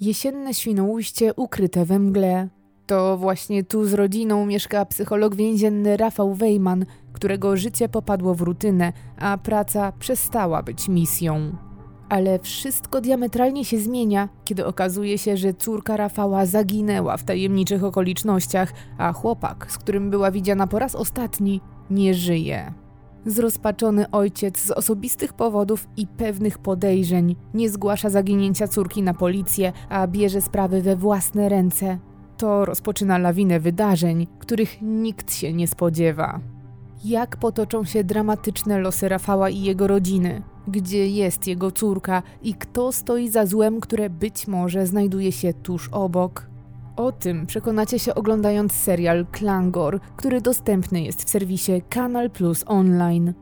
[0.00, 2.48] Jesienne Świnoujście ukryte we mgle.
[2.86, 8.92] To właśnie tu z rodziną mieszka psycholog więzienny Rafał Wejman, którego życie popadło w rutynę,
[9.18, 11.56] a praca przestała być misją.
[12.08, 18.72] Ale wszystko diametralnie się zmienia, kiedy okazuje się, że córka Rafała zaginęła w tajemniczych okolicznościach,
[18.98, 21.60] a chłopak, z którym była widziana po raz ostatni,
[21.90, 22.74] nie żyje.
[23.26, 30.06] Zrozpaczony ojciec z osobistych powodów i pewnych podejrzeń nie zgłasza zaginięcia córki na policję, a
[30.06, 31.98] bierze sprawy we własne ręce.
[32.36, 36.40] To rozpoczyna lawinę wydarzeń, których nikt się nie spodziewa.
[37.04, 40.42] Jak potoczą się dramatyczne losy Rafała i jego rodziny?
[40.68, 45.88] Gdzie jest jego córka i kto stoi za złem, które być może znajduje się tuż
[45.88, 46.49] obok?
[47.00, 53.34] O tym przekonacie się oglądając serial Klangor, który dostępny jest w serwisie Kanal Plus Online.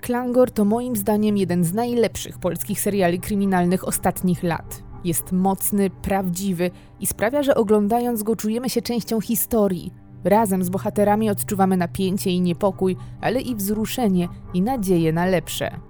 [0.00, 4.82] Klangor to moim zdaniem jeden z najlepszych polskich seriali kryminalnych ostatnich lat.
[5.04, 9.92] Jest mocny, prawdziwy i sprawia, że oglądając go czujemy się częścią historii.
[10.24, 15.80] Razem z bohaterami odczuwamy napięcie i niepokój, ale i wzruszenie i nadzieję na lepsze.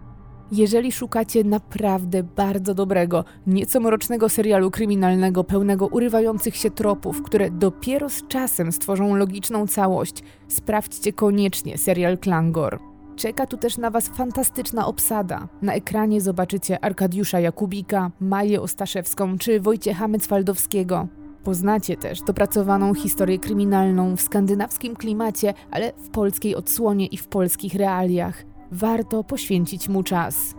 [0.53, 8.09] Jeżeli szukacie naprawdę bardzo dobrego, nieco mrocznego serialu kryminalnego pełnego urywających się tropów, które dopiero
[8.09, 12.79] z czasem stworzą logiczną całość, sprawdźcie koniecznie serial Klangor.
[13.17, 15.49] Czeka tu też na Was fantastyczna obsada.
[15.63, 21.09] Na ekranie zobaczycie Arkadiusza Jakubika, Maję Ostaszewską czy Wojciecha Mycwaldowskiego.
[21.45, 27.75] Poznacie też dopracowaną historię kryminalną w skandynawskim klimacie, ale w polskiej odsłonie i w polskich
[27.75, 30.55] realiach warto poświęcić mu czas.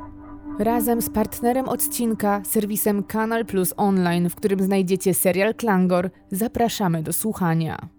[0.59, 7.13] Razem z partnerem odcinka, serwisem Kanal Plus Online, w którym znajdziecie serial Klangor, zapraszamy do
[7.13, 7.89] słuchania.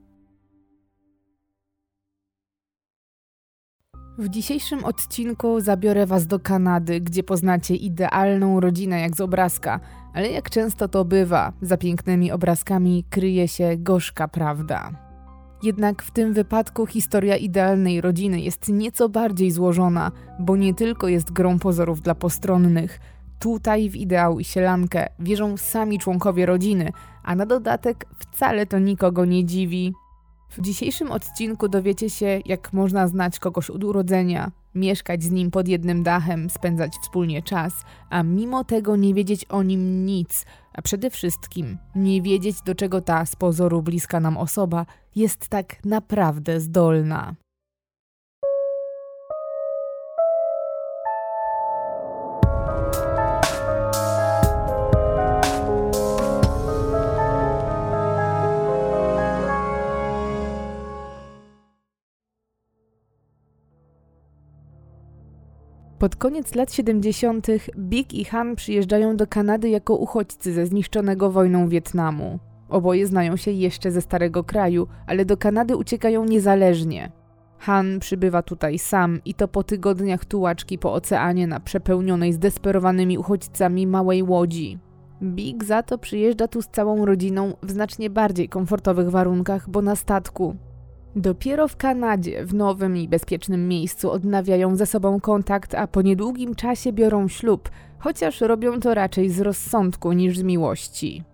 [4.18, 9.80] W dzisiejszym odcinku zabiorę Was do Kanady, gdzie poznacie idealną rodzinę jak z obrazka,
[10.14, 15.05] ale jak często to bywa, za pięknymi obrazkami kryje się gorzka prawda.
[15.62, 21.32] Jednak w tym wypadku historia idealnej rodziny jest nieco bardziej złożona, bo nie tylko jest
[21.32, 23.00] grą pozorów dla postronnych.
[23.38, 26.92] Tutaj w ideał i sielankę wierzą sami członkowie rodziny,
[27.22, 29.92] a na dodatek wcale to nikogo nie dziwi.
[30.50, 35.68] W dzisiejszym odcinku dowiecie się, jak można znać kogoś od urodzenia, mieszkać z nim pod
[35.68, 41.10] jednym dachem, spędzać wspólnie czas, a mimo tego nie wiedzieć o nim nic, a przede
[41.10, 47.34] wszystkim nie wiedzieć, do czego ta z pozoru bliska nam osoba jest tak naprawdę zdolna.
[66.06, 67.46] Pod koniec lat 70.
[67.78, 72.38] Big i Han przyjeżdżają do Kanady jako uchodźcy ze zniszczonego wojną Wietnamu.
[72.68, 77.12] Oboje znają się jeszcze ze starego kraju, ale do Kanady uciekają niezależnie.
[77.58, 83.86] Han przybywa tutaj sam i to po tygodniach tułaczki po oceanie na przepełnionej zdesperowanymi uchodźcami
[83.86, 84.78] małej łodzi.
[85.22, 89.96] Big za to przyjeżdża tu z całą rodziną w znacznie bardziej komfortowych warunkach, bo na
[89.96, 90.56] statku.
[91.16, 96.54] Dopiero w Kanadzie, w nowym i bezpiecznym miejscu, odnawiają ze sobą kontakt, a po niedługim
[96.54, 101.24] czasie biorą ślub, chociaż robią to raczej z rozsądku niż z miłości.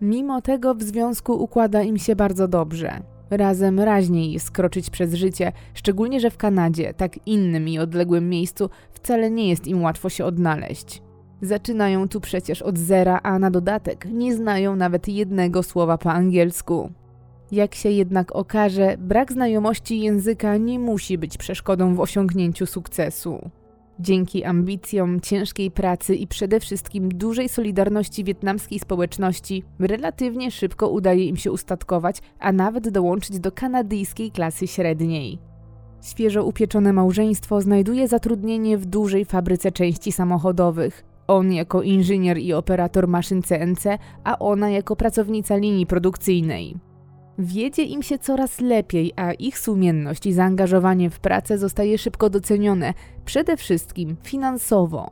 [0.00, 3.02] Mimo tego w związku układa im się bardzo dobrze.
[3.30, 8.70] Razem raźniej jest kroczyć przez życie, szczególnie że w Kanadzie, tak innym i odległym miejscu,
[8.92, 11.02] wcale nie jest im łatwo się odnaleźć.
[11.42, 16.90] Zaczynają tu przecież od zera, a na dodatek nie znają nawet jednego słowa po angielsku.
[17.52, 23.50] Jak się jednak okaże, brak znajomości języka nie musi być przeszkodą w osiągnięciu sukcesu.
[24.00, 31.36] Dzięki ambicjom, ciężkiej pracy i przede wszystkim dużej solidarności wietnamskiej społeczności, relatywnie szybko udaje im
[31.36, 35.38] się ustatkować, a nawet dołączyć do kanadyjskiej klasy średniej.
[36.02, 41.04] Świeżo upieczone małżeństwo znajduje zatrudnienie w dużej fabryce części samochodowych.
[41.26, 43.84] On jako inżynier i operator maszyn CNC,
[44.24, 46.89] a ona jako pracownica linii produkcyjnej.
[47.42, 52.94] Wiedzie im się coraz lepiej, a ich sumienność i zaangażowanie w pracę zostaje szybko docenione,
[53.24, 55.10] przede wszystkim finansowo.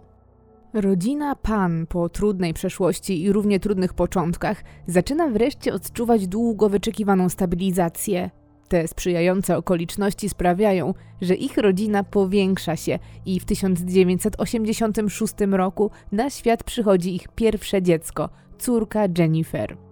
[0.73, 8.31] Rodzina Pan po trudnej przeszłości i równie trudnych początkach zaczyna wreszcie odczuwać długo wyczekiwaną stabilizację.
[8.69, 16.65] Te sprzyjające okoliczności sprawiają, że ich rodzina powiększa się i w 1986 roku na świat
[16.65, 18.29] przychodzi ich pierwsze dziecko,
[18.59, 19.88] córka Jennifer.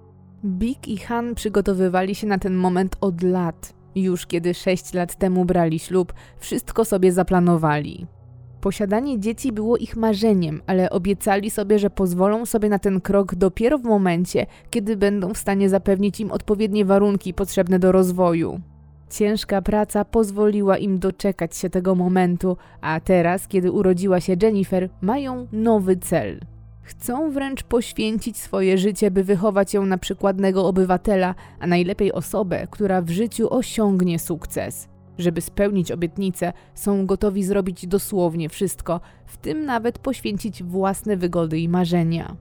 [0.46, 3.74] Big i Han przygotowywali się na ten moment od lat.
[3.94, 8.06] Już kiedy sześć lat temu brali ślub, wszystko sobie zaplanowali.
[8.60, 13.78] Posiadanie dzieci było ich marzeniem, ale obiecali sobie, że pozwolą sobie na ten krok dopiero
[13.78, 18.60] w momencie, kiedy będą w stanie zapewnić im odpowiednie warunki potrzebne do rozwoju.
[19.10, 25.46] Ciężka praca pozwoliła im doczekać się tego momentu, a teraz, kiedy urodziła się Jennifer, mają
[25.52, 26.40] nowy cel.
[26.86, 33.02] Chcą wręcz poświęcić swoje życie, by wychować ją na przykładnego obywatela, a najlepiej osobę, która
[33.02, 34.88] w życiu osiągnie sukces.
[35.18, 41.68] Żeby spełnić obietnicę, są gotowi zrobić dosłownie wszystko, w tym nawet poświęcić własne wygody i
[41.68, 42.36] marzenia.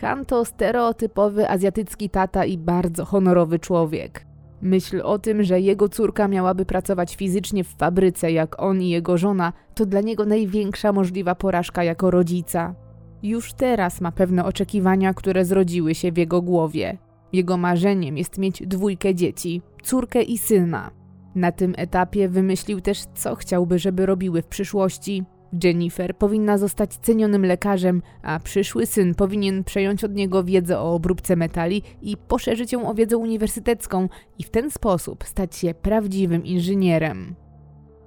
[0.00, 4.26] Han to stereotypowy azjatycki tata i bardzo honorowy człowiek.
[4.62, 9.18] Myśl o tym, że jego córka miałaby pracować fizycznie w fabryce jak on i jego
[9.18, 12.83] żona, to dla niego największa możliwa porażka jako rodzica.
[13.24, 16.98] Już teraz ma pewne oczekiwania, które zrodziły się w jego głowie.
[17.32, 20.90] Jego marzeniem jest mieć dwójkę dzieci, córkę i syna.
[21.34, 25.24] Na tym etapie wymyślił też, co chciałby, żeby robiły w przyszłości.
[25.64, 31.36] Jennifer powinna zostać cenionym lekarzem, a przyszły syn powinien przejąć od niego wiedzę o obróbce
[31.36, 37.34] metali i poszerzyć ją o wiedzę uniwersytecką i w ten sposób stać się prawdziwym inżynierem.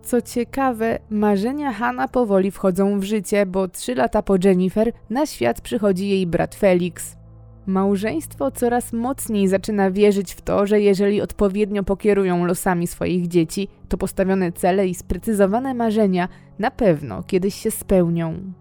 [0.07, 5.61] Co ciekawe, marzenia Hanna powoli wchodzą w życie, bo trzy lata po Jennifer na świat
[5.61, 7.17] przychodzi jej brat Felix.
[7.65, 13.97] Małżeństwo coraz mocniej zaczyna wierzyć w to, że jeżeli odpowiednio pokierują losami swoich dzieci, to
[13.97, 16.27] postawione cele i sprecyzowane marzenia
[16.59, 18.53] na pewno kiedyś się spełnią.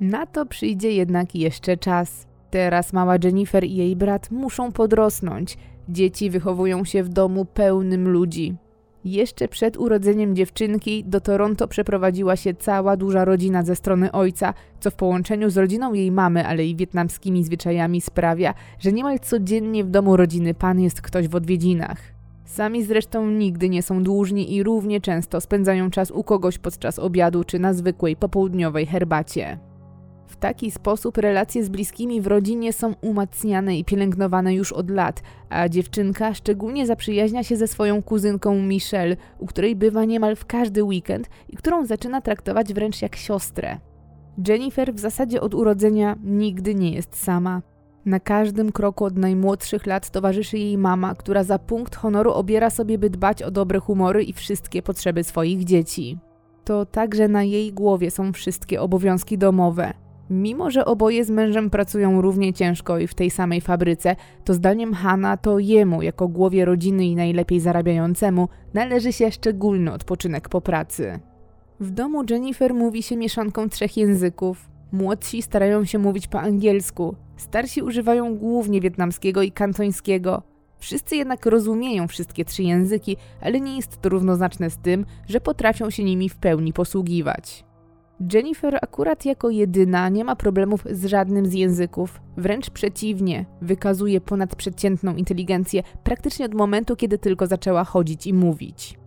[0.00, 2.26] Na to przyjdzie jednak jeszcze czas.
[2.50, 5.58] Teraz mała Jennifer i jej brat muszą podrosnąć.
[5.88, 8.56] Dzieci wychowują się w domu pełnym ludzi.
[9.10, 14.90] Jeszcze przed urodzeniem dziewczynki do Toronto przeprowadziła się cała duża rodzina ze strony ojca, co
[14.90, 19.90] w połączeniu z rodziną jej mamy, ale i wietnamskimi zwyczajami sprawia, że niemal codziennie w
[19.90, 21.98] domu rodziny pan jest ktoś w odwiedzinach.
[22.44, 27.44] Sami zresztą nigdy nie są dłużni i równie często spędzają czas u kogoś podczas obiadu
[27.44, 29.58] czy na zwykłej popołudniowej herbacie.
[30.28, 35.22] W taki sposób relacje z bliskimi w rodzinie są umacniane i pielęgnowane już od lat,
[35.50, 40.84] a dziewczynka szczególnie zaprzyjaźnia się ze swoją kuzynką Michelle, u której bywa niemal w każdy
[40.84, 43.78] weekend i którą zaczyna traktować wręcz jak siostrę.
[44.48, 47.62] Jennifer w zasadzie od urodzenia nigdy nie jest sama.
[48.04, 52.98] Na każdym kroku od najmłodszych lat towarzyszy jej mama, która za punkt honoru obiera sobie,
[52.98, 56.18] by dbać o dobre humory i wszystkie potrzeby swoich dzieci.
[56.64, 60.07] To także na jej głowie są wszystkie obowiązki domowe.
[60.30, 64.94] Mimo, że oboje z mężem pracują równie ciężko i w tej samej fabryce, to zdaniem
[64.94, 71.20] Hanna to jemu, jako głowie rodziny i najlepiej zarabiającemu, należy się szczególny odpoczynek po pracy.
[71.80, 74.68] W domu Jennifer mówi się mieszanką trzech języków.
[74.92, 80.42] Młodsi starają się mówić po angielsku, starsi używają głównie wietnamskiego i kantońskiego.
[80.78, 85.90] Wszyscy jednak rozumieją wszystkie trzy języki, ale nie jest to równoznaczne z tym, że potrafią
[85.90, 87.67] się nimi w pełni posługiwać.
[88.32, 92.20] Jennifer akurat jako jedyna nie ma problemów z żadnym z języków.
[92.36, 98.98] Wręcz przeciwnie, wykazuje ponadprzeciętną inteligencję praktycznie od momentu, kiedy tylko zaczęła chodzić i mówić.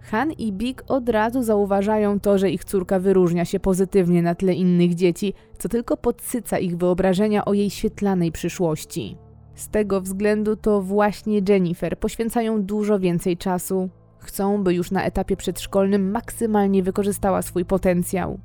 [0.00, 4.54] Han i Big od razu zauważają to, że ich córka wyróżnia się pozytywnie na tle
[4.54, 9.16] innych dzieci, co tylko podsyca ich wyobrażenia o jej świetlanej przyszłości.
[9.54, 13.88] Z tego względu to właśnie Jennifer poświęcają dużo więcej czasu.
[14.18, 18.38] Chcą, by już na etapie przedszkolnym maksymalnie wykorzystała swój potencjał.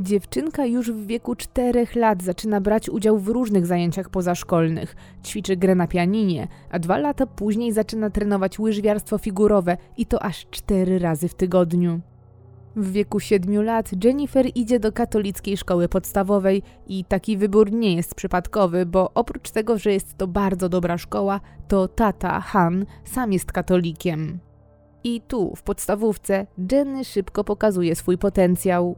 [0.00, 4.96] Dziewczynka już w wieku 4 lat zaczyna brać udział w różnych zajęciach pozaszkolnych.
[5.24, 10.46] Ćwiczy grę na pianinie, a dwa lata później zaczyna trenować łyżwiarstwo figurowe i to aż
[10.50, 12.00] 4 razy w tygodniu.
[12.76, 18.14] W wieku 7 lat Jennifer idzie do katolickiej szkoły podstawowej i taki wybór nie jest
[18.14, 23.52] przypadkowy, bo oprócz tego, że jest to bardzo dobra szkoła, to tata, Han, sam jest
[23.52, 24.38] katolikiem.
[25.04, 28.96] I tu, w podstawówce, Jenny szybko pokazuje swój potencjał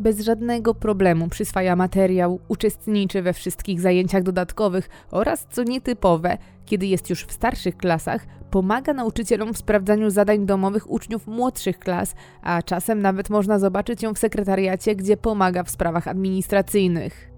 [0.00, 7.10] bez żadnego problemu przyswaja materiał, uczestniczy we wszystkich zajęciach dodatkowych oraz, co nietypowe, kiedy jest
[7.10, 13.02] już w starszych klasach, pomaga nauczycielom w sprawdzaniu zadań domowych uczniów młodszych klas, a czasem
[13.02, 17.30] nawet można zobaczyć ją w sekretariacie, gdzie pomaga w sprawach administracyjnych.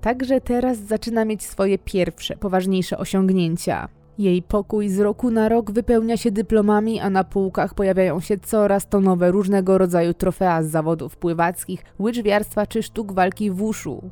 [0.00, 3.99] Także teraz zaczyna mieć swoje pierwsze, poważniejsze osiągnięcia.
[4.18, 8.88] Jej pokój z roku na rok wypełnia się dyplomami, a na półkach pojawiają się coraz
[8.88, 14.10] to nowe różnego rodzaju trofea z zawodów pływackich, łyżwiarstwa czy sztuk walki w uszu.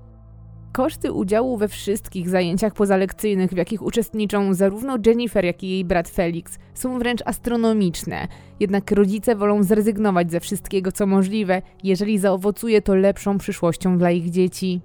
[0.72, 6.08] Koszty udziału we wszystkich zajęciach pozalekcyjnych, w jakich uczestniczą zarówno Jennifer, jak i jej brat
[6.08, 8.28] Felix, są wręcz astronomiczne.
[8.60, 14.30] Jednak rodzice wolą zrezygnować ze wszystkiego, co możliwe, jeżeli zaowocuje to lepszą przyszłością dla ich
[14.30, 14.80] dzieci.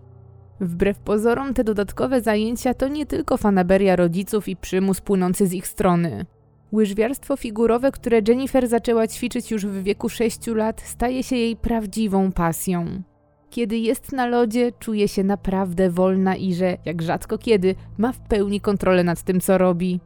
[0.64, 5.68] Wbrew pozorom te dodatkowe zajęcia to nie tylko fanaberia rodziców i przymus płynący z ich
[5.68, 6.26] strony.
[6.74, 12.32] Łyżwiarstwo figurowe, które Jennifer zaczęła ćwiczyć już w wieku 6 lat, staje się jej prawdziwą
[12.32, 13.04] pasją.
[13.50, 18.20] Kiedy jest na lodzie, czuje się naprawdę wolna i że, jak rzadko kiedy, ma w
[18.20, 20.00] pełni kontrolę nad tym, co robi.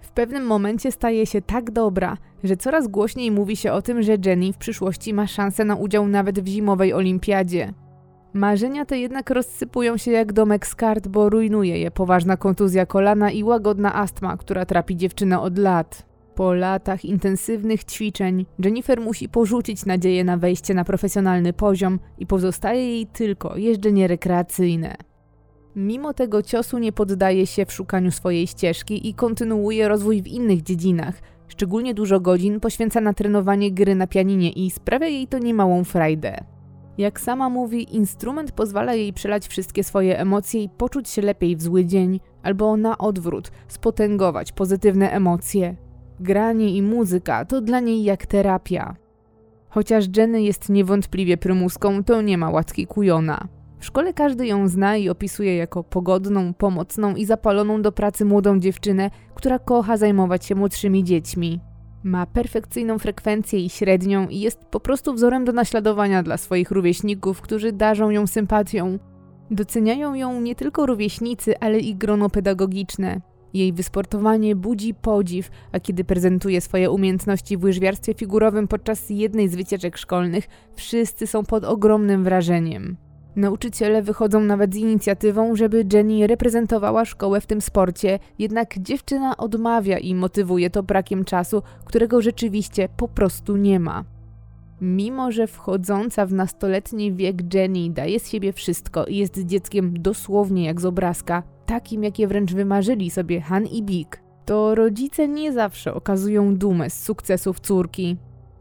[0.00, 4.16] W pewnym momencie staje się tak dobra, że coraz głośniej mówi się o tym, że
[4.26, 7.72] Jenny w przyszłości ma szansę na udział nawet w zimowej olimpiadzie.
[8.32, 13.30] Marzenia te jednak rozsypują się jak domek z kart, bo rujnuje je poważna kontuzja kolana
[13.30, 16.06] i łagodna astma, która trapi dziewczynę od lat.
[16.34, 22.90] Po latach intensywnych ćwiczeń Jennifer musi porzucić nadzieję na wejście na profesjonalny poziom i pozostaje
[22.90, 24.96] jej tylko jeżdżenie rekreacyjne.
[25.76, 30.62] Mimo tego ciosu nie poddaje się w szukaniu swojej ścieżki i kontynuuje rozwój w innych
[30.62, 31.14] dziedzinach.
[31.48, 36.55] Szczególnie dużo godzin poświęca na trenowanie gry na pianinie i sprawia jej to niemałą frajdę.
[36.98, 41.62] Jak sama mówi, instrument pozwala jej przelać wszystkie swoje emocje i poczuć się lepiej w
[41.62, 45.76] zły dzień, albo na odwrót, spotęgować pozytywne emocje.
[46.20, 48.96] Granie i muzyka to dla niej jak terapia.
[49.68, 53.48] Chociaż Jenny jest niewątpliwie prymuską, to nie ma łatki kujona.
[53.78, 58.58] W szkole każdy ją zna i opisuje jako pogodną, pomocną i zapaloną do pracy młodą
[58.58, 61.60] dziewczynę, która kocha zajmować się młodszymi dziećmi.
[62.06, 67.40] Ma perfekcyjną frekwencję i średnią i jest po prostu wzorem do naśladowania dla swoich rówieśników,
[67.40, 68.98] którzy darzą ją sympatią.
[69.50, 73.20] Doceniają ją nie tylko rówieśnicy, ale i grono pedagogiczne.
[73.54, 79.56] Jej wysportowanie budzi podziw, a kiedy prezentuje swoje umiejętności w łyżwiarstwie figurowym podczas jednej z
[79.56, 80.44] wycieczek szkolnych,
[80.74, 82.96] wszyscy są pod ogromnym wrażeniem.
[83.36, 89.98] Nauczyciele wychodzą nawet z inicjatywą, żeby Jenny reprezentowała szkołę w tym sporcie, jednak dziewczyna odmawia
[89.98, 94.04] i motywuje to brakiem czasu, którego rzeczywiście po prostu nie ma.
[94.80, 100.64] Mimo, że wchodząca w nastoletni wiek Jenny daje z siebie wszystko i jest dzieckiem dosłownie
[100.64, 105.94] jak z obrazka, takim jakie wręcz wymarzyli sobie Han i Big, to rodzice nie zawsze
[105.94, 108.16] okazują dumę z sukcesów córki.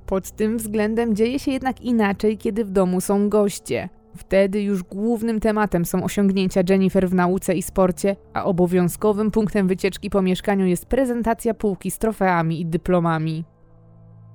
[0.05, 3.89] Pod tym względem dzieje się jednak inaczej, kiedy w domu są goście.
[4.17, 10.09] Wtedy już głównym tematem są osiągnięcia Jennifer w nauce i sporcie, a obowiązkowym punktem wycieczki
[10.09, 13.45] po mieszkaniu jest prezentacja półki z trofeami i dyplomami.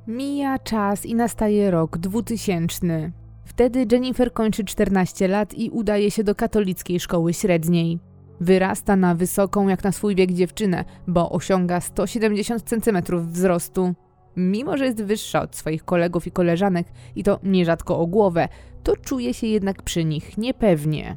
[0.06, 3.12] Mija czas i nastaje rok 2000.
[3.44, 7.99] Wtedy Jennifer kończy 14 lat i udaje się do katolickiej szkoły średniej.
[8.40, 13.94] Wyrasta na wysoką jak na swój wiek dziewczynę, bo osiąga 170 cm wzrostu.
[14.37, 18.49] Mimo, że jest wyższa od swoich kolegów i koleżanek i to nierzadko o głowę,
[18.82, 21.16] to czuje się jednak przy nich niepewnie.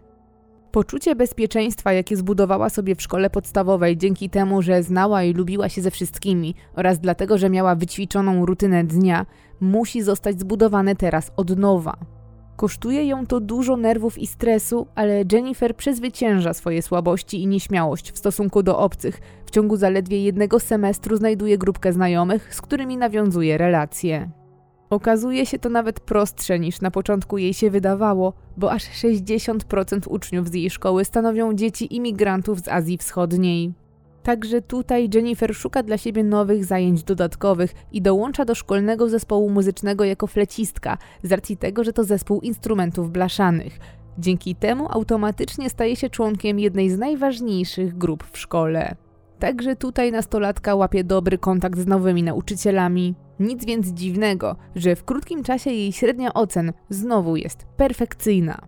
[0.71, 5.81] Poczucie bezpieczeństwa, jakie zbudowała sobie w szkole podstawowej dzięki temu, że znała i lubiła się
[5.81, 9.25] ze wszystkimi oraz dlatego, że miała wyćwiczoną rutynę dnia,
[9.59, 11.97] musi zostać zbudowane teraz od nowa.
[12.55, 18.17] Kosztuje ją to dużo nerwów i stresu, ale Jennifer przezwycięża swoje słabości i nieśmiałość w
[18.17, 19.19] stosunku do obcych.
[19.45, 24.42] W ciągu zaledwie jednego semestru znajduje grupkę znajomych, z którymi nawiązuje relacje.
[24.89, 30.49] Okazuje się to nawet prostsze niż na początku jej się wydawało, bo aż 60% uczniów
[30.49, 33.73] z jej szkoły stanowią dzieci imigrantów z Azji Wschodniej.
[34.23, 40.03] Także tutaj Jennifer szuka dla siebie nowych zajęć dodatkowych i dołącza do szkolnego zespołu muzycznego
[40.03, 43.79] jako flecistka, z racji tego, że to zespół instrumentów blaszanych.
[44.17, 48.95] Dzięki temu automatycznie staje się członkiem jednej z najważniejszych grup w szkole.
[49.43, 53.15] Także tutaj nastolatka łapie dobry kontakt z nowymi nauczycielami.
[53.39, 58.61] Nic więc dziwnego, że w krótkim czasie jej średnia ocen znowu jest perfekcyjna.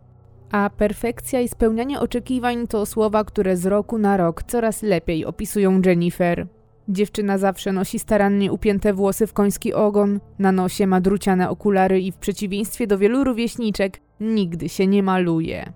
[0.52, 5.82] A perfekcja i spełnianie oczekiwań to słowa, które z roku na rok coraz lepiej opisują
[5.86, 6.48] Jennifer.
[6.90, 12.12] Dziewczyna zawsze nosi starannie upięte włosy w koński ogon, na nosie ma druciane okulary i
[12.12, 15.74] w przeciwieństwie do wielu rówieśniczek nigdy się nie maluje.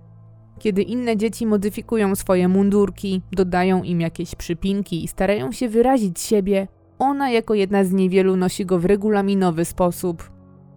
[0.60, 6.68] Kiedy inne dzieci modyfikują swoje mundurki, dodają im jakieś przypinki i starają się wyrazić siebie,
[7.00, 10.30] ona jako jedna z niewielu nosi go w regulaminowy sposób.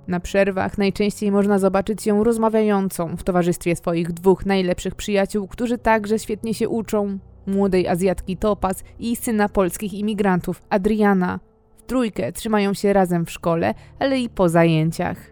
[0.08, 6.18] Na przerwach najczęściej można zobaczyć ją rozmawiającą w towarzystwie swoich dwóch najlepszych przyjaciół, którzy także
[6.18, 7.18] świetnie się uczą.
[7.46, 11.40] Młodej Azjatki Topaz i syna polskich imigrantów Adriana.
[11.76, 15.31] W trójkę trzymają się razem w szkole, ale i po zajęciach.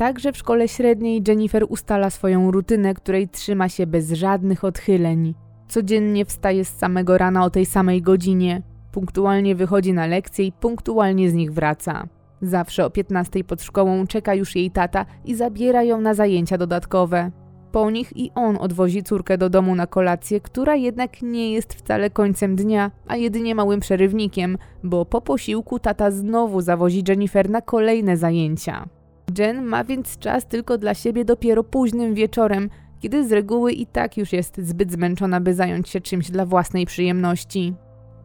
[0.00, 5.34] Także w szkole średniej Jennifer ustala swoją rutynę, której trzyma się bez żadnych odchyleń.
[5.68, 11.30] Codziennie wstaje z samego rana o tej samej godzinie, punktualnie wychodzi na lekcje i punktualnie
[11.30, 12.08] z nich wraca.
[12.42, 17.30] Zawsze o 15 pod szkołą czeka już jej tata i zabiera ją na zajęcia dodatkowe.
[17.72, 22.10] Po nich i on odwozi córkę do domu na kolację, która jednak nie jest wcale
[22.10, 28.16] końcem dnia, a jedynie małym przerywnikiem, bo po posiłku tata znowu zawozi Jennifer na kolejne
[28.16, 28.99] zajęcia.
[29.38, 32.70] Jen ma więc czas tylko dla siebie dopiero późnym wieczorem,
[33.00, 36.86] kiedy z reguły i tak już jest zbyt zmęczona, by zająć się czymś dla własnej
[36.86, 37.74] przyjemności.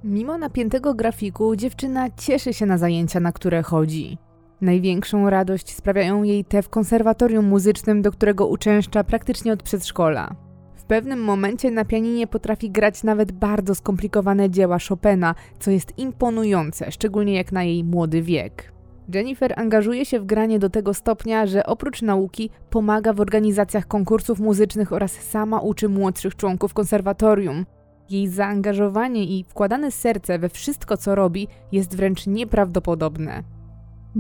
[0.04, 4.18] Mimo napiętego grafiku, dziewczyna cieszy się na zajęcia, na które chodzi.
[4.62, 10.36] Największą radość sprawiają jej te w konserwatorium muzycznym, do którego uczęszcza praktycznie od przedszkola.
[10.76, 16.92] W pewnym momencie na pianinie potrafi grać nawet bardzo skomplikowane dzieła Chopina, co jest imponujące,
[16.92, 18.75] szczególnie jak na jej młody wiek.
[19.14, 24.40] Jennifer angażuje się w granie do tego stopnia, że oprócz nauki pomaga w organizacjach konkursów
[24.40, 27.66] muzycznych oraz sama uczy młodszych członków konserwatorium.
[28.10, 33.55] Jej zaangażowanie i wkładane serce we wszystko, co robi, jest wręcz nieprawdopodobne.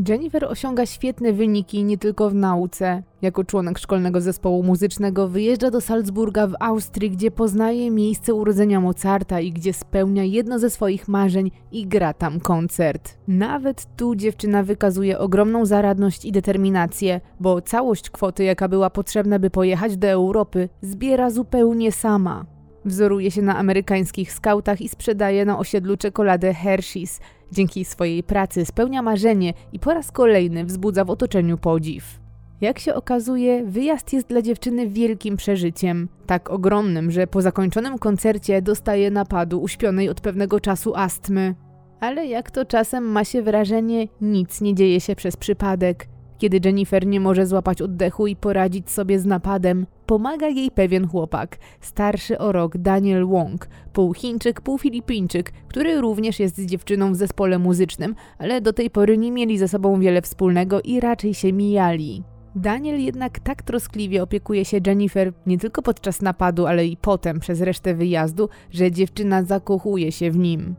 [0.07, 3.03] Jennifer osiąga świetne wyniki nie tylko w nauce.
[3.21, 9.39] Jako członek szkolnego zespołu muzycznego wyjeżdża do Salzburga w Austrii, gdzie poznaje miejsce urodzenia Mozarta
[9.39, 13.17] i gdzie spełnia jedno ze swoich marzeń i gra tam koncert.
[13.27, 19.49] Nawet tu dziewczyna wykazuje ogromną zaradność i determinację, bo całość kwoty, jaka była potrzebna, by
[19.49, 22.54] pojechać do Europy, zbiera zupełnie sama.
[22.85, 27.19] Wzoruje się na amerykańskich skautach i sprzedaje na osiedlu czekoladę Hershey's.
[27.51, 32.19] Dzięki swojej pracy spełnia marzenie i po raz kolejny wzbudza w otoczeniu podziw.
[32.61, 36.09] Jak się okazuje, wyjazd jest dla dziewczyny wielkim przeżyciem.
[36.25, 41.55] Tak ogromnym, że po zakończonym koncercie dostaje napadu uśpionej od pewnego czasu astmy.
[41.99, 46.07] Ale jak to czasem ma się wrażenie, nic nie dzieje się przez przypadek.
[46.37, 51.57] Kiedy Jennifer nie może złapać oddechu i poradzić sobie z napadem, pomaga jej pewien chłopak,
[51.81, 57.59] starszy o rok Daniel Wong, pół Chińczyk, pół Filipińczyk, który również jest dziewczyną w zespole
[57.59, 62.23] muzycznym, ale do tej pory nie mieli ze sobą wiele wspólnego i raczej się mijali.
[62.55, 67.61] Daniel jednak tak troskliwie opiekuje się Jennifer nie tylko podczas napadu, ale i potem przez
[67.61, 70.75] resztę wyjazdu, że dziewczyna zakochuje się w nim.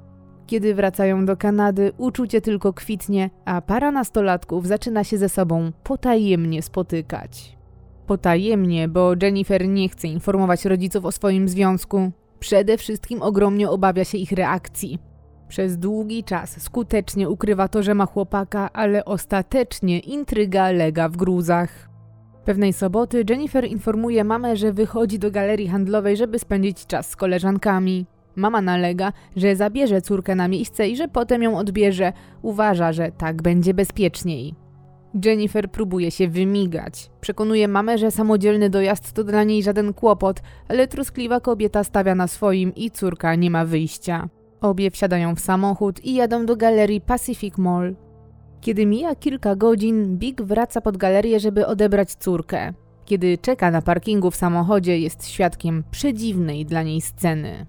[0.47, 6.63] Kiedy wracają do Kanady, uczucie tylko kwitnie, a para nastolatków zaczyna się ze sobą potajemnie
[6.63, 7.56] spotykać.
[8.07, 12.11] Potajemnie, bo Jennifer nie chce informować rodziców o swoim związku.
[12.39, 14.99] Przede wszystkim ogromnie obawia się ich reakcji.
[15.49, 21.89] Przez długi czas skutecznie ukrywa to, że ma chłopaka, ale ostatecznie intryga lega w gruzach.
[22.45, 28.07] Pewnej soboty Jennifer informuje mamę, że wychodzi do galerii handlowej, żeby spędzić czas z koleżankami.
[28.37, 32.13] Mama nalega, że zabierze córkę na miejsce i że potem ją odbierze.
[32.43, 34.66] Uważa, że tak będzie bezpieczniej.
[35.25, 37.11] Jennifer próbuje się wymigać.
[37.21, 42.27] Przekonuje mamę, że samodzielny dojazd to dla niej żaden kłopot, ale troskliwa kobieta stawia na
[42.27, 44.29] swoim i córka nie ma wyjścia.
[44.61, 47.97] Obie wsiadają w samochód i jadą do galerii Pacific Mall.
[48.61, 52.73] Kiedy mija kilka godzin, Big wraca pod galerię, żeby odebrać córkę.
[53.05, 57.67] Kiedy czeka na parkingu w samochodzie, jest świadkiem przedziwnej dla niej sceny.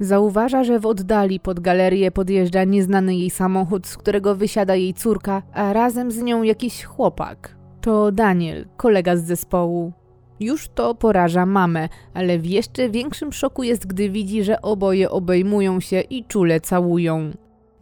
[0.00, 5.42] Zauważa, że w oddali pod galerię podjeżdża nieznany jej samochód, z którego wysiada jej córka,
[5.52, 7.56] a razem z nią jakiś chłopak.
[7.80, 9.92] To Daniel, kolega z zespołu.
[10.40, 15.80] Już to poraża mamę, ale w jeszcze większym szoku jest, gdy widzi, że oboje obejmują
[15.80, 17.30] się i czule całują.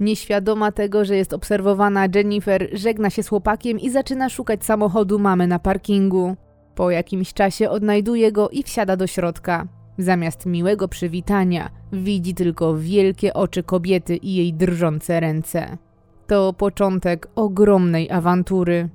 [0.00, 5.46] Nieświadoma tego, że jest obserwowana, Jennifer żegna się z chłopakiem i zaczyna szukać samochodu mamy
[5.46, 6.36] na parkingu.
[6.74, 9.81] Po jakimś czasie odnajduje go i wsiada do środka.
[9.98, 15.78] Zamiast miłego przywitania, widzi tylko wielkie oczy kobiety i jej drżące ręce.
[16.26, 18.88] To początek ogromnej awantury.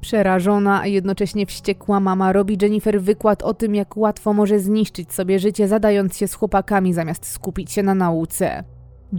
[0.00, 5.38] Przerażona, a jednocześnie wściekła mama robi Jennifer wykład o tym, jak łatwo może zniszczyć sobie
[5.38, 8.64] życie, zadając się z chłopakami zamiast skupić się na nauce.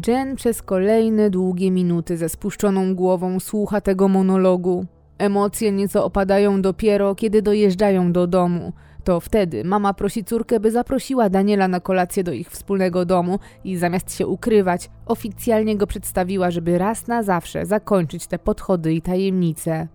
[0.07, 4.85] Jen przez kolejne długie minuty ze spuszczoną głową słucha tego monologu.
[5.17, 8.73] Emocje nieco opadają dopiero, kiedy dojeżdżają do domu.
[9.03, 13.77] To wtedy mama prosi córkę, by zaprosiła Daniela na kolację do ich wspólnego domu i
[13.77, 19.87] zamiast się ukrywać, oficjalnie go przedstawiła, żeby raz na zawsze zakończyć te podchody i tajemnice.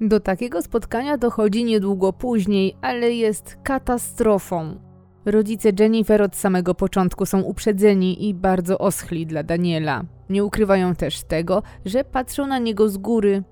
[0.00, 4.80] Do takiego spotkania dochodzi niedługo później, ale jest katastrofą.
[5.24, 10.04] Rodzice Jennifer od samego początku są uprzedzeni i bardzo oschli dla Daniela.
[10.30, 13.42] Nie ukrywają też tego, że patrzą na niego z góry,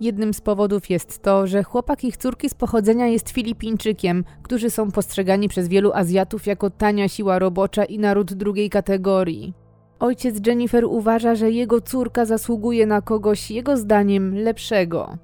[0.00, 4.90] Jednym z powodów jest to, że chłopak ich córki z pochodzenia jest Filipińczykiem, którzy są
[4.90, 9.54] postrzegani przez wielu Azjatów jako tania siła robocza i naród drugiej kategorii.
[10.00, 15.18] Ojciec Jennifer uważa, że jego córka zasługuje na kogoś, jego zdaniem, lepszego.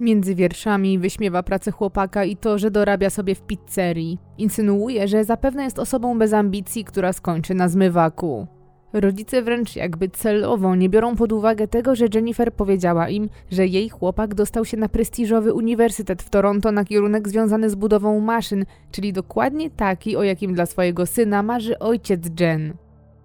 [0.00, 4.18] Między wierszami wyśmiewa pracę chłopaka i to, że dorabia sobie w pizzerii.
[4.38, 8.46] Insynuuje, że zapewne jest osobą bez ambicji, która skończy na zmywaku.
[8.92, 13.88] Rodzice wręcz jakby celowo nie biorą pod uwagę tego, że Jennifer powiedziała im, że jej
[13.88, 19.12] chłopak dostał się na prestiżowy uniwersytet w Toronto na kierunek związany z budową maszyn, czyli
[19.12, 22.74] dokładnie taki, o jakim dla swojego syna marzy ojciec Jen.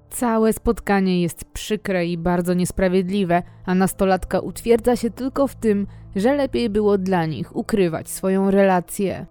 [0.10, 6.36] Całe spotkanie jest przykre i bardzo niesprawiedliwe, a nastolatka utwierdza się tylko w tym, że
[6.36, 9.26] lepiej było dla nich ukrywać swoją relację.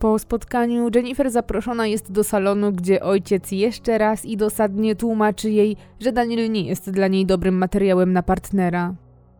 [0.00, 5.76] Po spotkaniu Jennifer zaproszona jest do salonu, gdzie ojciec jeszcze raz i dosadnie tłumaczy jej,
[6.00, 8.94] że Daniel nie jest dla niej dobrym materiałem na partnera.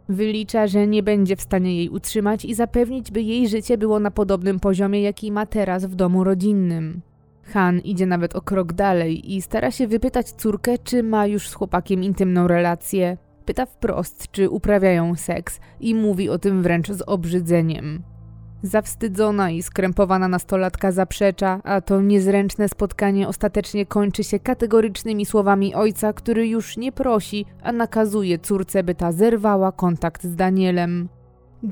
[0.09, 4.11] Wylicza, że nie będzie w stanie jej utrzymać i zapewnić, by jej życie było na
[4.11, 7.01] podobnym poziomie, jaki ma teraz w domu rodzinnym.
[7.43, 11.55] Han idzie nawet o krok dalej i stara się wypytać córkę, czy ma już z
[11.55, 13.17] chłopakiem intymną relację.
[13.45, 18.03] Pyta wprost, czy uprawiają seks i mówi o tym wręcz z obrzydzeniem.
[18.63, 26.13] Zawstydzona i skrępowana nastolatka zaprzecza, a to niezręczne spotkanie ostatecznie kończy się kategorycznymi słowami ojca,
[26.13, 31.09] który już nie prosi, a nakazuje córce, by ta zerwała kontakt z Danielem.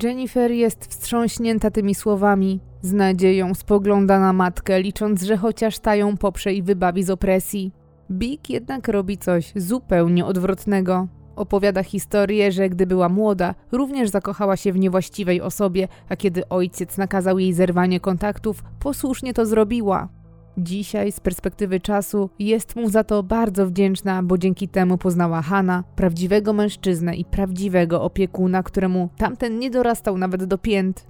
[0.03, 6.17] Jennifer jest wstrząśnięta tymi słowami, z nadzieją spogląda na matkę, licząc, że chociaż ta ją
[6.17, 7.71] poprze i wybawi z opresji.
[8.11, 11.07] Big jednak robi coś zupełnie odwrotnego.
[11.39, 16.97] Opowiada historię, że gdy była młoda, również zakochała się w niewłaściwej osobie, a kiedy ojciec
[16.97, 20.09] nakazał jej zerwanie kontaktów, posłusznie to zrobiła.
[20.57, 25.83] Dzisiaj, z perspektywy czasu, jest mu za to bardzo wdzięczna, bo dzięki temu poznała Hana,
[25.95, 31.07] prawdziwego mężczyznę i prawdziwego opiekuna, któremu tamten nie dorastał nawet do pięt.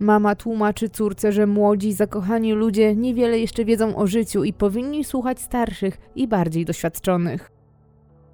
[0.00, 5.40] Mama tłumaczy córce, że młodzi, zakochani ludzie niewiele jeszcze wiedzą o życiu i powinni słuchać
[5.40, 7.57] starszych i bardziej doświadczonych.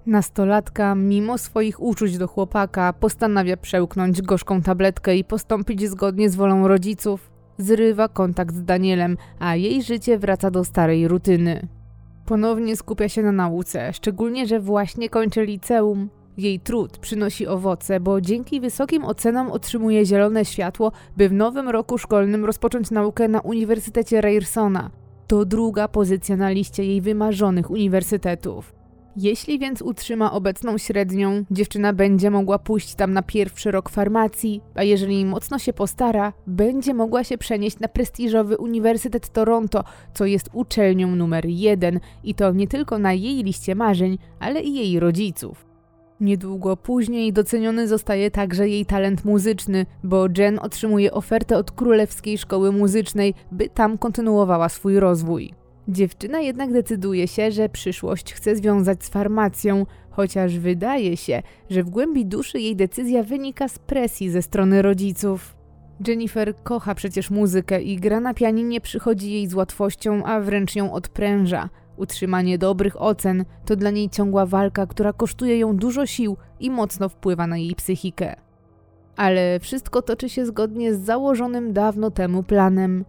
[0.06, 6.68] Nastolatka, mimo swoich uczuć do chłopaka, postanawia przełknąć gorzką tabletkę i postąpić zgodnie z wolą
[6.68, 7.30] rodziców.
[7.58, 11.68] Zrywa kontakt z Danielem, a jej życie wraca do starej rutyny.
[12.26, 16.10] Ponownie skupia się na nauce, szczególnie, że właśnie kończy liceum.
[16.36, 21.98] Jej trud przynosi owoce, bo dzięki wysokim ocenom otrzymuje zielone światło, by w nowym roku
[21.98, 24.90] szkolnym rozpocząć naukę na Uniwersytecie Ryersona.
[25.26, 28.83] To druga pozycja na liście jej wymarzonych uniwersytetów.
[29.16, 34.82] Jeśli więc utrzyma obecną średnią, dziewczyna będzie mogła pójść tam na pierwszy rok farmacji, a
[34.82, 41.16] jeżeli mocno się postara, będzie mogła się przenieść na prestiżowy Uniwersytet Toronto, co jest uczelnią
[41.16, 45.66] numer jeden i to nie tylko na jej liście marzeń, ale i jej rodziców.
[46.20, 52.72] Niedługo później doceniony zostaje także jej talent muzyczny, bo Jen otrzymuje ofertę od Królewskiej Szkoły
[52.72, 55.63] Muzycznej, by tam kontynuowała swój rozwój.
[55.88, 61.90] Dziewczyna jednak decyduje się, że przyszłość chce związać z farmacją, chociaż wydaje się, że w
[61.90, 65.56] głębi duszy jej decyzja wynika z presji ze strony rodziców.
[66.08, 70.92] Jennifer kocha przecież muzykę i gra na pianinie przychodzi jej z łatwością, a wręcz ją
[70.92, 71.68] odpręża.
[71.96, 77.08] Utrzymanie dobrych ocen to dla niej ciągła walka, która kosztuje ją dużo sił i mocno
[77.08, 78.36] wpływa na jej psychikę.
[79.16, 83.04] Ale wszystko toczy się zgodnie z założonym dawno temu planem.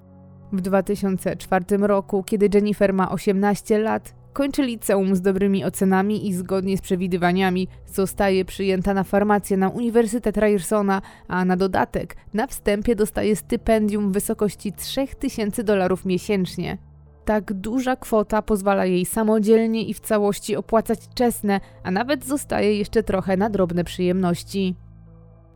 [0.55, 6.77] W 2004 roku, kiedy Jennifer ma 18 lat, kończy liceum z dobrymi ocenami i zgodnie
[6.77, 13.35] z przewidywaniami zostaje przyjęta na farmację na Uniwersytet Ryersona, a na dodatek na wstępie dostaje
[13.35, 16.77] stypendium w wysokości 3000 dolarów miesięcznie.
[17.25, 23.03] Tak duża kwota pozwala jej samodzielnie i w całości opłacać czesne, a nawet zostaje jeszcze
[23.03, 24.75] trochę na drobne przyjemności.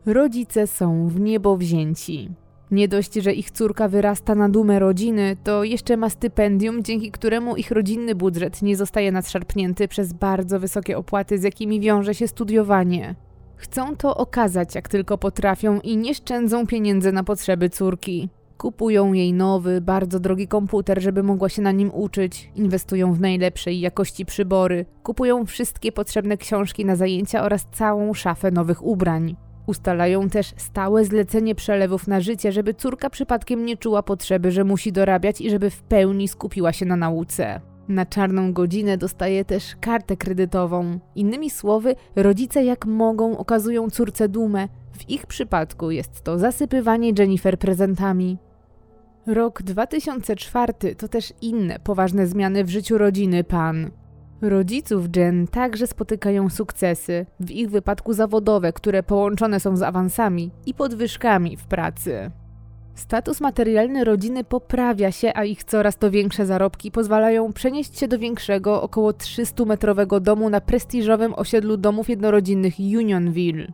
[0.06, 2.30] Rodzice są w niebo wzięci.
[2.70, 7.56] Nie dość, że ich córka wyrasta na dumę rodziny, to jeszcze ma stypendium, dzięki któremu
[7.56, 13.14] ich rodzinny budżet nie zostaje nadszarpnięty przez bardzo wysokie opłaty, z jakimi wiąże się studiowanie.
[13.56, 18.28] Chcą to okazać jak tylko potrafią i nie szczędzą pieniędzy na potrzeby córki.
[18.58, 23.80] Kupują jej nowy, bardzo drogi komputer, żeby mogła się na nim uczyć, inwestują w najlepszej
[23.80, 29.36] jakości przybory, kupują wszystkie potrzebne książki na zajęcia oraz całą szafę nowych ubrań.
[29.66, 34.92] Ustalają też stałe zlecenie przelewów na życie, żeby córka przypadkiem nie czuła potrzeby, że musi
[34.92, 37.60] dorabiać i żeby w pełni skupiła się na nauce.
[37.88, 40.98] Na czarną godzinę dostaje też kartę kredytową.
[41.14, 44.68] Innymi słowy, rodzice jak mogą okazują córce dumę.
[44.92, 48.38] W ich przypadku jest to zasypywanie Jennifer prezentami.
[49.26, 53.90] Rok 2004 to też inne poważne zmiany w życiu rodziny Pan.
[54.42, 60.74] Rodziców Jen także spotykają sukcesy, w ich wypadku zawodowe, które połączone są z awansami i
[60.74, 62.30] podwyżkami w pracy.
[62.94, 68.18] Status materialny rodziny poprawia się, a ich coraz to większe zarobki pozwalają przenieść się do
[68.18, 73.72] większego, około 300-metrowego domu na prestiżowym osiedlu domów jednorodzinnych Unionville.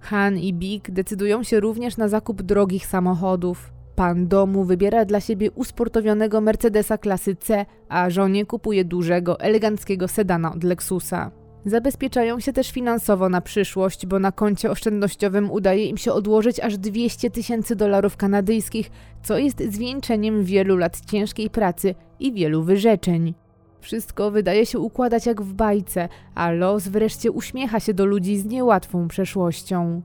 [0.00, 3.73] Han i Big decydują się również na zakup drogich samochodów.
[3.96, 10.52] Pan domu wybiera dla siebie usportowionego Mercedesa klasy C, a żonie kupuje dużego, eleganckiego sedana
[10.52, 11.30] od Lexusa.
[11.66, 16.78] Zabezpieczają się też finansowo na przyszłość, bo na koncie oszczędnościowym udaje im się odłożyć aż
[16.78, 18.90] 200 tysięcy dolarów kanadyjskich,
[19.22, 23.34] co jest zwieńczeniem wielu lat ciężkiej pracy i wielu wyrzeczeń.
[23.80, 28.44] Wszystko wydaje się układać jak w bajce, a los wreszcie uśmiecha się do ludzi z
[28.44, 30.02] niełatwą przeszłością.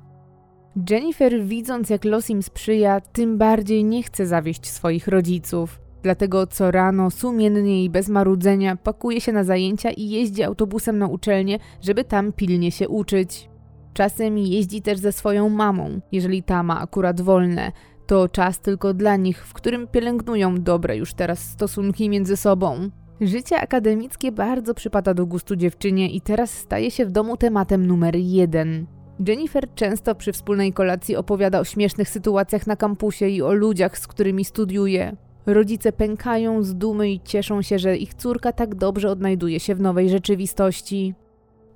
[0.90, 5.80] Jennifer, widząc jak los im sprzyja, tym bardziej nie chce zawieść swoich rodziców.
[6.04, 11.08] Dlatego co rano sumiennie i bez marudzenia pakuje się na zajęcia i jeździ autobusem na
[11.08, 13.50] uczelnię, żeby tam pilnie się uczyć.
[13.94, 17.72] Czasem jeździ też ze swoją mamą, jeżeli ta ma akurat wolne.
[18.08, 22.90] To czas tylko dla nich, w którym pielęgnują dobre już teraz stosunki między sobą.
[23.22, 28.16] Życie akademickie bardzo przypada do gustu dziewczynie i teraz staje się w domu tematem numer
[28.16, 28.99] jeden.
[29.28, 34.08] Jennifer często przy wspólnej kolacji opowiada o śmiesznych sytuacjach na kampusie i o ludziach, z
[34.08, 35.16] którymi studiuje.
[35.46, 39.82] Rodzice pękają z dumy i cieszą się, że ich córka tak dobrze odnajduje się w
[39.82, 41.14] nowej rzeczywistości.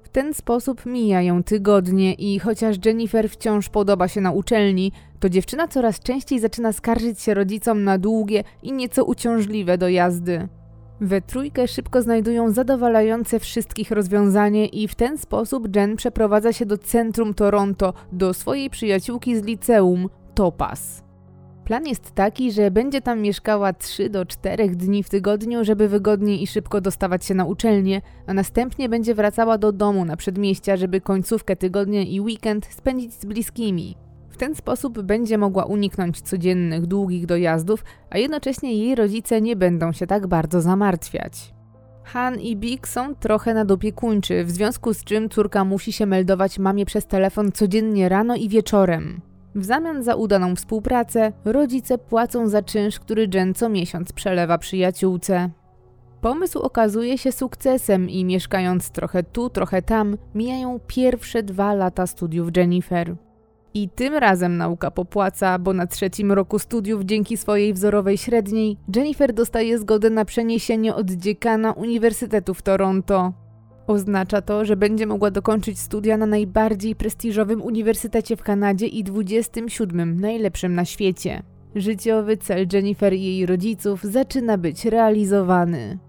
[0.03, 5.67] W ten sposób mijają tygodnie i chociaż Jennifer wciąż podoba się na uczelni, to dziewczyna
[5.67, 10.47] coraz częściej zaczyna skarżyć się rodzicom na długie i nieco uciążliwe dojazdy.
[11.01, 16.77] We trójkę szybko znajdują zadowalające wszystkich rozwiązanie i w ten sposób Jen przeprowadza się do
[16.77, 21.03] centrum Toronto, do swojej przyjaciółki z liceum, Topaz.
[21.65, 26.43] Plan jest taki, że będzie tam mieszkała 3 do 4 dni w tygodniu, żeby wygodniej
[26.43, 31.01] i szybko dostawać się na uczelnię, a następnie będzie wracała do domu na przedmieścia, żeby
[31.01, 34.02] końcówkę tygodnia i weekend spędzić z bliskimi.
[34.33, 39.91] W ten sposób będzie mogła uniknąć codziennych, długich dojazdów, a jednocześnie jej rodzice nie będą
[39.91, 41.53] się tak bardzo zamartwiać.
[42.03, 46.85] Han i Big są trochę nadopiekuńczy, w związku z czym córka musi się meldować mamie
[46.85, 49.21] przez telefon codziennie rano i wieczorem.
[49.55, 55.49] W zamian za udaną współpracę, rodzice płacą za czynsz, który Jen co miesiąc przelewa przyjaciółce.
[56.21, 62.57] Pomysł okazuje się sukcesem i mieszkając trochę tu, trochę tam, mijają pierwsze dwa lata studiów
[62.57, 63.15] Jennifer.
[63.75, 69.33] I tym razem nauka popłaca, bo na trzecim roku studiów dzięki swojej wzorowej średniej Jennifer
[69.33, 73.33] dostaje zgodę na przeniesienie od dziekana Uniwersytetu w Toronto.
[73.87, 80.19] Oznacza to, że będzie mogła dokończyć studia na najbardziej prestiżowym uniwersytecie w Kanadzie i 27
[80.19, 81.43] najlepszym na świecie.
[81.75, 85.99] Życiowy cel Jennifer i jej rodziców zaczyna być realizowany.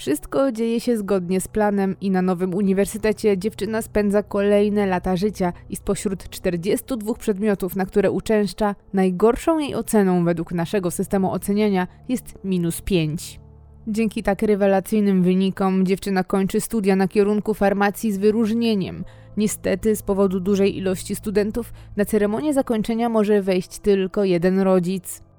[0.00, 5.52] Wszystko dzieje się zgodnie z planem i na nowym uniwersytecie dziewczyna spędza kolejne lata życia
[5.70, 12.38] i spośród 42 przedmiotów, na które uczęszcza, najgorszą jej oceną według naszego systemu oceniania jest
[12.44, 13.40] minus 5.
[13.88, 19.04] Dzięki tak rewelacyjnym wynikom dziewczyna kończy studia na kierunku farmacji z wyróżnieniem.
[19.36, 25.29] Niestety, z powodu dużej ilości studentów, na ceremonię zakończenia może wejść tylko jeden rodzic.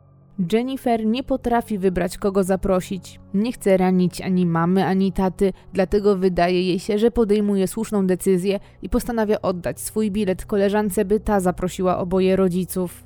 [0.53, 3.19] Jennifer nie potrafi wybrać, kogo zaprosić.
[3.33, 8.59] Nie chce ranić ani mamy, ani taty, dlatego wydaje jej się, że podejmuje słuszną decyzję
[8.81, 13.03] i postanawia oddać swój bilet koleżance, by ta zaprosiła oboje rodziców.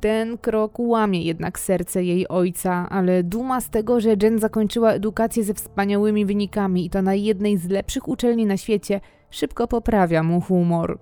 [0.00, 5.44] Ten krok łamie jednak serce jej ojca, ale duma z tego, że Jen zakończyła edukację
[5.44, 10.40] ze wspaniałymi wynikami i to na jednej z lepszych uczelni na świecie, szybko poprawia mu
[10.40, 10.98] humor.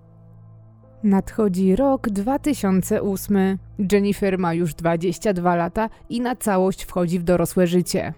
[1.05, 3.59] Nadchodzi rok 2008.
[3.93, 8.15] Jennifer ma już 22 lata i na całość wchodzi w dorosłe życie.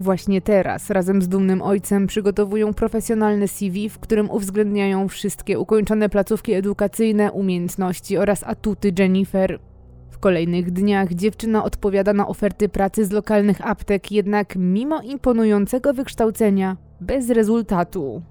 [0.00, 6.52] Właśnie teraz, razem z dumnym ojcem, przygotowują profesjonalne CV, w którym uwzględniają wszystkie ukończone placówki
[6.52, 9.58] edukacyjne, umiejętności oraz atuty Jennifer.
[10.10, 16.76] W kolejnych dniach dziewczyna odpowiada na oferty pracy z lokalnych aptek, jednak mimo imponującego wykształcenia,
[17.00, 18.22] bez rezultatu.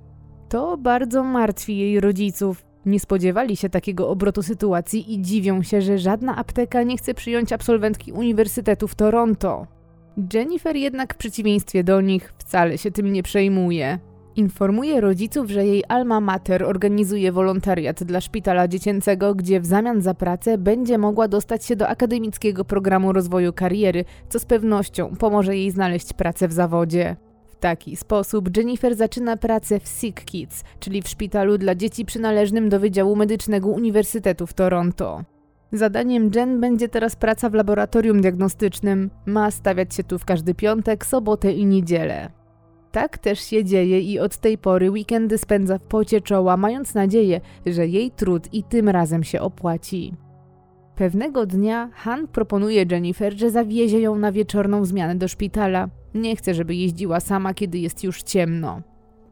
[0.50, 2.75] To bardzo martwi jej rodziców.
[2.86, 7.54] Nie spodziewali się takiego obrotu sytuacji i dziwią się, że żadna apteka nie chce przyjąć
[7.54, 9.68] absolwentki Uniwersytetu w Toronto.
[10.34, 14.00] Jennifer jednak w przeciwieństwie do nich wcale się tym nie przejmuje.
[14.36, 20.14] Informuje rodziców, że jej alma mater organizuje wolontariat dla szpitala dziecięcego, gdzie w zamian za
[20.14, 25.72] pracę będzie mogła dostać się do akademickiego programu rozwoju kariery, co z pewnością pomoże jej
[25.72, 27.16] znaleźć pracę w zawodzie.
[27.66, 32.80] Taki sposób Jennifer zaczyna pracę w Sick Kids, czyli w szpitalu dla dzieci przynależnym do
[32.80, 35.24] Wydziału Medycznego Uniwersytetu w Toronto.
[35.72, 39.10] Zadaniem Jen będzie teraz praca w laboratorium diagnostycznym.
[39.26, 42.30] Ma stawiać się tu w każdy piątek, sobotę i niedzielę.
[42.92, 47.42] Tak też się dzieje i od tej pory weekendy spędza w pocie czoła, mając nadzieję,
[47.66, 50.14] że jej trud i tym razem się opłaci.
[50.96, 55.90] Pewnego dnia Han proponuje Jennifer, że zawiezie ją na wieczorną zmianę do szpitala.
[56.16, 58.82] Nie chce, żeby jeździła sama, kiedy jest już ciemno.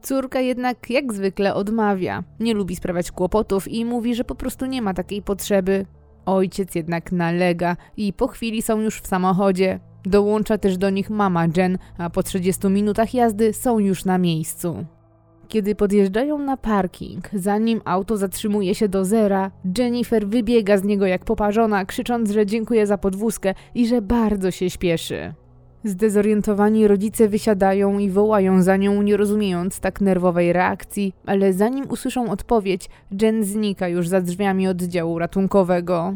[0.02, 2.24] Córka jednak jak zwykle odmawia.
[2.40, 5.86] Nie lubi sprawiać kłopotów i mówi, że po prostu nie ma takiej potrzeby.
[6.26, 9.80] Ojciec jednak nalega i po chwili są już w samochodzie.
[10.06, 14.86] Dołącza też do nich mama Jen, a po 30 minutach jazdy są już na miejscu.
[15.48, 21.26] Kiedy podjeżdżają na parking, zanim auto zatrzymuje się do zera, Jennifer wybiega z niego jak
[21.26, 25.34] poparzona, krzycząc, że dziękuję za podwózkę i że bardzo się śpieszy.
[25.84, 32.32] Zdezorientowani rodzice wysiadają i wołają za nią, nie rozumiejąc tak nerwowej reakcji, ale zanim usłyszą
[32.32, 32.90] odpowiedź,
[33.22, 36.14] Jen znika już za drzwiami oddziału ratunkowego.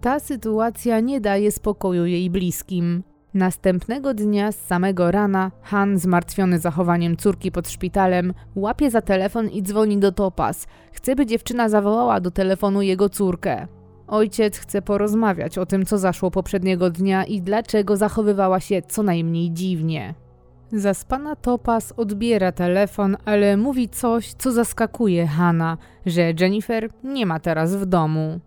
[0.00, 3.02] Ta sytuacja nie daje spokoju jej bliskim.
[3.34, 9.62] Następnego dnia z samego rana Han, zmartwiony zachowaniem córki pod szpitalem, łapie za telefon i
[9.62, 10.66] dzwoni do Topaz.
[10.92, 13.66] Chce, by dziewczyna zawołała do telefonu jego córkę.
[14.06, 19.52] Ojciec chce porozmawiać o tym, co zaszło poprzedniego dnia i dlaczego zachowywała się co najmniej
[19.52, 20.14] dziwnie.
[20.72, 27.76] Zaspana Topaz odbiera telefon, ale mówi coś, co zaskakuje Hana, że Jennifer nie ma teraz
[27.76, 28.40] w domu.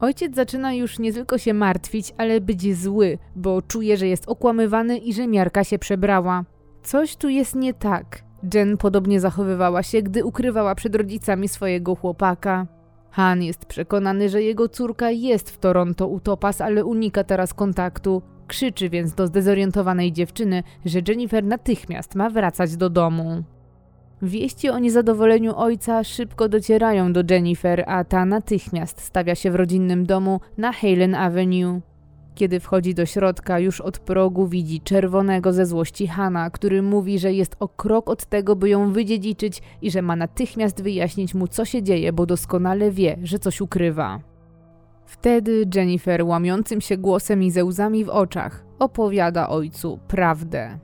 [0.00, 4.98] Ojciec zaczyna już nie tylko się martwić, ale być zły, bo czuje, że jest okłamywany
[4.98, 6.44] i że miarka się przebrała.
[6.82, 8.22] Coś tu jest nie tak.
[8.54, 12.66] Jen podobnie zachowywała się, gdy ukrywała przed rodzicami swojego chłopaka.
[13.14, 18.22] Han jest przekonany, że jego córka jest w Toronto u Topas, ale unika teraz kontaktu.
[18.46, 23.42] Krzyczy więc do zdezorientowanej dziewczyny, że Jennifer natychmiast ma wracać do domu.
[24.22, 30.06] Wieści o niezadowoleniu ojca szybko docierają do Jennifer, a ta natychmiast stawia się w rodzinnym
[30.06, 31.80] domu na Halen Avenue.
[32.34, 37.32] Kiedy wchodzi do środka, już od progu widzi czerwonego ze złości Hana, który mówi, że
[37.32, 41.64] jest o krok od tego, by ją wydziedziczyć i że ma natychmiast wyjaśnić mu, co
[41.64, 44.20] się dzieje, bo doskonale wie, że coś ukrywa.
[45.06, 50.78] Wtedy Jennifer łamiącym się głosem i ze łzami w oczach opowiada ojcu prawdę.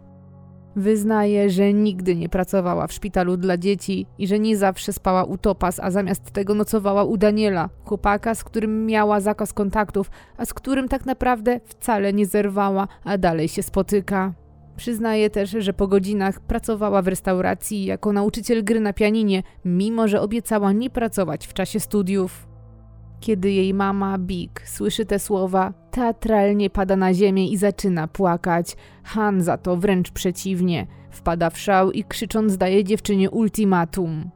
[0.76, 5.38] Wyznaje, że nigdy nie pracowała w szpitalu dla dzieci i że nie zawsze spała u
[5.38, 10.54] Topas, a zamiast tego nocowała u Daniela, chłopaka, z którym miała zakaz kontaktów, a z
[10.54, 14.32] którym tak naprawdę wcale nie zerwała, a dalej się spotyka.
[14.76, 20.20] Przyznaje też, że po godzinach pracowała w restauracji jako nauczyciel gry na pianinie, mimo że
[20.20, 22.49] obiecała nie pracować w czasie studiów.
[23.20, 28.76] Kiedy jej mama, Big, słyszy te słowa, teatralnie pada na ziemię i zaczyna płakać.
[29.02, 30.86] Han za to wręcz przeciwnie.
[31.10, 34.30] Wpada w szał i krzycząc daje dziewczynie ultimatum.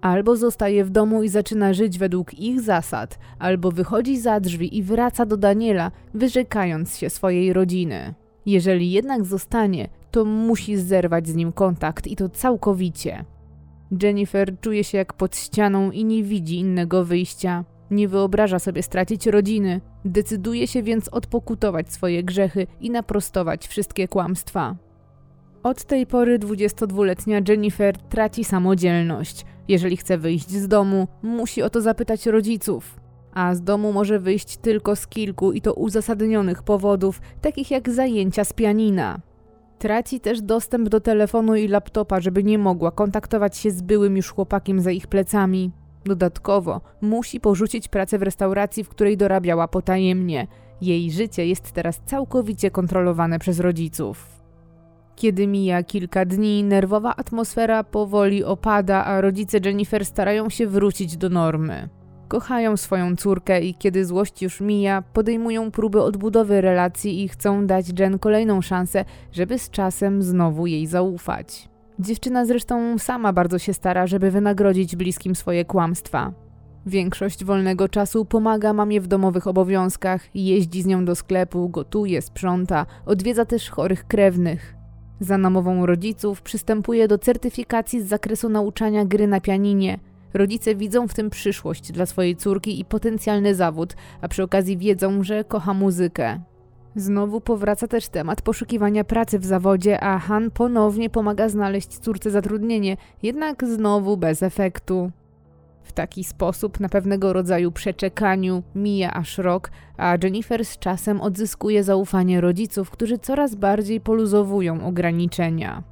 [0.00, 4.82] Albo zostaje w domu i zaczyna żyć według ich zasad, albo wychodzi za drzwi i
[4.82, 8.14] wraca do Daniela, wyrzekając się swojej rodziny.
[8.46, 13.24] Jeżeli jednak zostanie, to musi zerwać z nim kontakt i to całkowicie.
[14.02, 17.64] Jennifer czuje się jak pod ścianą i nie widzi innego wyjścia.
[17.90, 24.76] Nie wyobraża sobie stracić rodziny, decyduje się więc odpokutować swoje grzechy i naprostować wszystkie kłamstwa.
[25.62, 29.44] Od tej pory 22-letnia Jennifer traci samodzielność.
[29.68, 33.00] Jeżeli chce wyjść z domu, musi o to zapytać rodziców.
[33.34, 38.44] A z domu może wyjść tylko z kilku i to uzasadnionych powodów, takich jak zajęcia
[38.44, 39.20] z pianina.
[39.78, 44.30] Traci też dostęp do telefonu i laptopa, żeby nie mogła kontaktować się z byłym już
[44.30, 45.70] chłopakiem za ich plecami.
[46.04, 50.46] Dodatkowo musi porzucić pracę w restauracji, w której dorabiała potajemnie.
[50.80, 54.40] Jej życie jest teraz całkowicie kontrolowane przez rodziców.
[55.16, 61.28] Kiedy mija kilka dni, nerwowa atmosfera powoli opada, a rodzice Jennifer starają się wrócić do
[61.28, 61.88] normy.
[62.28, 68.00] Kochają swoją córkę i kiedy złość już mija, podejmują próby odbudowy relacji i chcą dać
[68.00, 71.68] Jen kolejną szansę, żeby z czasem znowu jej zaufać.
[72.00, 76.32] Dziewczyna zresztą sama bardzo się stara, żeby wynagrodzić bliskim swoje kłamstwa.
[76.86, 82.86] Większość wolnego czasu pomaga mamie w domowych obowiązkach, jeździ z nią do sklepu, gotuje, sprząta,
[83.06, 84.74] odwiedza też chorych krewnych.
[85.20, 89.98] Za namową rodziców przystępuje do certyfikacji z zakresu nauczania gry na pianinie.
[90.34, 95.22] Rodzice widzą w tym przyszłość dla swojej córki i potencjalny zawód, a przy okazji wiedzą,
[95.22, 96.40] że kocha muzykę.
[96.96, 102.96] Znowu powraca też temat poszukiwania pracy w zawodzie, a Han ponownie pomaga znaleźć córce zatrudnienie,
[103.22, 105.10] jednak znowu bez efektu.
[105.82, 111.84] W taki sposób, na pewnego rodzaju przeczekaniu, mija aż rok, a Jennifer z czasem odzyskuje
[111.84, 115.82] zaufanie rodziców, którzy coraz bardziej poluzowują ograniczenia.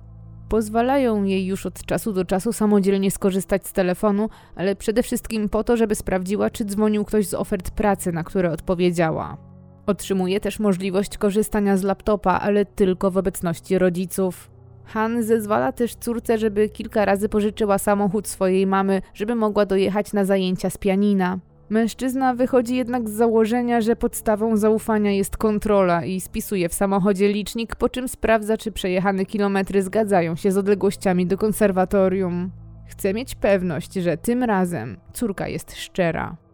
[0.49, 5.65] Pozwalają jej już od czasu do czasu samodzielnie skorzystać z telefonu, ale przede wszystkim po
[5.65, 9.48] to, żeby sprawdziła, czy dzwonił ktoś z ofert pracy, na które odpowiedziała.
[9.88, 14.51] Otrzymuje też możliwość korzystania z laptopa, ale tylko w obecności rodziców.
[14.85, 20.24] Han zezwala też córce, żeby kilka razy pożyczyła samochód swojej mamy, żeby mogła dojechać na
[20.24, 21.38] zajęcia z pianina.
[21.70, 27.77] Mężczyzna wychodzi jednak z założenia, że podstawą zaufania jest kontrola i spisuje w samochodzie licznik,
[27.77, 32.51] po czym sprawdza, czy przejechane kilometry zgadzają się z odległościami do konserwatorium.
[32.87, 36.48] Chce mieć pewność, że tym razem córka jest szczera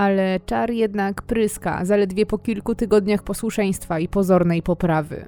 [0.00, 5.26] ale czar jednak pryska zaledwie po kilku tygodniach posłuszeństwa i pozornej poprawy.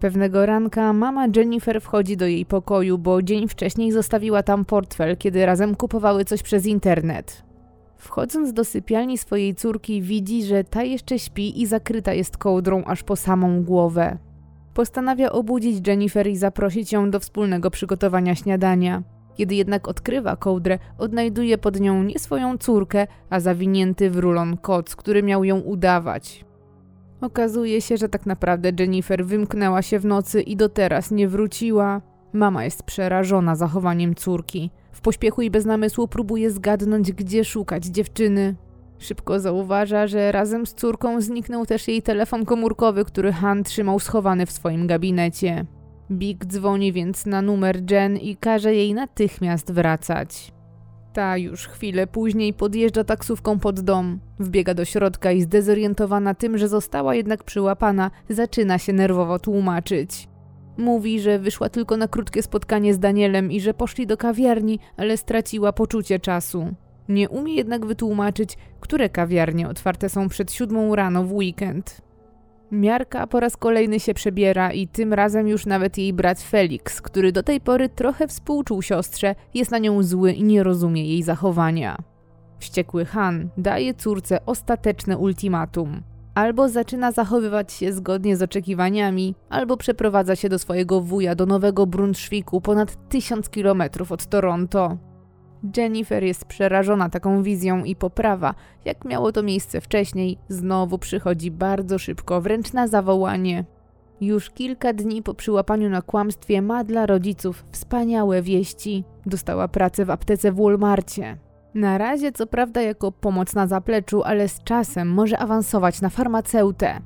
[0.00, 5.46] Pewnego ranka mama Jennifer wchodzi do jej pokoju, bo dzień wcześniej zostawiła tam portfel, kiedy
[5.46, 7.42] razem kupowały coś przez internet.
[7.96, 13.02] Wchodząc do sypialni swojej córki, widzi, że ta jeszcze śpi i zakryta jest kołdrą aż
[13.02, 14.18] po samą głowę.
[14.74, 19.02] Postanawia obudzić Jennifer i zaprosić ją do wspólnego przygotowania śniadania.
[19.34, 24.96] Kiedy jednak odkrywa kołdrę, odnajduje pod nią nie swoją córkę, a zawinięty w rulon koc,
[24.96, 26.44] który miał ją udawać.
[27.20, 32.00] Okazuje się, że tak naprawdę Jennifer wymknęła się w nocy i do teraz nie wróciła.
[32.32, 34.70] Mama jest przerażona zachowaniem córki.
[34.92, 38.54] W pośpiechu i bez namysłu próbuje zgadnąć, gdzie szukać dziewczyny.
[38.98, 44.46] Szybko zauważa, że razem z córką zniknął też jej telefon komórkowy, który Han trzymał schowany
[44.46, 45.66] w swoim gabinecie.
[46.12, 50.52] Big dzwoni więc na numer Jen i każe jej natychmiast wracać.
[51.12, 54.20] Ta już chwilę później podjeżdża taksówką pod dom.
[54.38, 60.28] Wbiega do środka i zdezorientowana tym, że została jednak przyłapana, zaczyna się nerwowo tłumaczyć.
[60.76, 65.16] Mówi, że wyszła tylko na krótkie spotkanie z Danielem i że poszli do kawiarni, ale
[65.16, 66.74] straciła poczucie czasu.
[67.08, 72.02] Nie umie jednak wytłumaczyć, które kawiarnie otwarte są przed siódmą rano w weekend.
[72.72, 77.32] Miarka po raz kolejny się przebiera i tym razem już nawet jej brat Felix, który
[77.32, 81.96] do tej pory trochę współczuł siostrze, jest na nią zły i nie rozumie jej zachowania.
[82.58, 86.02] Wściekły Han daje córce ostateczne ultimatum.
[86.34, 91.86] Albo zaczyna zachowywać się zgodnie z oczekiwaniami, albo przeprowadza się do swojego wuja do Nowego
[91.86, 95.11] Brunswicku ponad tysiąc kilometrów od Toronto.
[95.76, 98.54] Jennifer jest przerażona taką wizją i poprawa,
[98.84, 103.64] jak miało to miejsce wcześniej, znowu przychodzi bardzo szybko, wręcz na zawołanie.
[104.20, 109.04] Już kilka dni po przyłapaniu na kłamstwie ma dla rodziców wspaniałe wieści.
[109.26, 111.36] Dostała pracę w aptece w Walmartie.
[111.74, 117.00] Na razie co prawda jako pomoc na zapleczu, ale z czasem może awansować na farmaceutę.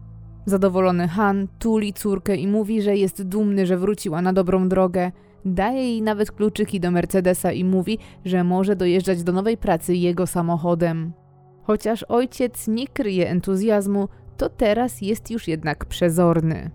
[0.46, 5.12] Zadowolony Han tuli córkę i mówi, że jest dumny, że wróciła na dobrą drogę.
[5.46, 10.26] Daje jej nawet kluczyki do Mercedesa i mówi, że może dojeżdżać do nowej pracy jego
[10.26, 11.12] samochodem.
[11.62, 16.70] Chociaż ojciec nie kryje entuzjazmu, to teraz jest już jednak przezorny.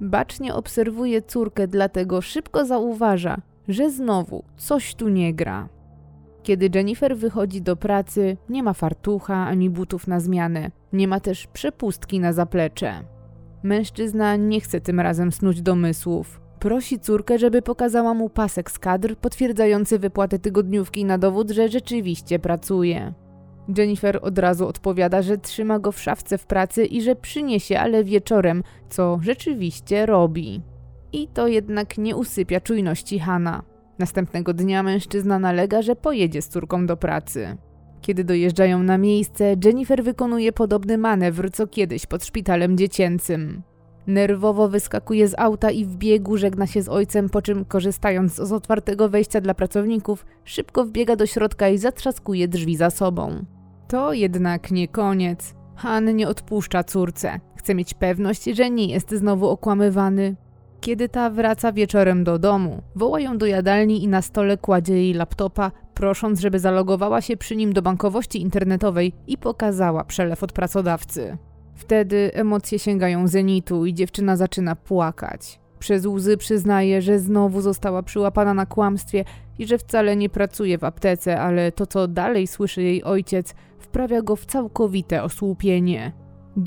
[0.00, 3.36] Bacznie obserwuje córkę, dlatego szybko zauważa,
[3.68, 5.68] że znowu coś tu nie gra.
[6.42, 11.46] Kiedy Jennifer wychodzi do pracy, nie ma fartucha ani butów na zmianę, nie ma też
[11.46, 13.04] przepustki na zaplecze.
[13.62, 16.41] Mężczyzna nie chce tym razem snuć domysłów.
[16.62, 22.38] Prosi córkę, żeby pokazała mu pasek z kadr potwierdzający wypłatę tygodniówki na dowód, że rzeczywiście
[22.38, 23.14] pracuje.
[23.78, 28.04] Jennifer od razu odpowiada, że trzyma go w szafce w pracy i że przyniesie, ale
[28.04, 30.62] wieczorem, co rzeczywiście robi.
[31.12, 33.62] I to jednak nie usypia czujności Hana.
[33.98, 37.56] Następnego dnia mężczyzna nalega, że pojedzie z córką do pracy.
[38.00, 43.62] Kiedy dojeżdżają na miejsce, Jennifer wykonuje podobny manewr co kiedyś pod szpitalem dziecięcym.
[44.06, 48.52] Nerwowo wyskakuje z auta i w biegu żegna się z ojcem, po czym korzystając z
[48.52, 53.44] otwartego wejścia dla pracowników, szybko wbiega do środka i zatrzaskuje drzwi za sobą.
[53.88, 55.54] To jednak nie koniec.
[55.76, 57.40] Han nie odpuszcza córce.
[57.56, 60.36] Chce mieć pewność, że nie jest znowu okłamywany.
[60.80, 65.14] Kiedy ta wraca wieczorem do domu, woła ją do jadalni i na stole kładzie jej
[65.14, 71.38] laptopa, prosząc, żeby zalogowała się przy nim do bankowości internetowej i pokazała przelew od pracodawcy.
[71.82, 75.60] Wtedy emocje sięgają zenitu i dziewczyna zaczyna płakać.
[75.78, 79.24] Przez łzy przyznaje, że znowu została przyłapana na kłamstwie
[79.58, 84.22] i że wcale nie pracuje w aptece, ale to, co dalej słyszy jej ojciec, wprawia
[84.22, 86.12] go w całkowite osłupienie.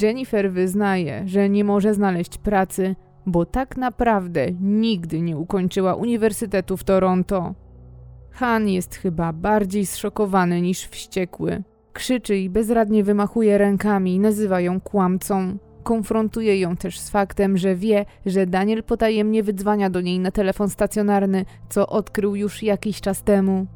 [0.01, 2.95] Jennifer wyznaje, że nie może znaleźć pracy,
[3.25, 7.53] bo tak naprawdę nigdy nie ukończyła Uniwersytetu w Toronto.
[8.31, 11.63] Han jest chyba bardziej zszokowany niż wściekły.
[11.95, 15.57] Krzyczy i bezradnie wymachuje rękami, nazywa ją kłamcą.
[15.83, 20.69] Konfrontuje ją też z faktem, że wie, że Daniel potajemnie wydzwania do niej na telefon
[20.69, 23.67] stacjonarny, co odkrył już jakiś czas temu.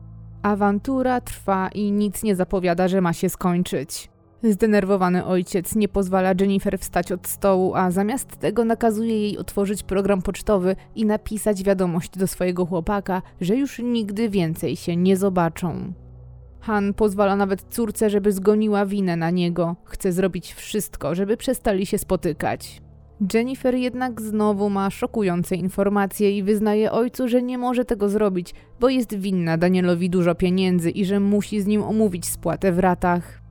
[0.42, 4.10] Awantura trwa i nic nie zapowiada, że ma się skończyć.
[4.44, 10.22] Zdenerwowany ojciec nie pozwala Jennifer wstać od stołu, a zamiast tego nakazuje jej otworzyć program
[10.22, 15.94] pocztowy i napisać wiadomość do swojego chłopaka, że już nigdy więcej się nie zobaczą.
[16.70, 19.76] Han pozwala nawet córce, żeby zgoniła winę na niego.
[19.84, 22.82] Chce zrobić wszystko, żeby przestali się spotykać.
[23.34, 28.90] Jennifer jednak znowu ma szokujące informacje i wyznaje ojcu, że nie może tego zrobić, bo
[28.90, 33.42] jest winna Danielowi dużo pieniędzy i że musi z nim omówić spłatę w ratach.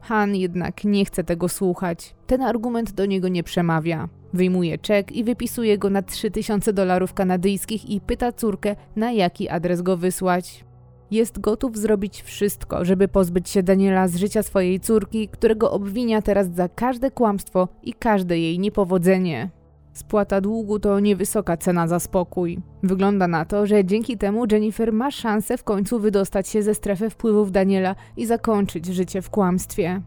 [0.00, 2.14] Han jednak nie chce tego słuchać.
[2.26, 4.08] Ten argument do niego nie przemawia.
[4.32, 9.82] Wyjmuje czek i wypisuje go na 3000 dolarów kanadyjskich i pyta córkę, na jaki adres
[9.82, 10.64] go wysłać.
[11.12, 16.54] Jest gotów zrobić wszystko, żeby pozbyć się Daniela z życia swojej córki, którego obwinia teraz
[16.54, 19.50] za każde kłamstwo i każde jej niepowodzenie.
[19.92, 22.58] Spłata długu to niewysoka cena za spokój.
[22.82, 27.10] Wygląda na to, że dzięki temu Jennifer ma szansę w końcu wydostać się ze strefy
[27.10, 30.02] wpływów Daniela i zakończyć życie w kłamstwie.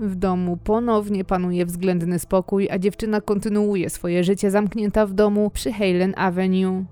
[0.00, 5.72] W domu ponownie panuje względny spokój, a dziewczyna kontynuuje swoje życie zamknięta w domu przy
[5.72, 6.84] Halen Avenue.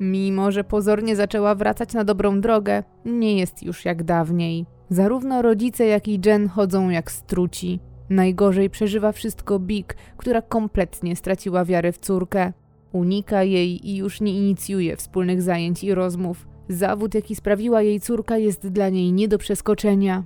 [0.00, 4.66] Mimo, że pozornie zaczęła wracać na dobrą drogę, nie jest już jak dawniej.
[4.90, 7.80] Zarówno rodzice, jak i Jen chodzą jak struci.
[8.10, 12.52] Najgorzej przeżywa wszystko Big, która kompletnie straciła wiarę w córkę.
[12.92, 16.46] Unika jej i już nie inicjuje wspólnych zajęć i rozmów.
[16.68, 20.24] Zawód, jaki sprawiła jej córka, jest dla niej nie do przeskoczenia.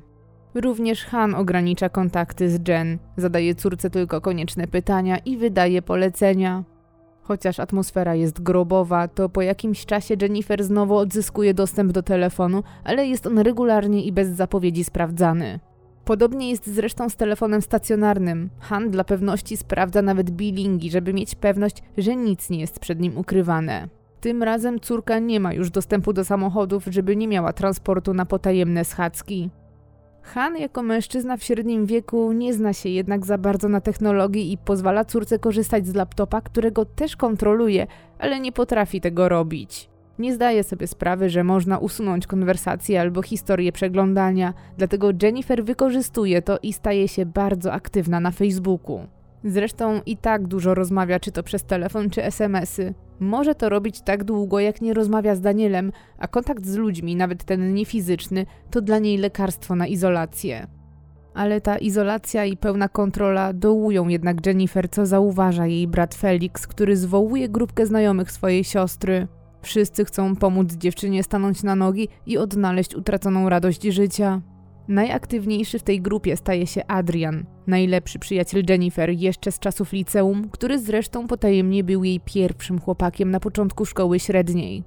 [0.55, 6.65] Również Han ogranicza kontakty z Jen, zadaje córce tylko konieczne pytania i wydaje polecenia.
[7.29, 13.07] Chociaż atmosfera jest grobowa, to po jakimś czasie Jennifer znowu odzyskuje dostęp do telefonu, ale
[13.07, 15.61] jest on regularnie i bez zapowiedzi sprawdzany.
[16.05, 18.51] Podobnie jest zresztą z telefonem stacjonarnym.
[18.61, 23.19] Han dla pewności sprawdza nawet billingi, żeby mieć pewność, że nic nie jest przed nim
[23.19, 23.89] ukrywane.
[24.21, 28.85] Tym razem córka nie ma już dostępu do samochodów, żeby nie miała transportu na potajemne
[28.85, 29.51] schadzki.
[30.35, 34.59] Han jako mężczyzna w średnim wieku nie zna się jednak za bardzo na technologii i
[34.59, 37.87] pozwala córce korzystać z laptopa, którego też kontroluje,
[38.19, 39.89] ale nie potrafi tego robić.
[40.19, 46.59] Nie zdaje sobie sprawy, że można usunąć konwersację albo historię przeglądania, dlatego Jennifer wykorzystuje to
[46.63, 49.18] i staje się bardzo aktywna na Facebooku.
[49.45, 52.95] Zresztą i tak dużo rozmawia, czy to przez telefon, czy SMS-y.
[53.21, 57.45] Może to robić tak długo, jak nie rozmawia z Danielem, a kontakt z ludźmi, nawet
[57.45, 60.67] ten niefizyczny, to dla niej lekarstwo na izolację.
[61.35, 66.97] Ale ta izolacja i pełna kontrola dołują jednak Jennifer, co zauważa jej brat Felix, który
[66.97, 69.29] zwołuje grupkę znajomych swojej siostry.
[69.63, 74.41] Wszyscy chcą pomóc dziewczynie stanąć na nogi i odnaleźć utraconą radość życia.
[74.89, 80.79] Najaktywniejszy w tej grupie staje się Adrian, najlepszy przyjaciel Jennifer jeszcze z czasów liceum, który
[80.79, 84.85] zresztą potajemnie był jej pierwszym chłopakiem na początku szkoły średniej.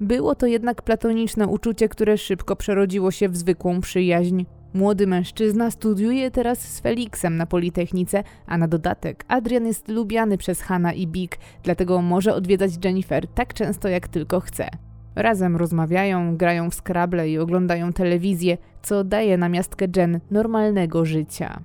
[0.00, 4.44] Było to jednak platoniczne uczucie, które szybko przerodziło się w zwykłą przyjaźń.
[4.74, 10.60] Młody mężczyzna studiuje teraz z Felixem na Politechnice, a na dodatek Adrian jest lubiany przez
[10.60, 14.68] Hanna i Big, dlatego może odwiedzać Jennifer tak często jak tylko chce.
[15.16, 21.62] Razem rozmawiają, grają w skrable i oglądają telewizję, co daje na miastkę Jen normalnego życia.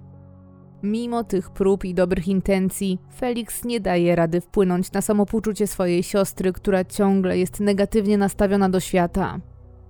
[0.84, 6.54] Mimo tych prób i dobrych intencji, Felix nie daje rady wpłynąć na samopoczucie swojej siostry,
[6.54, 9.40] która ciągle jest negatywnie nastawiona do świata.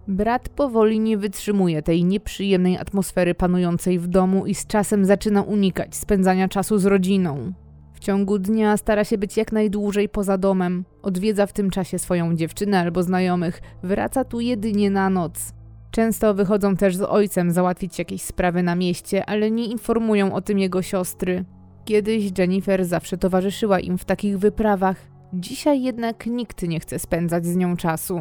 [0.08, 5.96] Brat powoli nie wytrzymuje tej nieprzyjemnej atmosfery panującej w domu i z czasem zaczyna unikać
[5.96, 7.54] spędzania czasu z rodziną.
[8.00, 12.36] W ciągu dnia stara się być jak najdłużej poza domem, odwiedza w tym czasie swoją
[12.36, 15.54] dziewczynę albo znajomych, wraca tu jedynie na noc.
[15.92, 20.60] Często wychodzą też z ojcem załatwić jakieś sprawy na mieście, ale nie informują o tym
[20.60, 21.46] jego siostry.
[21.86, 24.98] Kiedyś Jennifer zawsze towarzyszyła im w takich wyprawach,
[25.34, 28.20] dzisiaj jednak nikt nie chce spędzać z nią czasu.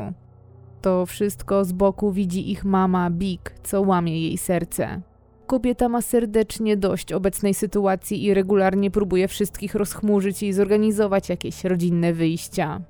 [0.82, 5.00] To wszystko z boku widzi ich mama Big, co łamie jej serce.
[5.49, 12.12] Kobieta ma serdecznie dość obecnej sytuacji i regularnie próbuje wszystkich rozchmurzyć i zorganizować jakieś rodzinne
[12.12, 12.80] wyjścia.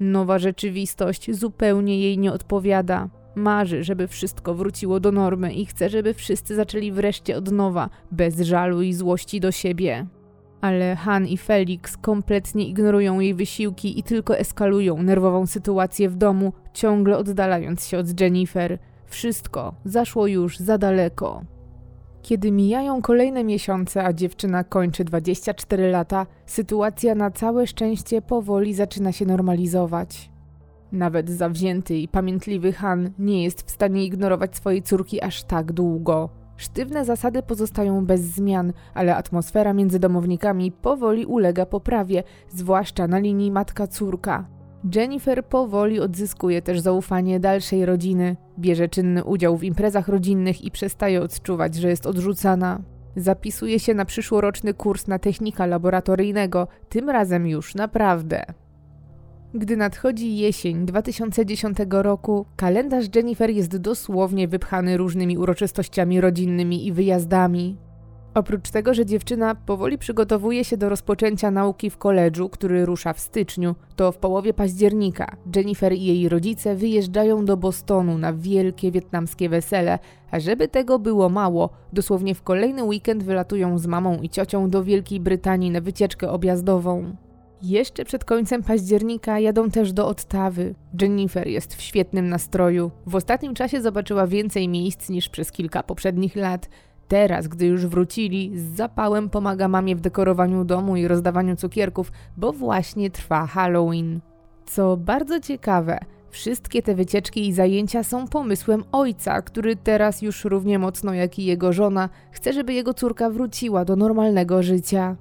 [0.00, 3.08] Nowa rzeczywistość zupełnie jej nie odpowiada.
[3.34, 8.40] Marzy, żeby wszystko wróciło do normy i chce, żeby wszyscy zaczęli wreszcie od nowa, bez
[8.40, 10.06] żalu i złości do siebie.
[10.60, 16.52] Ale Han i Felix kompletnie ignorują jej wysiłki i tylko eskalują nerwową sytuację w domu,
[16.72, 18.78] ciągle oddalając się od Jennifer.
[19.06, 21.55] Wszystko zaszło już za daleko.
[22.26, 29.12] Kiedy mijają kolejne miesiące, a dziewczyna kończy 24 lata, sytuacja na całe szczęście powoli zaczyna
[29.12, 30.30] się normalizować.
[30.92, 36.28] Nawet zawzięty i pamiętliwy Han nie jest w stanie ignorować swojej córki aż tak długo.
[36.56, 43.50] Sztywne zasady pozostają bez zmian, ale atmosfera między domownikami powoli ulega poprawie, zwłaszcza na linii
[43.50, 44.55] matka-córka.
[44.94, 51.22] Jennifer powoli odzyskuje też zaufanie dalszej rodziny, bierze czynny udział w imprezach rodzinnych i przestaje
[51.22, 52.80] odczuwać, że jest odrzucana.
[53.16, 58.44] Zapisuje się na przyszłoroczny kurs na technika laboratoryjnego, tym razem już naprawdę.
[59.54, 67.76] Gdy nadchodzi jesień 2010 roku, kalendarz Jennifer jest dosłownie wypchany różnymi uroczystościami rodzinnymi i wyjazdami.
[68.36, 73.20] Oprócz tego, że dziewczyna powoli przygotowuje się do rozpoczęcia nauki w koledżu, który rusza w
[73.20, 79.48] styczniu, to w połowie października Jennifer i jej rodzice wyjeżdżają do Bostonu na wielkie wietnamskie
[79.48, 79.98] wesele,
[80.30, 84.84] a żeby tego było mało, dosłownie w kolejny weekend wylatują z mamą i ciocią do
[84.84, 87.16] Wielkiej Brytanii na wycieczkę objazdową.
[87.62, 90.74] Jeszcze przed końcem października jadą też do Ottawy.
[91.00, 92.90] Jennifer jest w świetnym nastroju.
[93.06, 96.68] W ostatnim czasie zobaczyła więcej miejsc niż przez kilka poprzednich lat.
[97.08, 102.52] Teraz, gdy już wrócili, z zapałem pomaga mamie w dekorowaniu domu i rozdawaniu cukierków, bo
[102.52, 104.20] właśnie trwa Halloween.
[104.66, 105.98] Co bardzo ciekawe,
[106.30, 111.44] wszystkie te wycieczki i zajęcia są pomysłem ojca, który teraz już równie mocno jak i
[111.44, 115.16] jego żona chce, żeby jego córka wróciła do normalnego życia.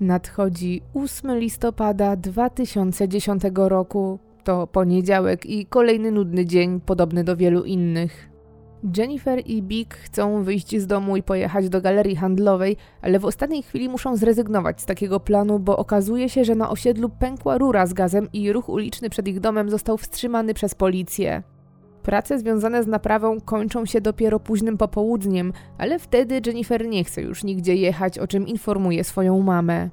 [0.00, 4.18] Nadchodzi 8 listopada 2010 roku.
[4.44, 8.27] To poniedziałek i kolejny nudny dzień, podobny do wielu innych.
[8.96, 13.62] Jennifer i Big chcą wyjść z domu i pojechać do galerii handlowej, ale w ostatniej
[13.62, 17.92] chwili muszą zrezygnować z takiego planu, bo okazuje się, że na osiedlu pękła rura z
[17.92, 21.42] gazem i ruch uliczny przed ich domem został wstrzymany przez policję.
[22.02, 27.44] Prace związane z naprawą kończą się dopiero późnym popołudniem, ale wtedy Jennifer nie chce już
[27.44, 29.90] nigdzie jechać, o czym informuje swoją mamę.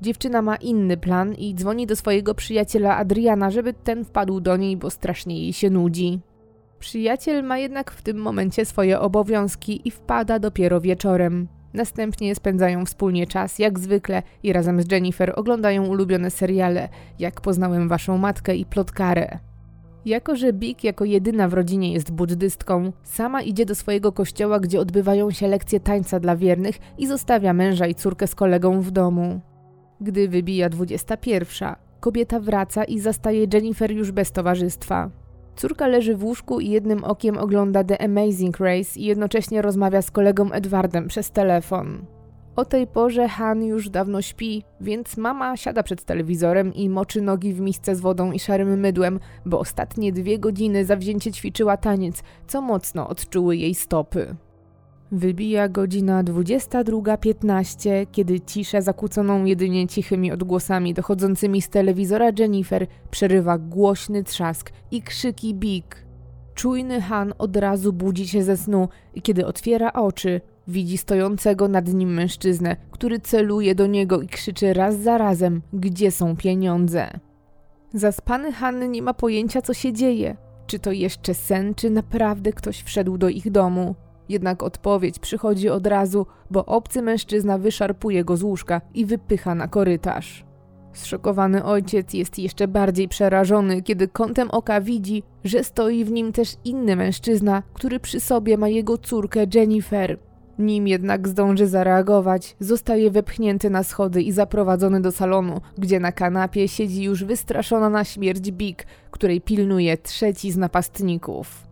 [0.00, 4.76] Dziewczyna ma inny plan i dzwoni do swojego przyjaciela Adriana, żeby ten wpadł do niej,
[4.76, 6.20] bo strasznie jej się nudzi.
[6.82, 11.48] Przyjaciel ma jednak w tym momencie swoje obowiązki i wpada dopiero wieczorem.
[11.74, 17.88] Następnie spędzają wspólnie czas, jak zwykle, i razem z Jennifer oglądają ulubione seriale, jak poznałem
[17.88, 19.38] waszą matkę i plotkarę.
[20.04, 24.80] Jako, że Big jako jedyna w rodzinie jest buddystką, sama idzie do swojego kościoła, gdzie
[24.80, 29.40] odbywają się lekcje tańca dla wiernych i zostawia męża i córkę z kolegą w domu.
[30.00, 35.21] Gdy wybija 21, kobieta wraca i zastaje Jennifer już bez towarzystwa.
[35.56, 40.10] Córka leży w łóżku i jednym okiem ogląda The Amazing Race i jednocześnie rozmawia z
[40.10, 42.06] kolegą Edwardem przez telefon.
[42.56, 47.52] O tej porze Han już dawno śpi, więc mama siada przed telewizorem i moczy nogi
[47.52, 52.60] w misce z wodą i szarym mydłem, bo ostatnie dwie godziny zawzięcie ćwiczyła taniec, co
[52.60, 54.36] mocno odczuły jej stopy.
[55.12, 64.24] Wybija godzina 22.15, kiedy ciszę zakłóconą jedynie cichymi odgłosami dochodzącymi z telewizora Jennifer przerywa głośny
[64.24, 66.06] trzask i krzyki Big.
[66.54, 71.94] Czujny Han od razu budzi się ze snu i kiedy otwiera oczy, widzi stojącego nad
[71.94, 77.20] nim mężczyznę, który celuje do niego i krzyczy raz za razem, gdzie są pieniądze.
[77.94, 80.36] Zaspany Han nie ma pojęcia, co się dzieje.
[80.66, 83.94] Czy to jeszcze sen, czy naprawdę ktoś wszedł do ich domu.
[84.28, 89.68] Jednak odpowiedź przychodzi od razu, bo obcy mężczyzna wyszarpuje go z łóżka i wypycha na
[89.68, 90.44] korytarz.
[90.92, 96.56] Zszokowany ojciec jest jeszcze bardziej przerażony, kiedy kątem oka widzi, że stoi w nim też
[96.64, 100.18] inny mężczyzna, który przy sobie ma jego córkę Jennifer.
[100.58, 106.68] Nim jednak zdąży zareagować, zostaje wepchnięty na schody i zaprowadzony do salonu, gdzie na kanapie
[106.68, 111.71] siedzi już wystraszona na śmierć Big, której pilnuje trzeci z napastników.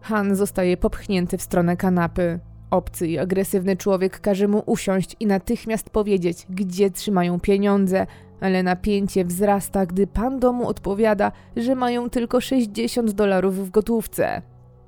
[0.00, 2.40] Han zostaje popchnięty w stronę kanapy.
[2.70, 8.06] Obcy i agresywny człowiek każe mu usiąść i natychmiast powiedzieć, gdzie trzymają pieniądze,
[8.40, 14.42] ale napięcie wzrasta, gdy pan domu odpowiada, że mają tylko 60 dolarów w gotówce.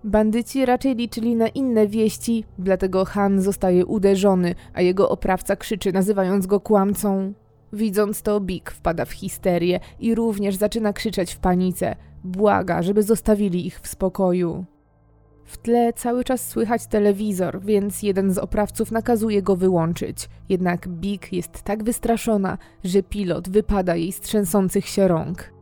[0.05, 6.47] Bandyci raczej liczyli na inne wieści, dlatego Han zostaje uderzony, a jego oprawca krzyczy, nazywając
[6.47, 7.33] go kłamcą.
[7.73, 11.97] Widząc to, Big wpada w histerię i również zaczyna krzyczeć w panice.
[12.25, 14.65] Błaga, żeby zostawili ich w spokoju.
[15.45, 20.29] W tle cały czas słychać telewizor, więc jeden z oprawców nakazuje go wyłączyć.
[20.49, 25.53] Jednak Big jest tak wystraszona, że pilot wypada jej z trzęsących się rąk.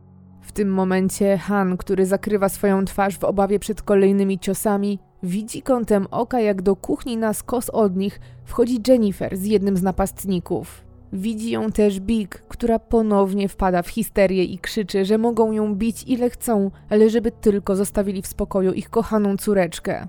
[0.41, 6.07] W tym momencie Han, który zakrywa swoją twarz w obawie przed kolejnymi ciosami, widzi kątem
[6.11, 10.90] oka, jak do kuchni na skos od nich wchodzi Jennifer z jednym z napastników.
[11.13, 16.03] Widzi ją też Big, która ponownie wpada w histerię i krzyczy, że mogą ją bić
[16.07, 20.07] ile chcą, ale żeby tylko zostawili w spokoju ich kochaną córeczkę.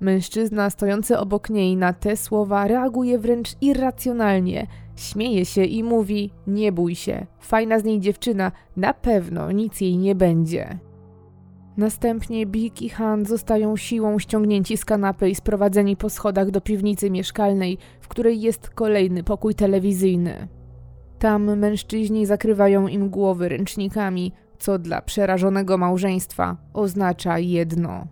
[0.00, 4.66] Mężczyzna stojący obok niej na te słowa reaguje wręcz irracjonalnie.
[4.96, 9.96] Śmieje się i mówi: Nie bój się, fajna z niej dziewczyna, na pewno nic jej
[9.96, 10.78] nie będzie.
[11.76, 17.10] Następnie Big i Han zostają siłą ściągnięci z kanapy i sprowadzeni po schodach do piwnicy
[17.10, 20.48] mieszkalnej, w której jest kolejny pokój telewizyjny.
[21.18, 28.06] Tam mężczyźni zakrywają im głowy ręcznikami, co dla przerażonego małżeństwa oznacza jedno.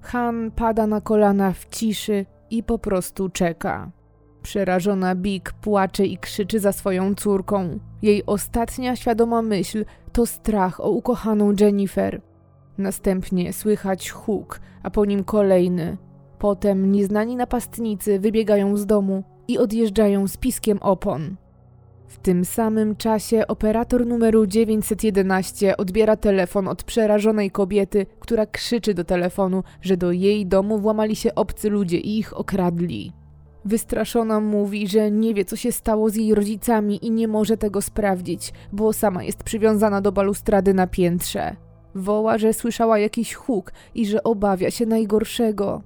[0.00, 3.90] Han pada na kolana w ciszy i po prostu czeka.
[4.42, 7.78] Przerażona Big płacze i krzyczy za swoją córką.
[8.02, 12.20] Jej ostatnia świadoma myśl to strach o ukochaną Jennifer.
[12.78, 15.96] Następnie słychać huk, a po nim kolejny.
[16.38, 21.36] Potem nieznani napastnicy wybiegają z domu i odjeżdżają z piskiem opon.
[22.06, 29.04] W tym samym czasie operator numeru 911 odbiera telefon od przerażonej kobiety, która krzyczy do
[29.04, 33.12] telefonu, że do jej domu włamali się obcy ludzie i ich okradli.
[33.64, 37.82] Wystraszona mówi, że nie wie, co się stało z jej rodzicami i nie może tego
[37.82, 41.56] sprawdzić, bo sama jest przywiązana do balustrady na piętrze.
[41.94, 45.82] Woła, że słyszała jakiś huk i że obawia się najgorszego.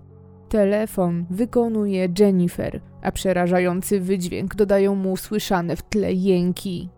[0.53, 6.89] Telefon wykonuje Jennifer, a przerażający wydźwięk dodają mu słyszane w tle jęki.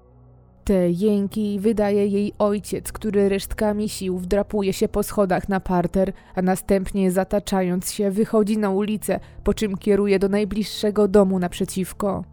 [0.65, 6.43] Te jęki wydaje jej ojciec, który resztkami sił wdrapuje się po schodach na parter, a
[6.43, 12.25] następnie zataczając się wychodzi na ulicę, po czym kieruje do najbliższego domu naprzeciwko.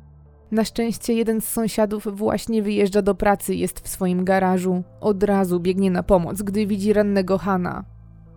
[0.52, 4.84] Na szczęście jeden z sąsiadów właśnie wyjeżdża do pracy, jest w swoim garażu.
[5.02, 7.84] Od razu biegnie na pomoc, gdy widzi rannego Hana.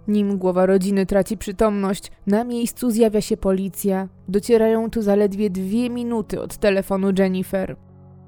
[0.09, 4.09] Nim głowa rodziny traci przytomność, na miejscu zjawia się policja.
[4.29, 7.77] Docierają tu zaledwie dwie minuty od telefonu Jennifer.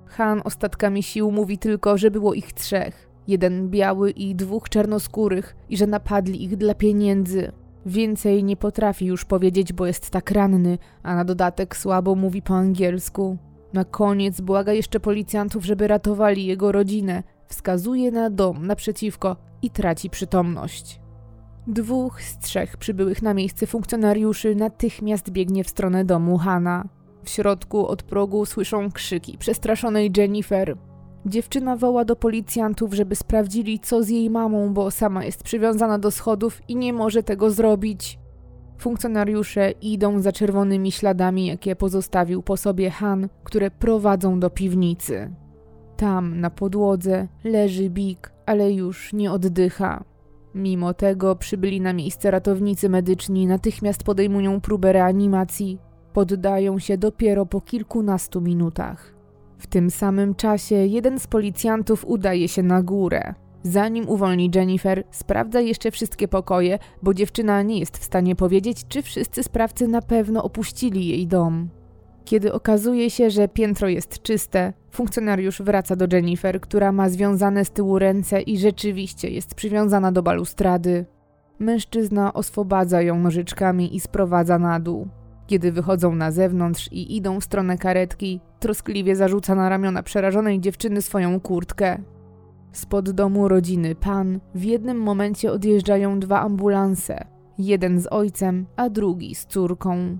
[0.06, 3.08] Han ostatkami sił mówi tylko, że było ich trzech.
[3.28, 7.52] Jeden biały i dwóch czarnoskórych i że napadli ich dla pieniędzy.
[7.86, 12.54] Więcej nie potrafi już powiedzieć, bo jest tak ranny, a na dodatek słabo mówi po
[12.54, 13.36] angielsku.
[13.72, 17.22] Na koniec błaga jeszcze policjantów, żeby ratowali jego rodzinę.
[17.46, 21.05] Wskazuje na dom naprzeciwko i traci przytomność.
[21.66, 26.88] Dwóch z trzech przybyłych na miejsce funkcjonariuszy natychmiast biegnie w stronę domu Hana.
[27.24, 30.76] W środku od progu słyszą krzyki przestraszonej Jennifer.
[31.26, 36.10] Dziewczyna woła do policjantów, żeby sprawdzili, co z jej mamą, bo sama jest przywiązana do
[36.10, 38.18] schodów i nie może tego zrobić.
[38.78, 45.30] Funkcjonariusze idą za czerwonymi śladami, jakie pozostawił po sobie Han, które prowadzą do piwnicy.
[45.96, 50.04] Tam, na podłodze, leży Big, ale już nie oddycha.
[50.56, 55.78] Mimo tego przybyli na miejsce ratownicy medyczni, natychmiast podejmują próbę reanimacji.
[56.12, 59.14] Poddają się dopiero po kilkunastu minutach.
[59.58, 63.34] W tym samym czasie jeden z policjantów udaje się na górę.
[63.62, 69.02] Zanim uwolni Jennifer, sprawdza jeszcze wszystkie pokoje, bo dziewczyna nie jest w stanie powiedzieć, czy
[69.02, 71.68] wszyscy sprawcy na pewno opuścili jej dom.
[72.24, 77.70] Kiedy okazuje się, że piętro jest czyste, funkcjonariusz wraca do Jennifer, która ma związane z
[77.70, 81.04] tyłu ręce i rzeczywiście jest przywiązana do balustrady.
[81.58, 85.08] Mężczyzna oswobadza ją nożyczkami i sprowadza na dół.
[85.46, 91.02] Kiedy wychodzą na zewnątrz i idą w stronę karetki, troskliwie zarzuca na ramiona przerażonej dziewczyny
[91.02, 91.98] swoją kurtkę.
[92.72, 97.24] Spod domu rodziny Pan w jednym momencie odjeżdżają dwa ambulanse.
[97.58, 100.18] Jeden z ojcem, a drugi z córką.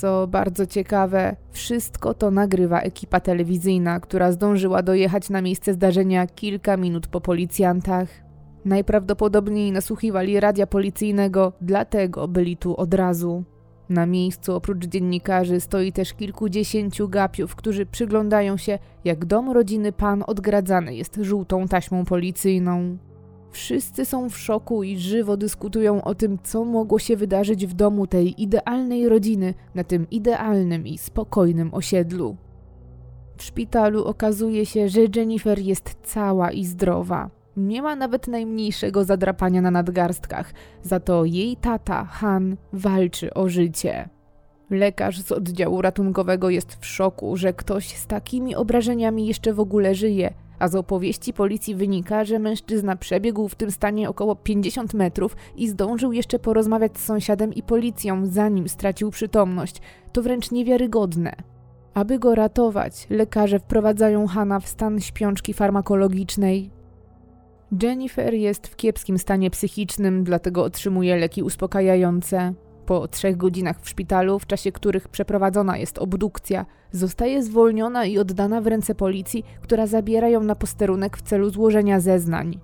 [0.00, 6.76] Co bardzo ciekawe, wszystko to nagrywa ekipa telewizyjna, która zdążyła dojechać na miejsce zdarzenia kilka
[6.76, 8.08] minut po policjantach.
[8.64, 13.44] Najprawdopodobniej nasłuchiwali radia policyjnego, dlatego byli tu od razu.
[13.88, 20.24] Na miejscu oprócz dziennikarzy stoi też kilkudziesięciu gapiów, którzy przyglądają się, jak dom rodziny Pan
[20.26, 22.96] odgradzany jest żółtą taśmą policyjną.
[23.50, 28.06] Wszyscy są w szoku i żywo dyskutują o tym, co mogło się wydarzyć w domu
[28.06, 32.36] tej idealnej rodziny na tym idealnym i spokojnym osiedlu.
[33.36, 37.30] W szpitalu okazuje się, że Jennifer jest cała i zdrowa.
[37.56, 44.08] Nie ma nawet najmniejszego zadrapania na nadgarstkach, za to jej tata, Han, walczy o życie.
[44.70, 49.94] Lekarz z oddziału ratunkowego jest w szoku, że ktoś z takimi obrażeniami jeszcze w ogóle
[49.94, 55.36] żyje, a z opowieści policji wynika, że mężczyzna przebiegł w tym stanie około 50 metrów
[55.56, 59.80] i zdążył jeszcze porozmawiać z sąsiadem i policją, zanim stracił przytomność.
[60.12, 61.32] To wręcz niewiarygodne.
[61.94, 66.70] Aby go ratować, lekarze wprowadzają Hana w stan śpiączki farmakologicznej,
[67.82, 72.54] Jennifer jest w kiepskim stanie psychicznym, dlatego otrzymuje leki uspokajające.
[72.88, 78.60] Po trzech godzinach w szpitalu, w czasie których przeprowadzona jest obdukcja, zostaje zwolniona i oddana
[78.60, 82.60] w ręce policji, która zabiera ją na posterunek w celu złożenia zeznań.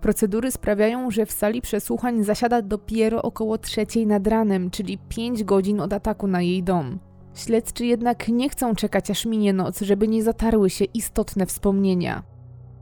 [0.00, 5.80] Procedury sprawiają, że w sali przesłuchań zasiada dopiero około trzeciej nad ranem, czyli pięć godzin
[5.80, 6.98] od ataku na jej dom.
[7.34, 12.22] Śledczy jednak nie chcą czekać aż minie noc, żeby nie zatarły się istotne wspomnienia.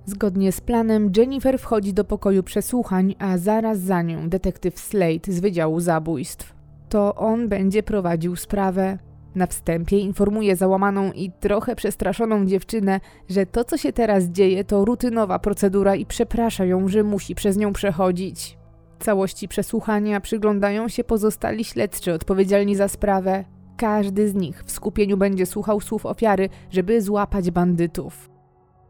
[0.07, 5.41] Zgodnie z planem Jennifer wchodzi do pokoju przesłuchań, a zaraz za nią detektyw Slade z
[5.41, 6.54] Wydziału Zabójstw.
[6.95, 8.99] To on będzie prowadził sprawę.
[9.35, 14.85] Na wstępie informuje załamaną i trochę przestraszoną dziewczynę, że to, co się teraz dzieje, to
[14.85, 18.59] rutynowa procedura i przeprasza ją, że musi przez nią przechodzić.
[18.99, 23.45] Całości przesłuchania przyglądają się pozostali śledczy odpowiedzialni za sprawę.
[23.77, 28.31] Każdy z nich w skupieniu będzie słuchał słów ofiary, żeby złapać bandytów.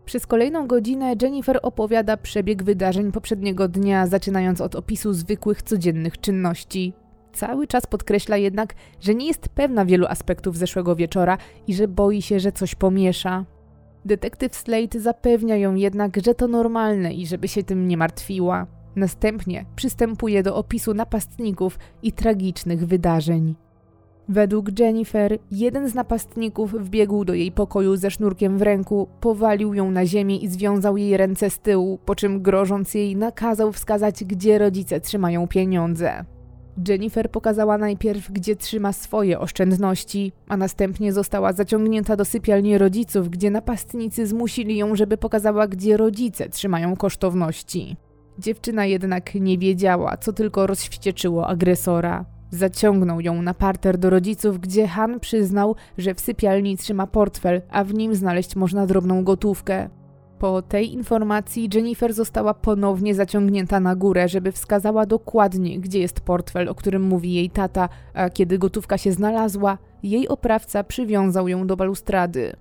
[0.04, 6.92] Przez kolejną godzinę Jennifer opowiada przebieg wydarzeń poprzedniego dnia, zaczynając od opisu zwykłych codziennych czynności.
[7.34, 12.22] Cały czas podkreśla jednak, że nie jest pewna wielu aspektów zeszłego wieczora i że boi
[12.22, 13.44] się, że coś pomiesza.
[14.04, 18.66] Detektyw Slate zapewnia ją jednak, że to normalne i żeby się tym nie martwiła.
[18.96, 23.54] Następnie przystępuje do opisu napastników i tragicznych wydarzeń.
[24.28, 29.90] Według Jennifer, jeden z napastników wbiegł do jej pokoju ze sznurkiem w ręku, powalił ją
[29.90, 34.58] na ziemię i związał jej ręce z tyłu, po czym grożąc jej nakazał wskazać, gdzie
[34.58, 36.24] rodzice trzymają pieniądze.
[36.88, 43.50] Jennifer pokazała najpierw, gdzie trzyma swoje oszczędności, a następnie została zaciągnięta do sypialni rodziców, gdzie
[43.50, 47.96] napastnicy zmusili ją, żeby pokazała, gdzie rodzice trzymają kosztowności.
[48.38, 52.24] Dziewczyna jednak nie wiedziała, co tylko rozwścieczyło agresora.
[52.50, 57.84] Zaciągnął ją na parter do rodziców, gdzie Han przyznał, że w sypialni trzyma portfel, a
[57.84, 59.88] w nim znaleźć można drobną gotówkę.
[60.44, 66.68] Po tej informacji Jennifer została ponownie zaciągnięta na górę, żeby wskazała dokładnie, gdzie jest portfel,
[66.68, 71.76] o którym mówi jej tata, a kiedy gotówka się znalazła, jej oprawca przywiązał ją do
[71.76, 72.56] balustrady.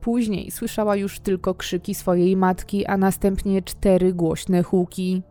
[0.00, 5.22] Później słyszała już tylko krzyki swojej matki, a następnie cztery głośne huki.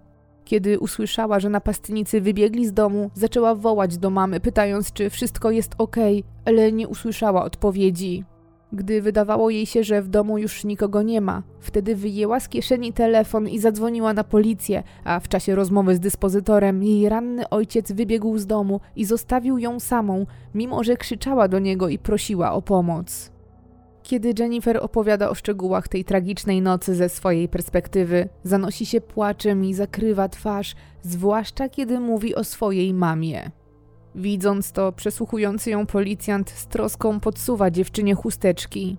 [0.45, 5.75] Kiedy usłyszała, że napastnicy wybiegli z domu, zaczęła wołać do mamy, pytając, czy wszystko jest
[5.77, 5.95] ok,
[6.45, 8.23] ale nie usłyszała odpowiedzi.
[8.73, 12.93] Gdy wydawało jej się, że w domu już nikogo nie ma, wtedy wyjęła z kieszeni
[12.93, 18.37] telefon i zadzwoniła na policję, a w czasie rozmowy z dyspozytorem jej ranny ojciec wybiegł
[18.37, 23.31] z domu i zostawił ją samą, mimo że krzyczała do niego i prosiła o pomoc.
[24.03, 29.73] Kiedy Jennifer opowiada o szczegółach tej tragicznej nocy ze swojej perspektywy, zanosi się płaczem i
[29.73, 33.51] zakrywa twarz, zwłaszcza kiedy mówi o swojej mamie.
[34.17, 38.97] Widząc to, przesłuchujący ją policjant z troską podsuwa dziewczynie chusteczki.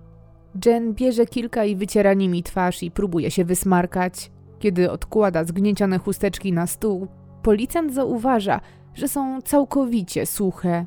[0.65, 4.31] Jen bierze kilka i wyciera nimi twarz i próbuje się wysmarkać.
[4.59, 7.07] Kiedy odkłada zgniecione chusteczki na stół,
[7.43, 8.61] policjant zauważa,
[8.93, 10.85] że są całkowicie suche.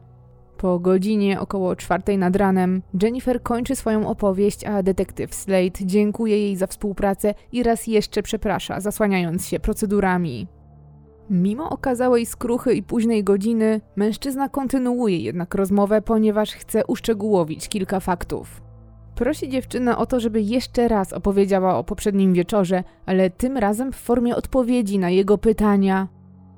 [0.56, 6.56] Po godzinie około czwartej nad ranem Jennifer kończy swoją opowieść, a detektyw Slade dziękuje jej
[6.56, 10.46] za współpracę i raz jeszcze przeprasza, zasłaniając się procedurami.
[11.30, 18.62] Mimo okazałej skruchy i późnej godziny, mężczyzna kontynuuje jednak rozmowę, ponieważ chce uszczegółowić kilka faktów.
[19.14, 23.96] Prosi dziewczynę o to, żeby jeszcze raz opowiedziała o poprzednim wieczorze, ale tym razem w
[23.96, 26.08] formie odpowiedzi na jego pytania.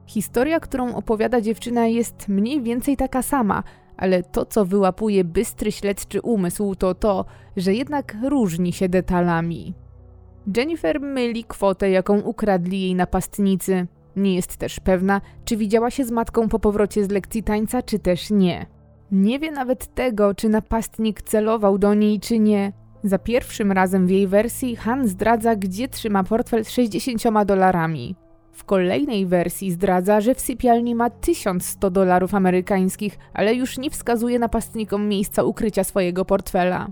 [0.06, 3.62] Historia, którą opowiada dziewczyna, jest mniej więcej taka sama,
[3.96, 7.24] ale to, co wyłapuje bystry śledczy umysł, to to,
[7.56, 9.74] że jednak różni się detalami.
[10.56, 13.86] Jennifer myli kwotę, jaką ukradli jej napastnicy.
[14.16, 17.98] Nie jest też pewna, czy widziała się z matką po powrocie z lekcji tańca, czy
[17.98, 18.66] też nie.
[19.12, 22.72] Nie wie nawet tego, czy napastnik celował do niej, czy nie.
[23.04, 28.16] Za pierwszym razem w jej wersji Han zdradza, gdzie trzyma portfel z 60 dolarami.
[28.52, 34.38] W kolejnej wersji zdradza, że w sypialni ma 1100 dolarów amerykańskich, ale już nie wskazuje
[34.38, 36.88] napastnikom miejsca ukrycia swojego portfela.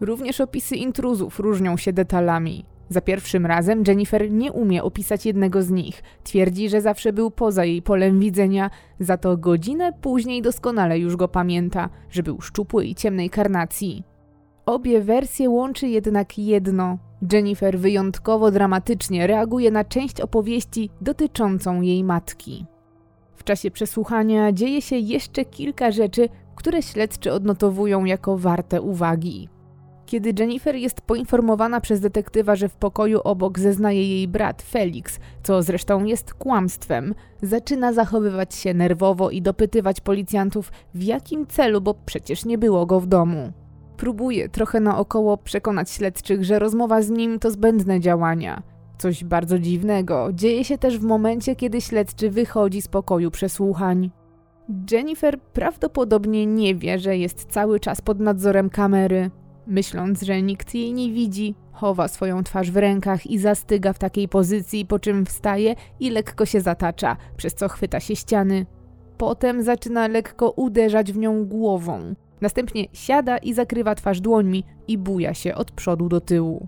[0.00, 2.64] Również opisy intruzów różnią się detalami.
[2.90, 6.02] Za pierwszym razem Jennifer nie umie opisać jednego z nich.
[6.24, 8.70] Twierdzi, że zawsze był poza jej polem widzenia,
[9.00, 14.04] za to godzinę później doskonale już go pamięta, że był szczupły i ciemnej karnacji.
[14.66, 16.98] Obie wersje łączy jednak jedno.
[17.32, 22.66] Jennifer wyjątkowo dramatycznie reaguje na część opowieści dotyczącą jej matki.
[23.34, 29.48] W czasie przesłuchania dzieje się jeszcze kilka rzeczy, które śledczy odnotowują jako warte uwagi.
[30.10, 35.62] Kiedy Jennifer jest poinformowana przez detektywa, że w pokoju obok zeznaje jej brat Felix, co
[35.62, 42.44] zresztą jest kłamstwem, zaczyna zachowywać się nerwowo i dopytywać policjantów w jakim celu, bo przecież
[42.44, 43.52] nie było go w domu.
[43.96, 48.62] Próbuje trochę naokoło przekonać śledczych, że rozmowa z nim to zbędne działania.
[48.98, 54.10] Coś bardzo dziwnego dzieje się też w momencie, kiedy śledczy wychodzi z pokoju przesłuchań.
[54.92, 59.30] Jennifer prawdopodobnie nie wie, że jest cały czas pod nadzorem kamery.
[59.66, 64.28] Myśląc, że nikt jej nie widzi, chowa swoją twarz w rękach i zastyga w takiej
[64.28, 68.66] pozycji, po czym wstaje i lekko się zatacza, przez co chwyta się ściany.
[69.18, 72.14] Potem zaczyna lekko uderzać w nią głową.
[72.40, 76.66] Następnie siada i zakrywa twarz dłońmi i buja się od przodu do tyłu.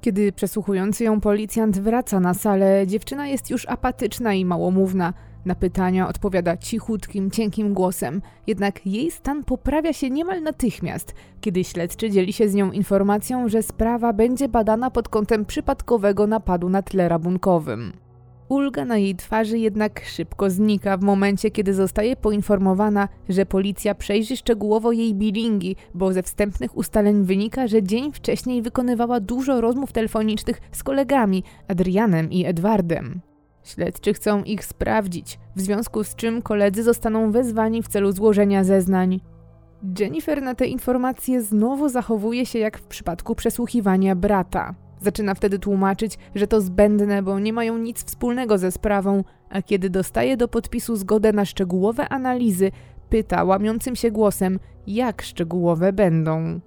[0.00, 5.12] Kiedy przesłuchujący ją policjant wraca na salę, dziewczyna jest już apatyczna i małomówna.
[5.46, 12.10] Na pytania odpowiada cichutkim, cienkim głosem, jednak jej stan poprawia się niemal natychmiast, kiedy śledczy
[12.10, 17.08] dzieli się z nią informacją, że sprawa będzie badana pod kątem przypadkowego napadu na tle
[17.08, 17.92] rabunkowym.
[18.48, 24.36] Ulga na jej twarzy jednak szybko znika w momencie, kiedy zostaje poinformowana, że policja przejrzy
[24.36, 30.60] szczegółowo jej bilingi, bo ze wstępnych ustaleń wynika, że dzień wcześniej wykonywała dużo rozmów telefonicznych
[30.72, 33.20] z kolegami Adrianem i Edwardem.
[33.66, 39.20] Śledczy chcą ich sprawdzić, w związku z czym koledzy zostaną wezwani w celu złożenia zeznań.
[39.98, 44.74] Jennifer na te informacje znowu zachowuje się jak w przypadku przesłuchiwania brata.
[45.00, 49.90] Zaczyna wtedy tłumaczyć, że to zbędne, bo nie mają nic wspólnego ze sprawą, a kiedy
[49.90, 52.70] dostaje do podpisu zgodę na szczegółowe analizy,
[53.08, 56.60] pyta łamiącym się głosem, jak szczegółowe będą.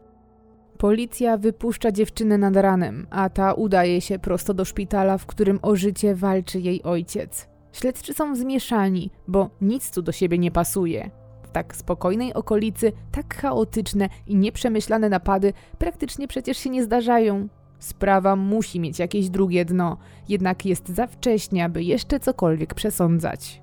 [0.80, 5.76] Policja wypuszcza dziewczynę nad ranem, a ta udaje się prosto do szpitala, w którym o
[5.76, 7.48] życie walczy jej ojciec.
[7.72, 11.12] Śledczy są zmieszani, bo nic tu do siebie nie pasuje.
[11.44, 17.48] W tak spokojnej okolicy, tak chaotyczne i nieprzemyślane napady praktycznie przecież się nie zdarzają.
[17.80, 19.98] Sprawa musi mieć jakieś drugie dno,
[20.30, 23.62] jednak jest za wcześnie, aby jeszcze cokolwiek przesądzać.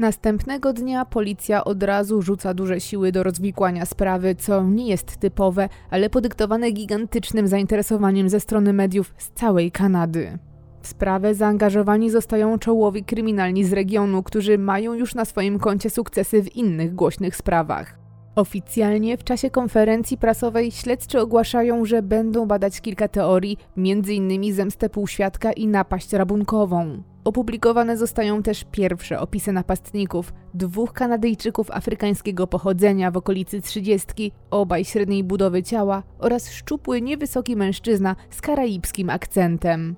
[0.00, 5.68] Następnego dnia policja od razu rzuca duże siły do rozwikłania sprawy, co nie jest typowe,
[5.90, 10.38] ale podyktowane gigantycznym zainteresowaniem ze strony mediów z całej Kanady.
[10.82, 16.42] W sprawę zaangażowani zostają czołowi kryminalni z regionu, którzy mają już na swoim koncie sukcesy
[16.42, 17.99] w innych głośnych sprawach.
[18.40, 24.54] Oficjalnie w czasie konferencji prasowej śledczy ogłaszają, że będą badać kilka teorii, m.in.
[24.54, 27.02] zemstę półświadka i napaść rabunkową.
[27.24, 35.24] Opublikowane zostają też pierwsze opisy napastników, dwóch Kanadyjczyków afrykańskiego pochodzenia w okolicy trzydziestki, obaj średniej
[35.24, 39.96] budowy ciała oraz szczupły, niewysoki mężczyzna z karaibskim akcentem.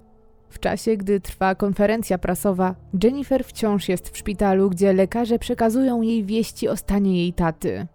[0.49, 6.25] W czasie, gdy trwa konferencja prasowa, Jennifer wciąż jest w szpitalu, gdzie lekarze przekazują jej
[6.25, 7.87] wieści o stanie jej taty.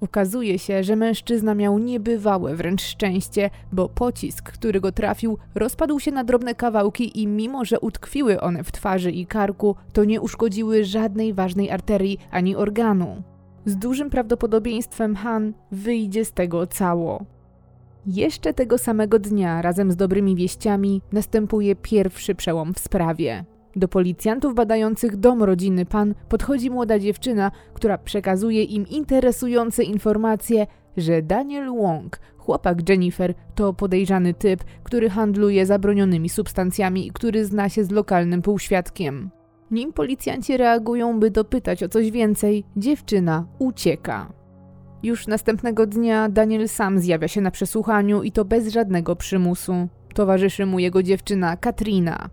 [0.00, 6.10] Okazuje się, że mężczyzna miał niebywałe wręcz szczęście, bo pocisk, który go trafił, rozpadł się
[6.10, 10.84] na drobne kawałki i mimo, że utkwiły one w twarzy i karku, to nie uszkodziły
[10.84, 13.22] żadnej ważnej arterii ani organu.
[13.64, 17.24] Z dużym prawdopodobieństwem Han wyjdzie z tego cało.
[18.06, 23.44] Jeszcze tego samego dnia, razem z dobrymi wieściami, następuje pierwszy przełom w sprawie.
[23.76, 30.66] Do policjantów badających dom rodziny pan podchodzi młoda dziewczyna, która przekazuje im interesujące informacje,
[30.96, 37.68] że Daniel Wong, chłopak Jennifer, to podejrzany typ, który handluje zabronionymi substancjami i który zna
[37.68, 39.30] się z lokalnym półświadkiem.
[39.70, 44.32] Nim policjanci reagują, by dopytać o coś więcej, dziewczyna ucieka.
[45.02, 49.88] Już następnego dnia Daniel sam zjawia się na przesłuchaniu i to bez żadnego przymusu.
[50.14, 52.30] Towarzyszy mu jego dziewczyna Katrina.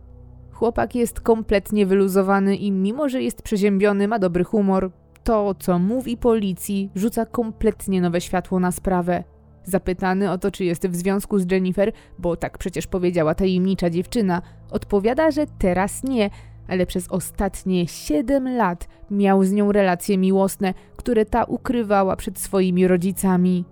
[0.58, 4.92] Chłopak jest kompletnie wyluzowany i mimo, że jest przeziębiony, ma dobry humor,
[5.24, 9.24] to, co mówi policji, rzuca kompletnie nowe światło na sprawę.
[9.64, 14.42] Zapytany o to, czy jest w związku z Jennifer, bo tak przecież powiedziała tajemnicza dziewczyna,
[14.72, 16.30] odpowiada, że teraz nie,
[16.68, 22.88] ale przez ostatnie 7 lat miał z nią relacje miłosne, które ta ukrywała przed swoimi
[22.88, 23.66] rodzicami.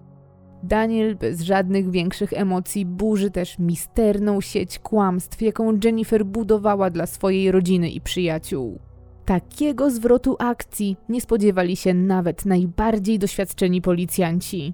[0.66, 7.52] Daniel bez żadnych większych emocji burzy też misterną sieć kłamstw, jaką Jennifer budowała dla swojej
[7.52, 8.80] rodziny i przyjaciół.
[9.26, 14.74] Takiego zwrotu akcji nie spodziewali się nawet najbardziej doświadczeni policjanci.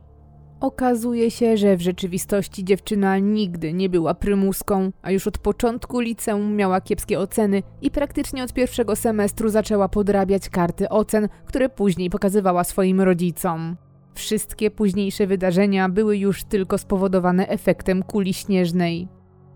[0.59, 6.55] Okazuje się, że w rzeczywistości dziewczyna nigdy nie była prymuską, a już od początku liceum
[6.55, 12.63] miała kiepskie oceny i praktycznie od pierwszego semestru zaczęła podrabiać karty ocen, które później pokazywała
[12.63, 13.77] swoim rodzicom.
[14.13, 19.07] Wszystkie późniejsze wydarzenia były już tylko spowodowane efektem kuli śnieżnej.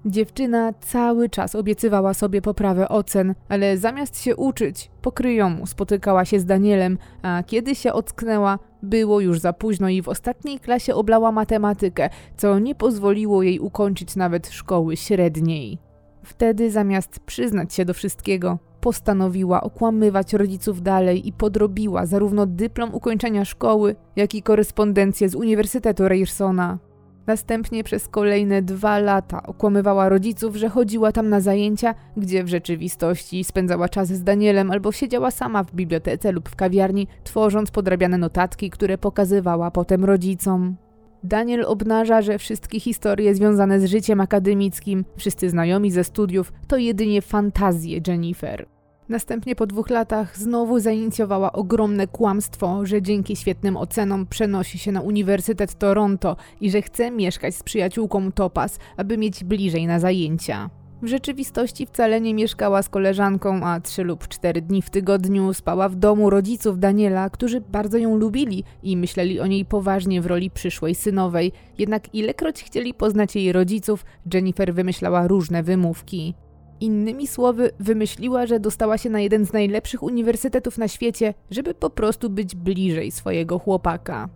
[0.05, 6.45] Dziewczyna cały czas obiecywała sobie poprawę ocen, ale zamiast się uczyć, pokryjomu spotykała się z
[6.45, 12.09] Danielem, a kiedy się ocknęła, było już za późno i w ostatniej klasie oblała matematykę,
[12.37, 15.79] co nie pozwoliło jej ukończyć nawet szkoły średniej.
[16.23, 23.45] Wtedy zamiast przyznać się do wszystkiego, postanowiła okłamywać rodziców dalej i podrobiła zarówno dyplom ukończenia
[23.45, 26.79] szkoły, jak i korespondencję z Uniwersytetu Ryersona.
[27.27, 33.43] Następnie przez kolejne dwa lata okłamywała rodziców, że chodziła tam na zajęcia, gdzie w rzeczywistości
[33.43, 38.69] spędzała czas z Danielem albo siedziała sama w bibliotece lub w kawiarni, tworząc podrabiane notatki,
[38.69, 40.75] które pokazywała potem rodzicom.
[41.23, 47.21] Daniel obnaża, że wszystkie historie związane z życiem akademickim, wszyscy znajomi ze studiów, to jedynie
[47.21, 48.74] fantazje Jennifer.
[49.09, 55.01] Następnie po dwóch latach znowu zainicjowała ogromne kłamstwo, że dzięki świetnym ocenom przenosi się na
[55.01, 60.69] Uniwersytet Toronto i że chce mieszkać z przyjaciółką Topaz, aby mieć bliżej na zajęcia.
[61.01, 65.89] W rzeczywistości wcale nie mieszkała z koleżanką, a trzy lub cztery dni w tygodniu spała
[65.89, 70.51] w domu rodziców Daniela, którzy bardzo ją lubili i myśleli o niej poważnie w roli
[70.51, 71.51] przyszłej synowej.
[71.77, 76.33] Jednak ilekroć chcieli poznać jej rodziców, Jennifer wymyślała różne wymówki.
[76.79, 81.89] Innymi słowy, wymyśliła, że dostała się na jeden z najlepszych uniwersytetów na świecie, żeby po
[81.89, 84.29] prostu być bliżej swojego chłopaka.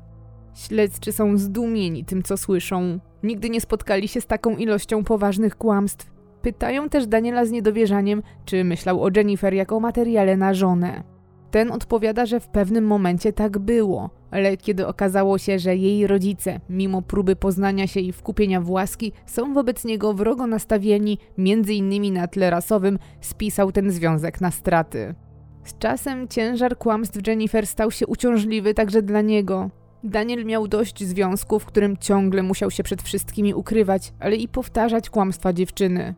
[0.54, 3.00] Śledczy są zdumieni tym, co słyszą.
[3.24, 6.12] Nigdy nie spotkali się z taką ilością poważnych kłamstw.
[6.42, 11.04] Pytają też Daniela z niedowierzaniem, czy myślał o Jennifer jako materiale na żonę.
[11.52, 16.60] Ten odpowiada, że w pewnym momencie tak było, ale kiedy okazało się, że jej rodzice,
[16.70, 22.12] mimo próby poznania się i wkupienia w łaski, są wobec niego wrogo nastawieni, między innymi
[22.12, 25.16] na tle rasowym, spisał ten związek na straty.
[25.64, 29.70] Z czasem ciężar kłamstw Jennifer stał się uciążliwy także dla niego.
[30.04, 35.10] Daniel miał dość związku, w którym ciągle musiał się przed wszystkimi ukrywać, ale i powtarzać
[35.10, 36.16] kłamstwa dziewczyny.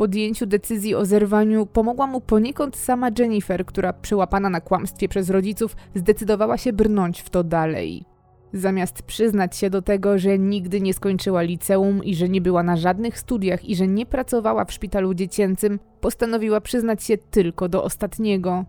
[0.00, 5.76] Podjęciu decyzji o zerwaniu pomogła mu poniekąd sama Jennifer, która przyłapana na kłamstwie przez rodziców
[5.94, 8.04] zdecydowała się brnąć w to dalej.
[8.52, 12.76] Zamiast przyznać się do tego, że nigdy nie skończyła liceum i że nie była na
[12.76, 18.64] żadnych studiach i że nie pracowała w szpitalu dziecięcym, postanowiła przyznać się tylko do ostatniego.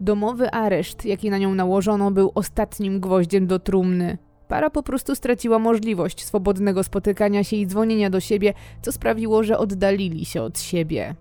[0.00, 4.18] Domowy areszt, jaki na nią nałożono, był ostatnim gwoździem do trumny.
[4.48, 9.58] Para po prostu straciła możliwość swobodnego spotykania się i dzwonienia do siebie, co sprawiło, że
[9.58, 11.14] oddalili się od siebie.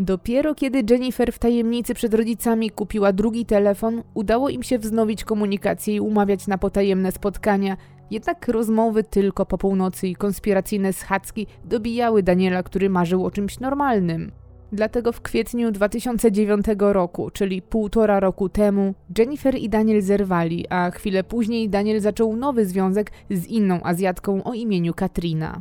[0.00, 5.94] Dopiero kiedy Jennifer w tajemnicy przed rodzicami kupiła drugi telefon, udało im się wznowić komunikację
[5.94, 7.76] i umawiać na potajemne spotkania.
[8.10, 14.32] Jednak rozmowy tylko po północy i konspiracyjne schadzki dobijały Daniela, który marzył o czymś normalnym.
[14.72, 21.24] Dlatego w kwietniu 2009 roku, czyli półtora roku temu, Jennifer i Daniel zerwali, a chwilę
[21.24, 25.60] później Daniel zaczął nowy związek z inną Azjatką o imieniu Katrina.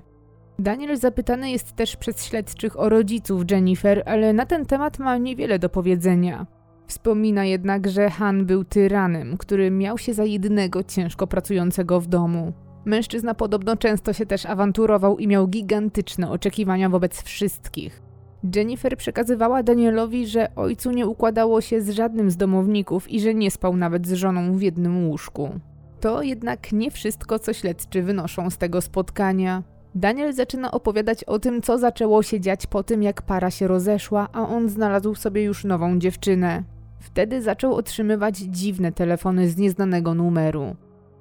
[0.60, 5.60] Daniel zapytany jest też przez śledczych o rodziców Jennifer, ale na ten temat ma niewiele
[5.60, 6.46] do powiedzenia.
[6.88, 12.54] Wspomina jednak, że Han był tyranem, który miał się za jednego ciężko pracującego w domu.
[12.86, 18.07] Mężczyzna podobno często się też awanturował i miał gigantyczne oczekiwania wobec wszystkich.
[18.56, 23.52] Jennifer przekazywała Danielowi, że ojcu nie układało się z żadnym z domowników i że nie
[23.52, 25.50] spał nawet z żoną w jednym łóżku.
[26.00, 29.64] To jednak nie wszystko, co śledczy wynoszą z tego spotkania.
[29.96, 34.28] Daniel zaczyna opowiadać o tym, co zaczęło się dziać po tym, jak para się rozeszła,
[34.34, 36.64] a on znalazł sobie już nową dziewczynę.
[37.00, 40.76] Wtedy zaczął otrzymywać dziwne telefony z nieznanego numeru.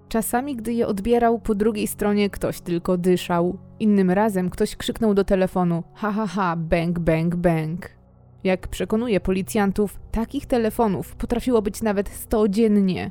[0.08, 3.58] Czasami, gdy je odbierał, po drugiej stronie ktoś tylko dyszał.
[3.80, 7.90] Innym razem ktoś krzyknął do telefonu: ha ha ha, bang, bang, bang.
[8.44, 13.10] Jak przekonuje policjantów, takich telefonów potrafiło być nawet 100 dziennie.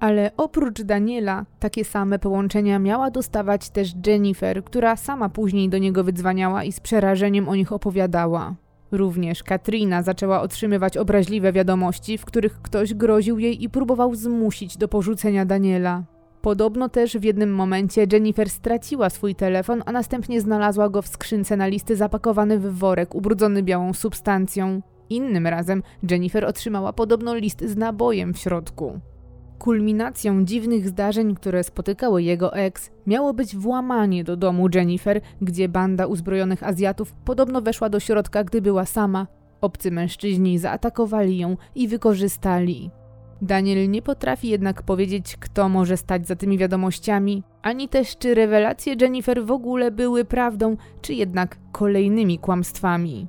[0.00, 6.04] Ale oprócz Daniela, takie same połączenia miała dostawać też Jennifer, która sama później do niego
[6.04, 8.54] wydzwaniała i z przerażeniem o nich opowiadała.
[8.92, 14.88] Również Katrina zaczęła otrzymywać obraźliwe wiadomości, w których ktoś groził jej i próbował zmusić do
[14.88, 16.02] porzucenia Daniela.
[16.46, 21.56] Podobno też w jednym momencie Jennifer straciła swój telefon, a następnie znalazła go w skrzynce
[21.56, 24.82] na listy zapakowany w worek ubrudzony białą substancją.
[25.10, 29.00] Innym razem Jennifer otrzymała podobno list z nabojem w środku.
[29.58, 36.06] Kulminacją dziwnych zdarzeń, które spotykały jego ex, miało być włamanie do domu Jennifer, gdzie banda
[36.06, 39.26] uzbrojonych Azjatów podobno weszła do środka, gdy była sama.
[39.60, 42.90] Obcy mężczyźni zaatakowali ją i wykorzystali.
[43.42, 48.94] Daniel nie potrafi jednak powiedzieć, kto może stać za tymi wiadomościami, ani też czy rewelacje
[49.00, 53.28] Jennifer w ogóle były prawdą, czy jednak kolejnymi kłamstwami.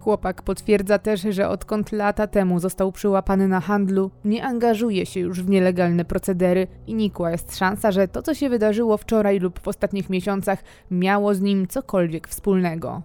[0.00, 5.42] Chłopak potwierdza też, że odkąd lata temu został przyłapany na handlu, nie angażuje się już
[5.42, 9.68] w nielegalne procedery i nikła jest szansa, że to, co się wydarzyło wczoraj lub w
[9.68, 13.02] ostatnich miesiącach, miało z nim cokolwiek wspólnego.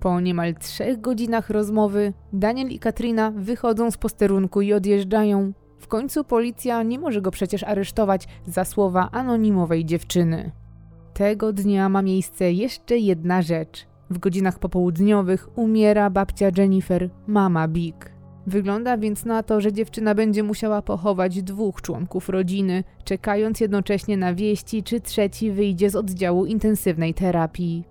[0.00, 5.52] Po niemal trzech godzinach rozmowy, Daniel i Katrina wychodzą z posterunku i odjeżdżają.
[5.78, 10.50] W końcu policja nie może go przecież aresztować za słowa anonimowej dziewczyny.
[11.14, 18.12] Tego dnia ma miejsce jeszcze jedna rzecz– w godzinach popołudniowych umiera babcia Jennifer, mama Big.
[18.46, 24.34] Wygląda więc na to, że dziewczyna będzie musiała pochować dwóch członków rodziny, czekając jednocześnie na
[24.34, 27.84] wieści, czy trzeci wyjdzie z oddziału intensywnej terapii.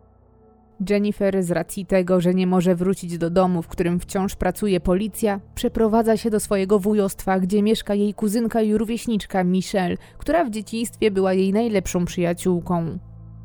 [0.89, 5.39] Jennifer, z racji tego, że nie może wrócić do domu, w którym wciąż pracuje policja,
[5.55, 11.11] przeprowadza się do swojego wujostwa, gdzie mieszka jej kuzynka i rówieśniczka Michelle, która w dzieciństwie
[11.11, 12.99] była jej najlepszą przyjaciółką.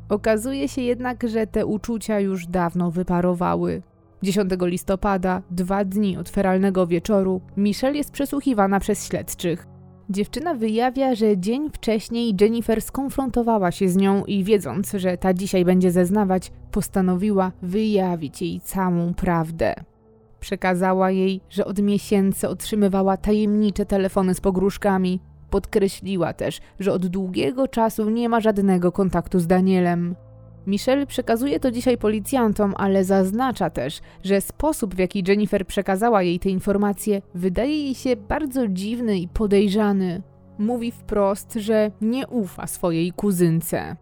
[0.09, 3.81] Okazuje się jednak, że te uczucia już dawno wyparowały.
[4.23, 9.70] 10 listopada, dwa dni od feralnego wieczoru, Michelle jest przesłuchiwana przez śledczych.
[10.11, 15.65] Dziewczyna wyjawia, że dzień wcześniej Jennifer skonfrontowała się z nią i wiedząc, że ta dzisiaj
[15.65, 19.73] będzie zeznawać, postanowiła wyjawić jej całą prawdę.
[20.39, 27.67] Przekazała jej, że od miesięcy otrzymywała tajemnicze telefony z pogróżkami, Podkreśliła też, że od długiego
[27.67, 30.15] czasu nie ma żadnego kontaktu z Danielem.
[30.67, 36.39] Michelle przekazuje to dzisiaj policjantom, ale zaznacza też, że sposób w jaki Jennifer przekazała jej
[36.39, 40.21] te informacje wydaje jej się bardzo dziwny i podejrzany.
[40.57, 43.95] Mówi wprost, że nie ufa swojej kuzynce.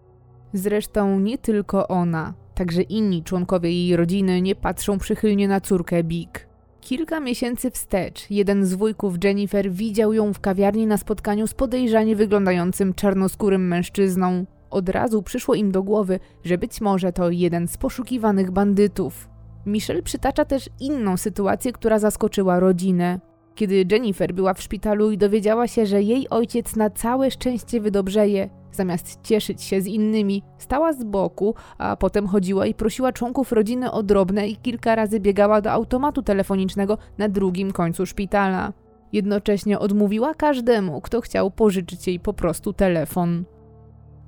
[0.54, 6.48] Zresztą nie tylko ona, także inni członkowie jej rodziny nie patrzą przychylnie na córkę Big.
[6.82, 12.16] Kilka miesięcy wstecz jeden z wujków Jennifer widział ją w kawiarni na spotkaniu z podejrzanie
[12.16, 14.46] wyglądającym czarnoskórym mężczyzną.
[14.70, 19.30] Od razu przyszło im do głowy, że być może to jeden z poszukiwanych bandytów.
[19.66, 23.20] Michelle przytacza też inną sytuację, która zaskoczyła rodzinę.
[23.56, 28.50] Kiedy Jennifer była w szpitalu i dowiedziała się, że jej ojciec na całe szczęście wydobrzeje,
[28.72, 33.92] Zamiast cieszyć się z innymi, stała z boku, a potem chodziła i prosiła członków rodziny
[33.92, 38.74] o drobne i kilka razy biegała do automatu telefonicznego na drugim końcu szpitala.
[39.14, 43.44] Jednocześnie odmówiła każdemu, kto chciał pożyczyć jej po prostu telefon.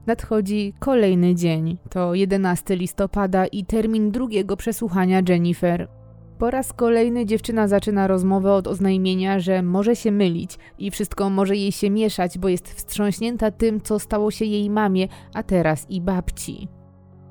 [0.05, 1.77] Nadchodzi kolejny dzień.
[1.89, 5.87] To 11 listopada i termin drugiego przesłuchania Jennifer.
[6.37, 11.55] Po raz kolejny dziewczyna zaczyna rozmowę od oznajmienia, że może się mylić i wszystko może
[11.55, 16.01] jej się mieszać, bo jest wstrząśnięta tym, co stało się jej mamie, a teraz i
[16.01, 16.67] babci.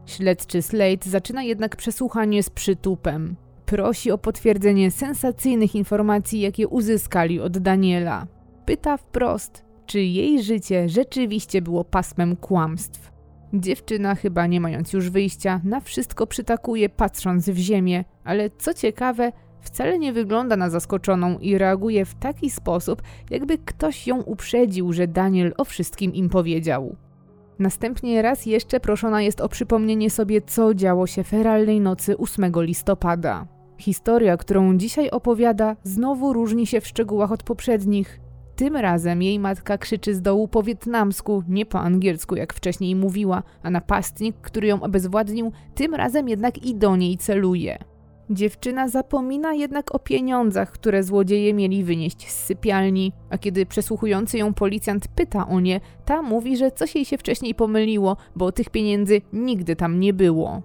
[0.06, 3.36] Śledczy Slate zaczyna jednak przesłuchanie z przytupem.
[3.66, 8.26] Prosi o potwierdzenie sensacyjnych informacji, jakie uzyskali od Daniela.
[8.66, 13.12] Pyta wprost, czy jej życie rzeczywiście było pasmem kłamstw.
[13.52, 19.32] Dziewczyna, chyba nie mając już wyjścia, na wszystko przytakuje, patrząc w ziemię, ale co ciekawe,
[19.60, 25.06] wcale nie wygląda na zaskoczoną i reaguje w taki sposób, jakby ktoś ją uprzedził, że
[25.06, 26.96] Daniel o wszystkim im powiedział.
[27.58, 33.46] Następnie raz jeszcze proszona jest o przypomnienie sobie, co działo się feralnej nocy 8 listopada.
[33.78, 38.20] Historia, którą dzisiaj opowiada, znowu różni się w szczegółach od poprzednich.
[38.60, 43.42] Tym razem jej matka krzyczy z dołu po wietnamsku, nie po angielsku, jak wcześniej mówiła,
[43.62, 47.78] a napastnik, który ją obezwładnił, tym razem jednak i do niej celuje.
[48.30, 54.54] Dziewczyna zapomina jednak o pieniądzach, które złodzieje mieli wynieść z sypialni, a kiedy przesłuchujący ją
[54.54, 59.20] policjant pyta o nie, ta mówi, że coś jej się wcześniej pomyliło, bo tych pieniędzy
[59.32, 60.62] nigdy tam nie było.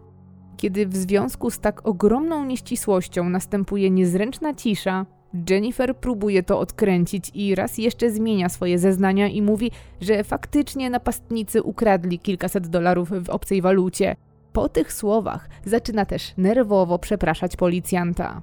[0.57, 5.05] Kiedy w związku z tak ogromną nieścisłością następuje niezręczna cisza,
[5.49, 9.71] Jennifer próbuje to odkręcić i raz jeszcze zmienia swoje zeznania i mówi,
[10.01, 14.15] że faktycznie napastnicy ukradli kilkaset dolarów w obcej walucie.
[14.53, 18.41] Po tych słowach zaczyna też nerwowo przepraszać policjanta.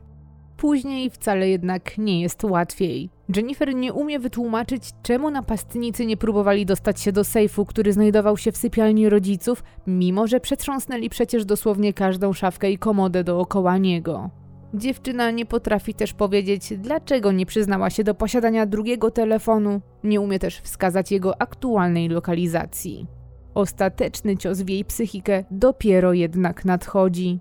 [0.57, 3.11] Później wcale jednak nie jest łatwiej.
[3.37, 8.53] Jennifer nie umie wytłumaczyć, czemu napastnicy nie próbowali dostać się do sejfu, który znajdował się
[8.53, 14.42] w sypialni rodziców, mimo że przetrząsnęli przecież dosłownie każdą szafkę i komodę dookoła niego.
[14.75, 20.39] Dziewczyna nie potrafi też powiedzieć, dlaczego nie przyznała się do posiadania drugiego telefonu, nie umie
[20.39, 23.07] też wskazać jego aktualnej lokalizacji.
[23.55, 27.39] Ostateczny cios w jej psychikę dopiero jednak nadchodzi.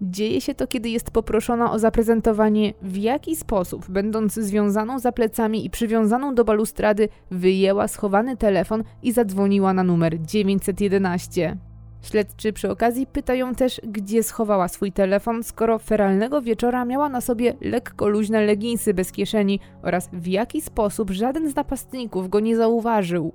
[0.00, 5.66] Dzieje się to, kiedy jest poproszona o zaprezentowanie, w jaki sposób, będąc związaną za plecami
[5.66, 11.56] i przywiązaną do balustrady, wyjęła schowany telefon i zadzwoniła na numer 911.
[12.02, 17.54] Śledczy przy okazji pytają też, gdzie schowała swój telefon, skoro feralnego wieczora miała na sobie
[17.60, 23.32] lekko luźne leginsy bez kieszeni oraz w jaki sposób żaden z napastników go nie zauważył.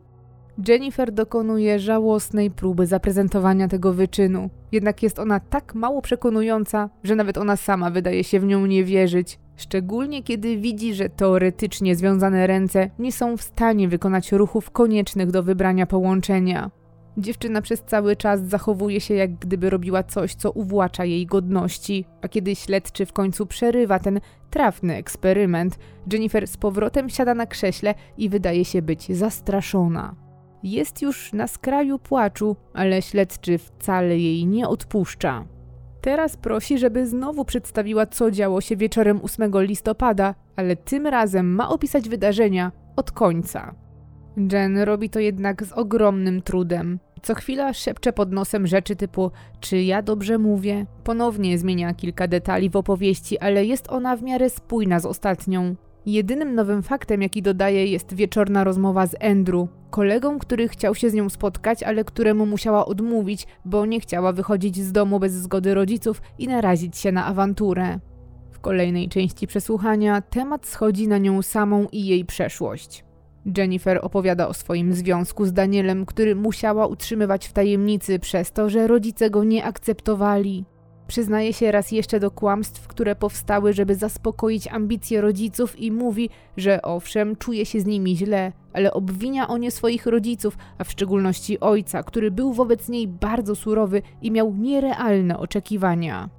[0.67, 7.37] Jennifer dokonuje żałosnej próby zaprezentowania tego wyczynu, jednak jest ona tak mało przekonująca, że nawet
[7.37, 9.39] ona sama wydaje się w nią nie wierzyć.
[9.55, 15.43] Szczególnie kiedy widzi, że teoretycznie związane ręce nie są w stanie wykonać ruchów koniecznych do
[15.43, 16.71] wybrania połączenia.
[17.17, 22.27] Dziewczyna przez cały czas zachowuje się, jak gdyby robiła coś, co uwłacza jej godności, a
[22.27, 24.19] kiedy śledczy w końcu przerywa ten
[24.49, 25.79] trafny eksperyment,
[26.11, 30.15] Jennifer z powrotem siada na krześle i wydaje się być zastraszona.
[30.63, 35.45] Jest już na skraju płaczu, ale śledczy wcale jej nie odpuszcza.
[36.01, 41.69] Teraz prosi, żeby znowu przedstawiła, co działo się wieczorem 8 listopada, ale tym razem ma
[41.69, 43.82] opisać wydarzenia od końca.
[44.37, 46.99] Jen robi to jednak z ogromnym trudem.
[47.21, 50.85] Co chwila szepcze pod nosem rzeczy typu czy ja dobrze mówię?
[51.03, 55.75] Ponownie zmienia kilka detali w opowieści, ale jest ona w miarę spójna z ostatnią.
[56.05, 61.13] Jedynym nowym faktem, jaki dodaje, jest wieczorna rozmowa z Andrew, kolegą, który chciał się z
[61.13, 66.21] nią spotkać, ale któremu musiała odmówić, bo nie chciała wychodzić z domu bez zgody rodziców
[66.37, 67.99] i narazić się na awanturę.
[68.51, 73.03] W kolejnej części przesłuchania temat schodzi na nią samą i jej przeszłość.
[73.57, 78.87] Jennifer opowiada o swoim związku z Danielem, który musiała utrzymywać w tajemnicy przez to, że
[78.87, 80.65] rodzice go nie akceptowali.
[81.07, 86.81] Przyznaje się raz jeszcze do kłamstw, które powstały, żeby zaspokoić ambicje rodziców i mówi, że
[86.81, 91.59] owszem, czuje się z nimi źle, ale obwinia o nie swoich rodziców, a w szczególności
[91.59, 96.29] ojca, który był wobec niej bardzo surowy i miał nierealne oczekiwania.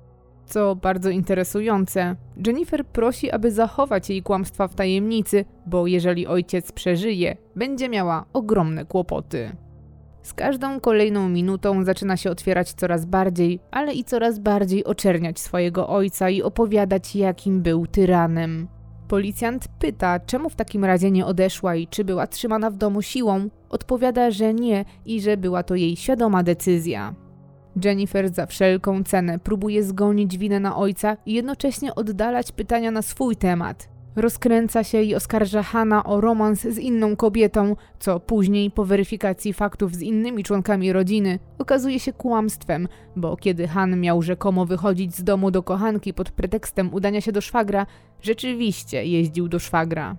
[0.47, 2.17] Co bardzo interesujące,
[2.47, 8.85] Jennifer prosi, aby zachować jej kłamstwa w tajemnicy, bo jeżeli ojciec przeżyje, będzie miała ogromne
[8.85, 9.57] kłopoty.
[10.23, 15.89] Z każdą kolejną minutą zaczyna się otwierać coraz bardziej, ale i coraz bardziej oczerniać swojego
[15.89, 18.69] ojca i opowiadać, jakim był tyranem.
[19.09, 23.49] Policjant pyta, czemu w takim razie nie odeszła i czy była trzymana w domu siłą.
[23.71, 27.15] Odpowiada, że nie i że była to jej świadoma decyzja.
[27.85, 33.37] Jennifer za wszelką cenę próbuje zgonić winę na ojca i jednocześnie oddalać pytania na swój
[33.37, 33.95] temat.
[34.17, 39.95] Rozkręca się i oskarża Hanna o romans z inną kobietą, co później po weryfikacji faktów
[39.95, 45.51] z innymi członkami rodziny okazuje się kłamstwem, bo kiedy Han miał rzekomo wychodzić z domu
[45.51, 47.87] do kochanki pod pretekstem udania się do szwagra,
[48.23, 50.17] rzeczywiście jeździł do szwagra.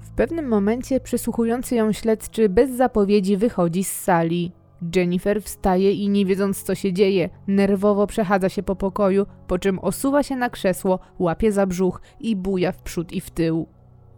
[0.00, 4.52] W pewnym momencie przysłuchujący ją śledczy bez zapowiedzi wychodzi z sali.
[4.96, 9.78] Jennifer wstaje i nie wiedząc co się dzieje, nerwowo przechadza się po pokoju, po czym
[9.78, 13.66] osuwa się na krzesło, łapie za brzuch i buja w przód i w tył.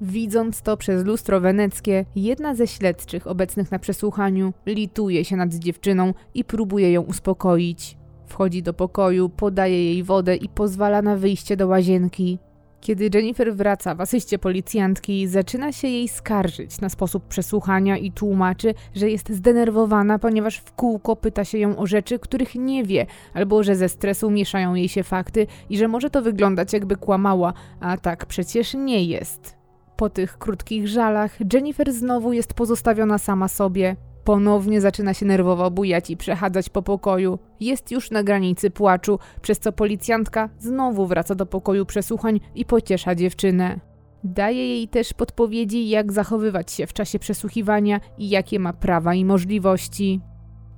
[0.00, 6.14] Widząc to przez lustro weneckie, jedna ze śledczych obecnych na przesłuchaniu lituje się nad dziewczyną
[6.34, 7.96] i próbuje ją uspokoić.
[8.26, 12.38] Wchodzi do pokoju, podaje jej wodę i pozwala na wyjście do łazienki.
[12.80, 18.74] Kiedy Jennifer wraca w asyście policjantki, zaczyna się jej skarżyć na sposób przesłuchania i tłumaczy,
[18.94, 23.62] że jest zdenerwowana, ponieważ w kółko pyta się ją o rzeczy, których nie wie, albo
[23.62, 27.96] że ze stresu mieszają jej się fakty i że może to wyglądać jakby kłamała, a
[27.96, 29.56] tak przecież nie jest.
[29.96, 33.96] Po tych krótkich żalach Jennifer znowu jest pozostawiona sama sobie.
[34.30, 37.38] Ponownie zaczyna się nerwowo bujać i przechadzać po pokoju.
[37.60, 43.14] Jest już na granicy płaczu, przez co policjantka znowu wraca do pokoju przesłuchań i pociesza
[43.14, 43.80] dziewczynę.
[44.24, 49.24] Daje jej też podpowiedzi, jak zachowywać się w czasie przesłuchiwania i jakie ma prawa i
[49.24, 50.20] możliwości.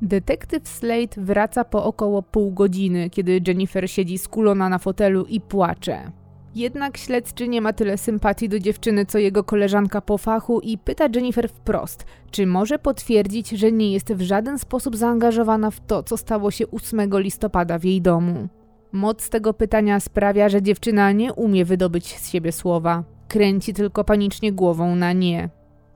[0.03, 6.13] Detektyw Slade wraca po około pół godziny, kiedy Jennifer siedzi skulona na fotelu i płacze.
[6.55, 11.09] Jednak śledczy nie ma tyle sympatii do dziewczyny, co jego koleżanka po fachu i pyta
[11.15, 16.17] Jennifer wprost, czy może potwierdzić, że nie jest w żaden sposób zaangażowana w to, co
[16.17, 18.49] stało się 8 listopada w jej domu.
[18.93, 23.05] Moc tego pytania sprawia, że dziewczyna nie umie wydobyć z siebie słowa.
[23.29, 25.51] Kręci tylko panicznie głową na nie.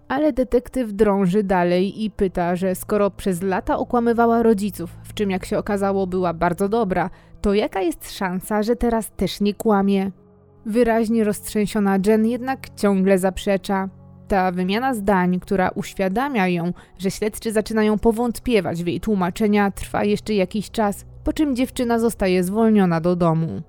[0.09, 5.45] Ale detektyw drąży dalej i pyta, że skoro przez lata okłamywała rodziców, w czym jak
[5.45, 7.11] się okazało była bardzo dobra,
[7.41, 10.11] to jaka jest szansa, że teraz też nie kłamie?
[10.67, 13.89] Wyraźnie roztrzęsiona Jen jednak ciągle zaprzecza.
[14.29, 20.35] Ta wymiana zdań, która uświadamia ją, że śledczy zaczynają powątpiewać w jej tłumaczenia, trwa jeszcze
[20.35, 23.63] jakiś czas, po czym dziewczyna zostaje zwolniona do domu.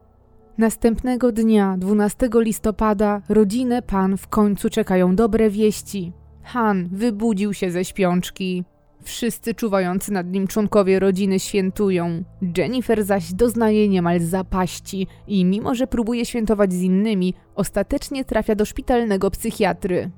[0.58, 6.14] Następnego dnia, 12 listopada, rodzinę pan w końcu czekają dobre wieści.
[6.44, 8.64] Han wybudził się ze śpiączki.
[9.08, 12.24] Wszyscy czuwający nad nim członkowie rodziny świętują.
[12.58, 18.66] Jennifer zaś doznaje niemal zapaści i mimo, że próbuje świętować z innymi, ostatecznie trafia do
[18.66, 20.12] szpitalnego psychiatry.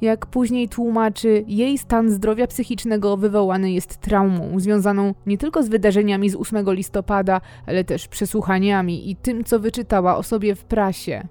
[0.00, 6.30] Jak później tłumaczy, jej stan zdrowia psychicznego wywołany jest traumą, związaną nie tylko z wydarzeniami
[6.30, 11.28] z 8 listopada, ale też przesłuchaniami i tym, co wyczytała o sobie w prasie.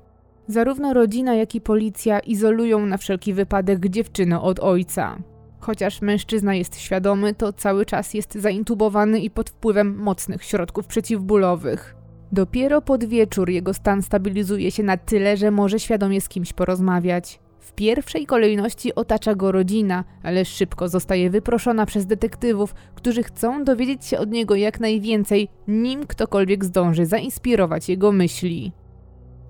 [0.47, 5.17] Zarówno rodzina, jak i policja izolują na wszelki wypadek dziewczynę od ojca.
[5.65, 11.95] Chociaż mężczyzna jest świadomy, to cały czas jest zaintubowany i pod wpływem mocnych środków przeciwbólowych.
[12.31, 17.39] Dopiero pod wieczór jego stan stabilizuje się na tyle, że może świadomie z kimś porozmawiać.
[17.59, 24.05] W pierwszej kolejności otacza go rodzina, ale szybko zostaje wyproszona przez detektywów, którzy chcą dowiedzieć
[24.05, 28.71] się od niego jak najwięcej, nim ktokolwiek zdąży zainspirować jego myśli.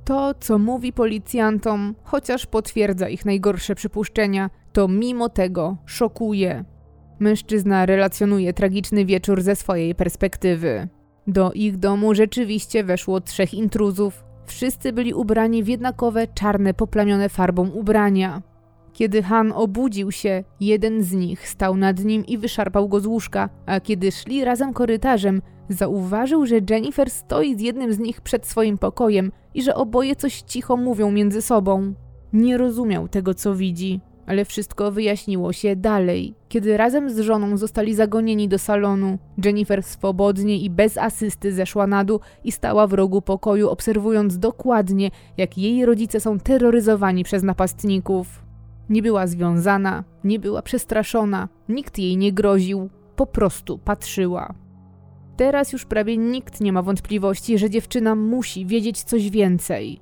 [0.05, 6.65] To, co mówi policjantom, chociaż potwierdza ich najgorsze przypuszczenia, to mimo tego szokuje.
[7.19, 10.87] Mężczyzna relacjonuje tragiczny wieczór ze swojej perspektywy.
[11.27, 14.23] Do ich domu rzeczywiście weszło trzech intruzów.
[14.45, 18.41] Wszyscy byli ubrani w jednakowe, czarne, poplamione farbą ubrania.
[18.93, 23.49] Kiedy Han obudził się, jeden z nich stał nad nim i wyszarpał go z łóżka,
[23.65, 28.77] a kiedy szli razem korytarzem, zauważył, że Jennifer stoi z jednym z nich przed swoim
[28.77, 31.93] pokojem i że oboje coś cicho mówią między sobą.
[32.33, 34.01] Nie rozumiał tego, co widzi.
[34.25, 39.17] Ale wszystko wyjaśniło się dalej, kiedy razem z żoną zostali zagonieni do salonu.
[39.45, 45.11] Jennifer swobodnie i bez asysty zeszła na dół i stała w rogu pokoju, obserwując dokładnie,
[45.37, 48.43] jak jej rodzice są terroryzowani przez napastników.
[48.89, 54.53] Nie była związana, nie była przestraszona, nikt jej nie groził, po prostu patrzyła.
[55.37, 59.99] Teraz już prawie nikt nie ma wątpliwości, że dziewczyna musi wiedzieć coś więcej.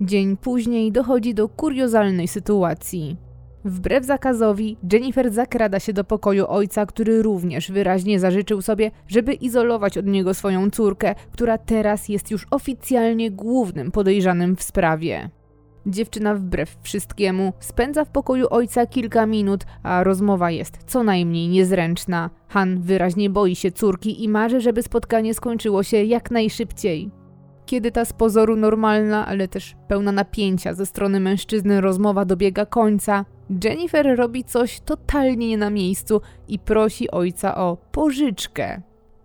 [0.00, 3.16] Dzień później dochodzi do kuriozalnej sytuacji.
[3.64, 9.98] Wbrew zakazowi, Jennifer zakrada się do pokoju ojca, który również wyraźnie zażyczył sobie, żeby izolować
[9.98, 15.30] od niego swoją córkę, która teraz jest już oficjalnie głównym podejrzanym w sprawie.
[15.86, 22.30] Dziewczyna wbrew wszystkiemu spędza w pokoju ojca kilka minut, a rozmowa jest co najmniej niezręczna.
[22.48, 27.23] Han wyraźnie boi się córki i marzy, żeby spotkanie skończyło się jak najszybciej.
[27.66, 33.24] Kiedy ta z pozoru normalna, ale też pełna napięcia ze strony mężczyzny rozmowa dobiega końca,
[33.64, 38.82] Jennifer robi coś totalnie nie na miejscu i prosi ojca o pożyczkę.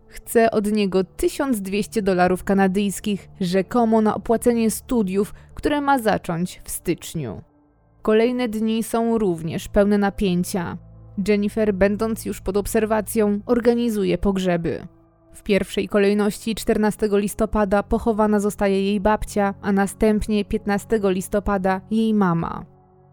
[0.07, 7.41] Chce od niego 1200 dolarów kanadyjskich, rzekomo na opłacenie studiów, które ma zacząć w styczniu.
[8.01, 10.77] Kolejne dni są również pełne napięcia.
[11.27, 14.87] Jennifer, będąc już pod obserwacją, organizuje pogrzeby.
[15.33, 22.65] W pierwszej kolejności 14 listopada pochowana zostaje jej babcia, a następnie 15 listopada jej mama.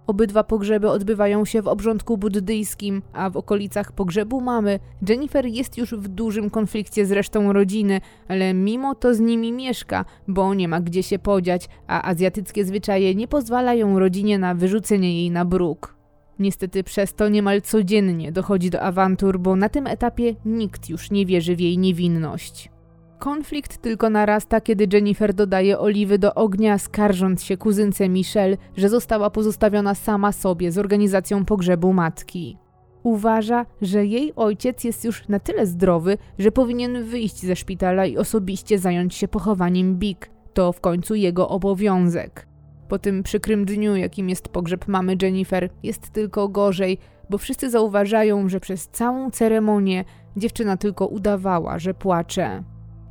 [0.06, 4.78] Obydwa pogrzeby odbywają się w obrządku buddyjskim, a w okolicach pogrzebu mamy
[5.09, 10.05] Jennifer jest już w dużym konflikcie z resztą rodziny, ale mimo to z nimi mieszka,
[10.28, 15.30] bo nie ma gdzie się podziać, a azjatyckie zwyczaje nie pozwalają rodzinie na wyrzucenie jej
[15.30, 15.95] na bruk.
[16.39, 21.27] Niestety przez to niemal codziennie dochodzi do awantur, bo na tym etapie nikt już nie
[21.27, 22.71] wierzy w jej niewinność.
[23.19, 29.31] Konflikt tylko narasta, kiedy Jennifer dodaje oliwy do ognia, skarżąc się kuzynce Michelle, że została
[29.31, 32.59] pozostawiona sama sobie z organizacją pogrzebu matki.
[33.03, 38.17] Uważa, że jej ojciec jest już na tyle zdrowy, że powinien wyjść ze szpitala i
[38.17, 40.31] osobiście zająć się pochowaniem Big.
[40.55, 42.47] To w końcu jego obowiązek.
[42.89, 46.99] Po tym przykrym dniu, jakim jest pogrzeb mamy Jennifer, jest tylko gorzej,
[47.31, 50.05] bo wszyscy zauważają, że przez całą ceremonię
[50.37, 52.63] dziewczyna tylko udawała, że płacze.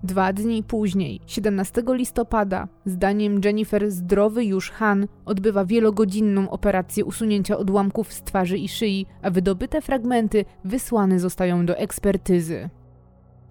[0.04, 8.14] Dwa dni później, 17 listopada, zdaniem Jennifer zdrowy już Han odbywa wielogodzinną operację usunięcia odłamków
[8.14, 12.70] z twarzy i szyi, a wydobyte fragmenty wysłane zostają do ekspertyzy.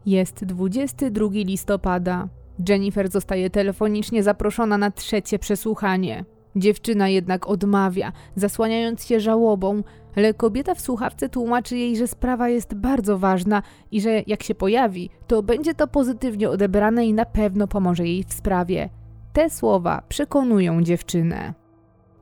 [0.06, 2.28] Jest 22 listopada.
[2.68, 6.24] Jennifer zostaje telefonicznie zaproszona na trzecie przesłuchanie.
[6.56, 9.82] Dziewczyna jednak odmawia, zasłaniając się żałobą,
[10.16, 14.54] ale kobieta w słuchawce tłumaczy jej, że sprawa jest bardzo ważna i że jak się
[14.54, 18.88] pojawi, to będzie to pozytywnie odebrane i na pewno pomoże jej w sprawie.
[19.32, 21.54] Te słowa przekonują dziewczynę.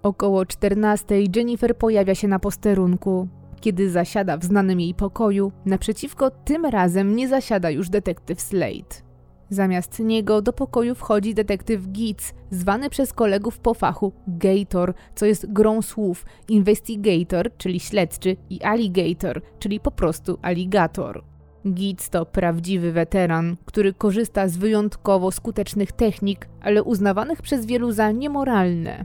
[0.03, 3.29] Około 14 Jennifer pojawia się na posterunku.
[3.61, 9.12] Kiedy zasiada w znanym jej pokoju, naprzeciwko tym razem nie zasiada już detektyw Slade.
[9.53, 15.53] Zamiast niego do pokoju wchodzi detektyw Gitz, zwany przez kolegów po fachu Gator, co jest
[15.53, 21.25] grą słów investigator, czyli śledczy, i alligator, czyli po prostu aligator.
[21.67, 28.11] Gitz to prawdziwy weteran, który korzysta z wyjątkowo skutecznych technik, ale uznawanych przez wielu za
[28.11, 29.05] niemoralne.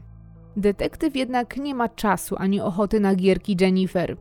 [0.57, 4.17] Detektyw jednak nie ma czasu ani ochoty na gierki Jennifer.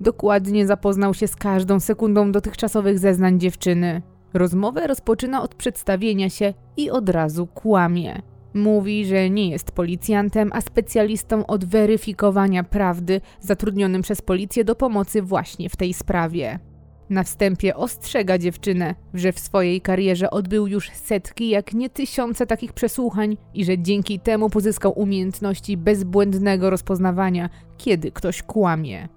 [0.00, 4.02] Dokładnie zapoznał się z każdą sekundą dotychczasowych zeznań dziewczyny.
[4.36, 8.22] Rozmowę rozpoczyna od przedstawienia się i od razu kłamie.
[8.54, 15.22] Mówi, że nie jest policjantem, a specjalistą od weryfikowania prawdy, zatrudnionym przez policję do pomocy
[15.22, 16.58] właśnie w tej sprawie.
[17.10, 22.72] Na wstępie ostrzega dziewczynę, że w swojej karierze odbył już setki, jak nie tysiące takich
[22.72, 29.08] przesłuchań i że dzięki temu pozyskał umiejętności bezbłędnego rozpoznawania, kiedy ktoś kłamie.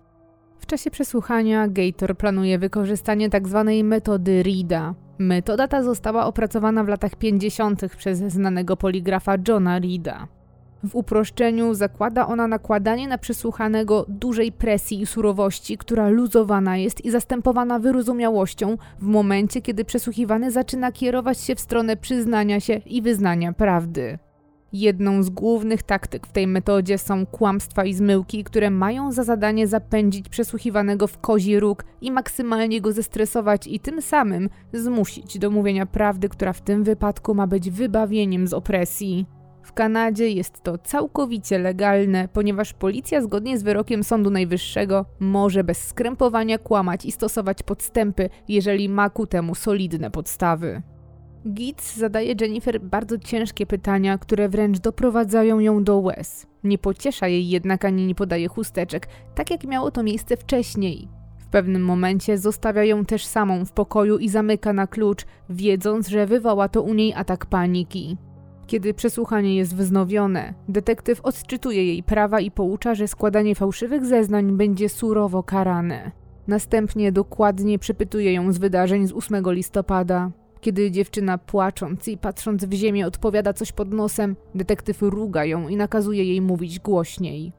[0.60, 3.64] W czasie przesłuchania Gator planuje wykorzystanie tzw.
[3.66, 4.96] Tak metody Reeda.
[5.20, 7.96] Metoda ta została opracowana w latach 50.
[7.98, 10.28] przez znanego poligrafa Johna Reeda.
[10.84, 17.12] W uproszczeniu zakłada ona nakładanie na przesłuchanego dużej presji i surowości, która luzowana jest i
[17.12, 23.54] zastępowana wyrozumiałością w momencie, kiedy przesłuchiwany zaczyna kierować się w stronę przyznania się i wyznania
[23.54, 24.20] prawdy.
[24.74, 29.68] Jedną z głównych taktyk w tej metodzie są kłamstwa i zmyłki, które mają za zadanie
[29.68, 35.86] zapędzić przesłuchiwanego w kozi róg i maksymalnie go zestresować i tym samym zmusić do mówienia
[35.86, 39.26] prawdy, która w tym wypadku ma być wybawieniem z opresji.
[39.64, 45.88] W Kanadzie jest to całkowicie legalne, ponieważ policja zgodnie z wyrokiem Sądu Najwyższego może bez
[45.88, 50.82] skrępowania kłamać i stosować podstępy, jeżeli ma ku temu solidne podstawy.
[51.48, 56.48] Gitz zadaje Jennifer bardzo ciężkie pytania, które wręcz doprowadzają ją do łez.
[56.64, 61.08] Nie pociesza jej jednak ani nie podaje chusteczek, tak jak miało to miejsce wcześniej.
[61.40, 66.28] W pewnym momencie zostawia ją też samą w pokoju i zamyka na klucz, wiedząc, że
[66.28, 68.18] wywoła to u niej atak paniki.
[68.68, 74.90] Kiedy przesłuchanie jest wznowione, detektyw odczytuje jej prawa i poucza, że składanie fałszywych zeznań będzie
[74.90, 76.12] surowo karane.
[76.48, 80.32] Następnie dokładnie przypytuje ją z wydarzeń z 8 listopada.
[80.62, 85.76] Kiedy dziewczyna płacząc i patrząc w ziemię odpowiada coś pod nosem, detektyw ruga ją i
[85.76, 87.54] nakazuje jej mówić głośniej.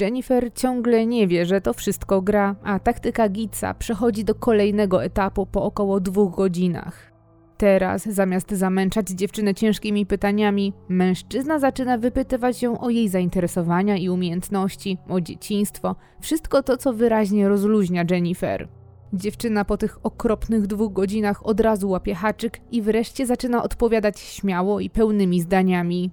[0.00, 5.46] Jennifer ciągle nie wie, że to wszystko gra, a taktyka Gitza przechodzi do kolejnego etapu
[5.46, 7.10] po około dwóch godzinach.
[7.56, 14.98] Teraz, zamiast zamęczać dziewczynę ciężkimi pytaniami, mężczyzna zaczyna wypytywać ją o jej zainteresowania i umiejętności,
[15.08, 18.68] o dzieciństwo, wszystko to, co wyraźnie rozluźnia Jennifer.
[19.12, 24.80] Dziewczyna po tych okropnych dwóch godzinach od razu łapie haczyk i wreszcie zaczyna odpowiadać śmiało
[24.80, 26.10] i pełnymi zdaniami.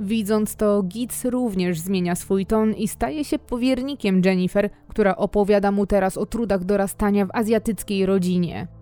[0.00, 5.86] Widząc to, Gitz również zmienia swój ton i staje się powiernikiem Jennifer, która opowiada mu
[5.86, 8.77] teraz o trudach dorastania w azjatyckiej rodzinie.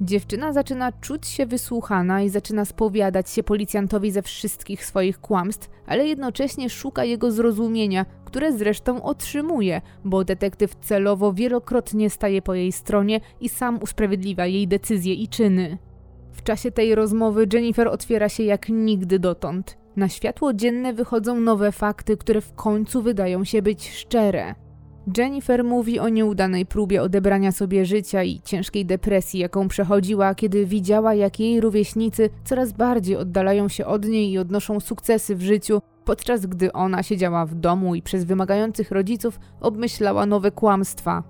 [0.00, 6.06] Dziewczyna zaczyna czuć się wysłuchana i zaczyna spowiadać się policjantowi ze wszystkich swoich kłamstw, ale
[6.06, 13.20] jednocześnie szuka jego zrozumienia, które zresztą otrzymuje, bo detektyw celowo wielokrotnie staje po jej stronie
[13.40, 15.78] i sam usprawiedliwia jej decyzje i czyny.
[16.32, 19.78] W czasie tej rozmowy Jennifer otwiera się jak nigdy dotąd.
[19.96, 24.54] Na światło dzienne wychodzą nowe fakty, które w końcu wydają się być szczere.
[25.16, 31.14] Jennifer mówi o nieudanej próbie odebrania sobie życia i ciężkiej depresji, jaką przechodziła, kiedy widziała,
[31.14, 36.46] jak jej rówieśnicy coraz bardziej oddalają się od niej i odnoszą sukcesy w życiu, podczas
[36.46, 41.22] gdy ona siedziała w domu i przez wymagających rodziców obmyślała nowe kłamstwa.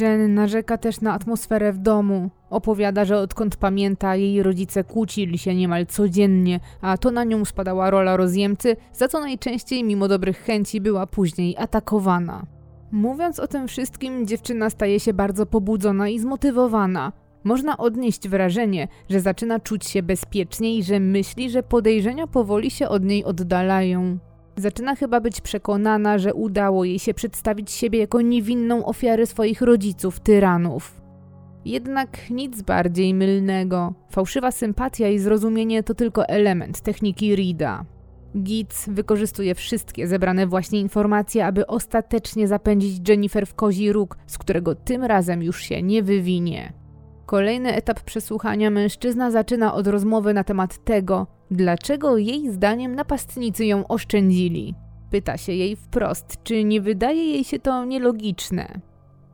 [0.00, 2.30] Jen narzeka też na atmosferę w domu.
[2.50, 7.90] Opowiada, że odkąd pamięta, jej rodzice kłócili się niemal codziennie, a to na nią spadała
[7.90, 12.55] rola rozjemcy, za co najczęściej, mimo dobrych chęci, była później atakowana.
[12.92, 17.12] Mówiąc o tym wszystkim, dziewczyna staje się bardzo pobudzona i zmotywowana.
[17.44, 22.88] Można odnieść wrażenie, że zaczyna czuć się bezpiecznie i że myśli, że podejrzenia powoli się
[22.88, 24.18] od niej oddalają.
[24.56, 30.20] Zaczyna chyba być przekonana, że udało jej się przedstawić siebie jako niewinną ofiarę swoich rodziców,
[30.20, 31.00] tyranów.
[31.64, 33.94] Jednak nic bardziej mylnego.
[34.10, 37.84] Fałszywa sympatia i zrozumienie to tylko element techniki Rida.
[38.38, 44.74] Gitz wykorzystuje wszystkie zebrane właśnie informacje, aby ostatecznie zapędzić Jennifer w kozi róg, z którego
[44.74, 46.72] tym razem już się nie wywinie.
[47.26, 53.86] Kolejny etap przesłuchania mężczyzna zaczyna od rozmowy na temat tego, dlaczego jej zdaniem napastnicy ją
[53.86, 54.74] oszczędzili.
[55.10, 58.80] Pyta się jej wprost, czy nie wydaje jej się to nielogiczne.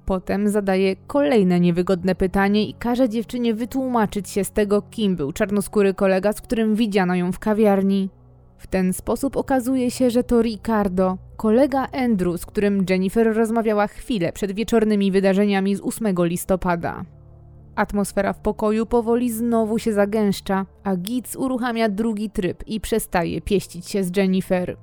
[0.06, 5.94] Potem zadaje kolejne niewygodne pytanie i każe dziewczynie wytłumaczyć się z tego, kim był czarnoskóry
[5.94, 8.08] kolega, z którym widziano ją w kawiarni.
[8.62, 14.32] W ten sposób okazuje się, że to Ricardo, kolega Andrew, z którym Jennifer rozmawiała chwilę
[14.32, 17.04] przed wieczornymi wydarzeniami z 8 listopada.
[17.74, 23.88] Atmosfera w pokoju powoli znowu się zagęszcza, a Gitz uruchamia drugi tryb i przestaje pieścić
[23.88, 24.76] się z Jennifer.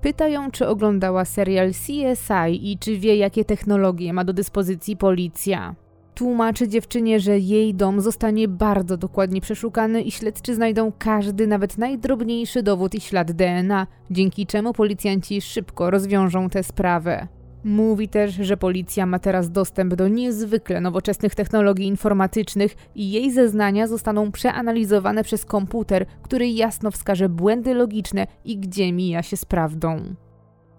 [0.00, 5.74] Pyta ją, czy oglądała serial CSI i czy wie, jakie technologie ma do dyspozycji policja.
[6.14, 12.62] Tłumaczy dziewczynie, że jej dom zostanie bardzo dokładnie przeszukany i śledczy znajdą każdy, nawet najdrobniejszy
[12.62, 17.28] dowód i ślad DNA, dzięki czemu policjanci szybko rozwiążą tę sprawę.
[17.64, 23.86] Mówi też, że policja ma teraz dostęp do niezwykle nowoczesnych technologii informatycznych i jej zeznania
[23.86, 30.14] zostaną przeanalizowane przez komputer, który jasno wskaże błędy logiczne i gdzie mija się z prawdą.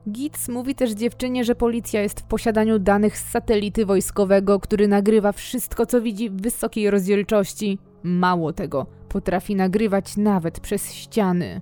[0.09, 5.31] Gitz mówi też dziewczynie, że policja jest w posiadaniu danych z satelity wojskowego, który nagrywa
[5.31, 7.79] wszystko, co widzi w wysokiej rozdzielczości.
[8.03, 11.61] Mało tego, potrafi nagrywać nawet przez ściany.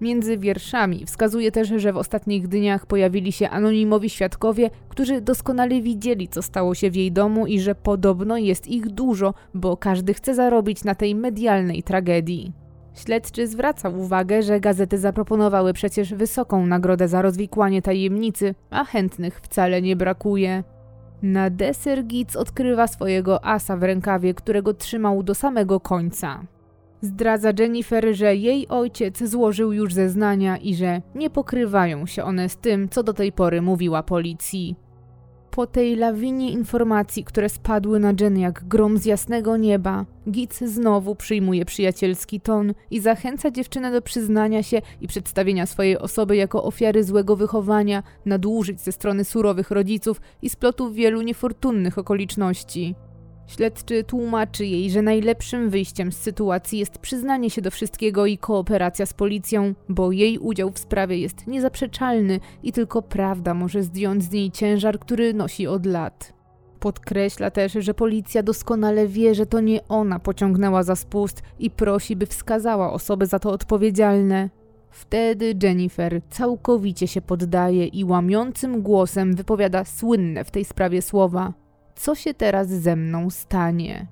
[0.00, 6.28] Między wierszami wskazuje też, że w ostatnich dniach pojawili się anonimowi świadkowie, którzy doskonale widzieli,
[6.28, 10.34] co stało się w jej domu i że podobno jest ich dużo, bo każdy chce
[10.34, 12.52] zarobić na tej medialnej tragedii.
[12.98, 19.82] Śledczy zwracał uwagę, że gazety zaproponowały przecież wysoką nagrodę za rozwikłanie tajemnicy, a chętnych wcale
[19.82, 20.64] nie brakuje.
[21.22, 26.44] Na deser Gitz odkrywa swojego asa w rękawie, którego trzymał do samego końca.
[27.00, 32.56] Zdradza Jennifer, że jej ojciec złożył już zeznania i że nie pokrywają się one z
[32.56, 34.76] tym, co do tej pory mówiła policji.
[35.58, 41.14] Po tej lawinie informacji, które spadły na Jen jak grom z jasnego nieba, Gitz znowu
[41.14, 47.04] przyjmuje przyjacielski ton i zachęca dziewczynę do przyznania się i przedstawienia swojej osoby jako ofiary
[47.04, 52.94] złego wychowania, nadużyć ze strony surowych rodziców i splotu wielu niefortunnych okoliczności.
[53.48, 59.06] Śledczy tłumaczy jej, że najlepszym wyjściem z sytuacji jest przyznanie się do wszystkiego i kooperacja
[59.06, 64.30] z policją, bo jej udział w sprawie jest niezaprzeczalny i tylko prawda może zdjąć z
[64.30, 66.32] niej ciężar, który nosi od lat.
[66.80, 72.16] Podkreśla też, że policja doskonale wie, że to nie ona pociągnęła za spust i prosi,
[72.16, 74.50] by wskazała osoby za to odpowiedzialne.
[74.90, 81.52] Wtedy Jennifer całkowicie się poddaje i łamiącym głosem wypowiada słynne w tej sprawie słowa:
[81.98, 84.06] co się teraz ze mną stanie.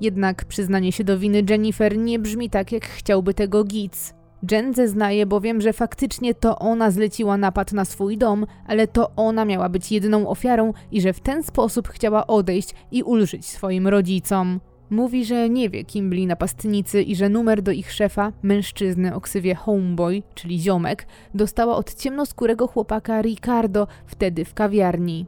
[0.00, 4.14] Jednak przyznanie się do winy Jennifer nie brzmi tak, jak chciałby tego Gitz.
[4.50, 9.44] Jen zeznaje bowiem, że faktycznie to ona zleciła napad na swój dom, ale to ona
[9.44, 14.60] miała być jedyną ofiarą i że w ten sposób chciała odejść i ulżyć swoim rodzicom.
[14.90, 19.20] Mówi, że nie wie, kim byli napastnicy i że numer do ich szefa, mężczyzny o
[19.20, 25.26] ksywie Homeboy, czyli ziomek, dostała od ciemnoskórego chłopaka Ricardo wtedy w kawiarni.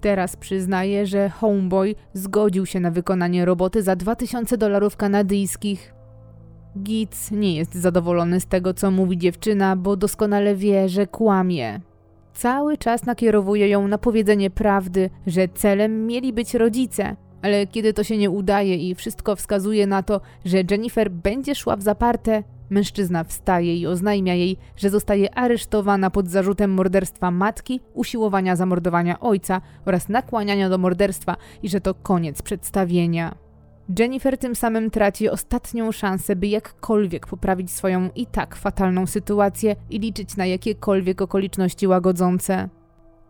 [0.00, 5.94] Teraz przyznaje, że Homeboy zgodził się na wykonanie roboty za 2000 dolarów kanadyjskich.
[6.78, 11.80] Gitz nie jest zadowolony z tego, co mówi dziewczyna, bo doskonale wie, że kłamie.
[12.34, 18.04] Cały czas nakierowuje ją na powiedzenie prawdy, że celem mieli być rodzice, ale kiedy to
[18.04, 23.24] się nie udaje i wszystko wskazuje na to, że Jennifer będzie szła w zaparte, Mężczyzna
[23.24, 30.08] wstaje i oznajmia jej, że zostaje aresztowana pod zarzutem morderstwa matki, usiłowania zamordowania ojca oraz
[30.08, 33.34] nakłaniania do morderstwa i że to koniec przedstawienia.
[33.98, 39.98] Jennifer tym samym traci ostatnią szansę, by jakkolwiek poprawić swoją i tak fatalną sytuację i
[39.98, 42.68] liczyć na jakiekolwiek okoliczności łagodzące.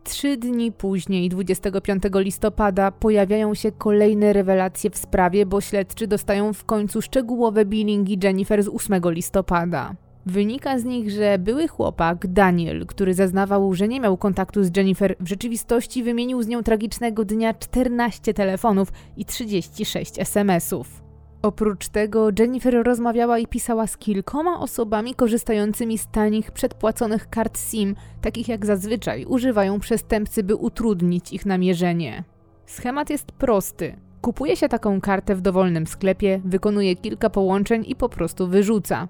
[0.05, 6.65] Trzy dni później, 25 listopada, pojawiają się kolejne rewelacje w sprawie, bo śledczy dostają w
[6.65, 9.95] końcu szczegółowe billingi Jennifer z 8 listopada.
[10.27, 15.17] Wynika z nich, że były chłopak, Daniel, który zeznawał, że nie miał kontaktu z Jennifer,
[15.21, 21.10] w rzeczywistości wymienił z nią tragicznego dnia 14 telefonów i 36 SMS-ów.
[21.43, 27.97] Oprócz tego Jennifer rozmawiała i pisała z kilkoma osobami korzystającymi z tanich, przedpłaconych kart SIM,
[28.21, 32.25] takich jak zazwyczaj używają przestępcy, by utrudnić ich namierzenie.
[32.67, 33.97] Schemat jest prosty.
[34.21, 39.09] Kupuje się taką kartę w dowolnym sklepie, wykonuje kilka połączeń i po prostu wyrzuca.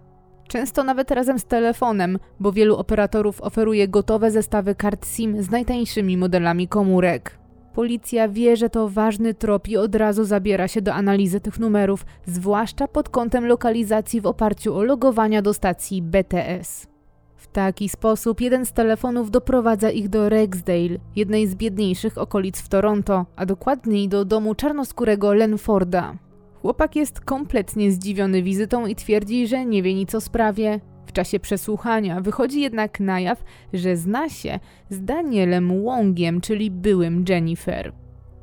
[0.49, 6.17] Często nawet razem z telefonem, bo wielu operatorów oferuje gotowe zestawy kart SIM z najtańszymi
[6.17, 7.40] modelami komórek.
[7.75, 12.07] Policja wie, że to ważny trop i od razu zabiera się do analizy tych numerów,
[12.27, 16.87] zwłaszcza pod kątem lokalizacji w oparciu o logowania do stacji BTS.
[17.37, 22.69] W taki sposób jeden z telefonów doprowadza ich do Rexdale, jednej z biedniejszych okolic w
[22.69, 26.15] Toronto, a dokładniej do domu czarnoskórego Lenforda.
[26.63, 30.81] Chłopak jest kompletnie zdziwiony wizytą i twierdzi, że nie wie nic o sprawie.
[31.11, 34.59] W czasie przesłuchania wychodzi jednak na jaw, że zna się
[34.91, 37.93] z Danielem Łongiem, czyli byłym Jennifer.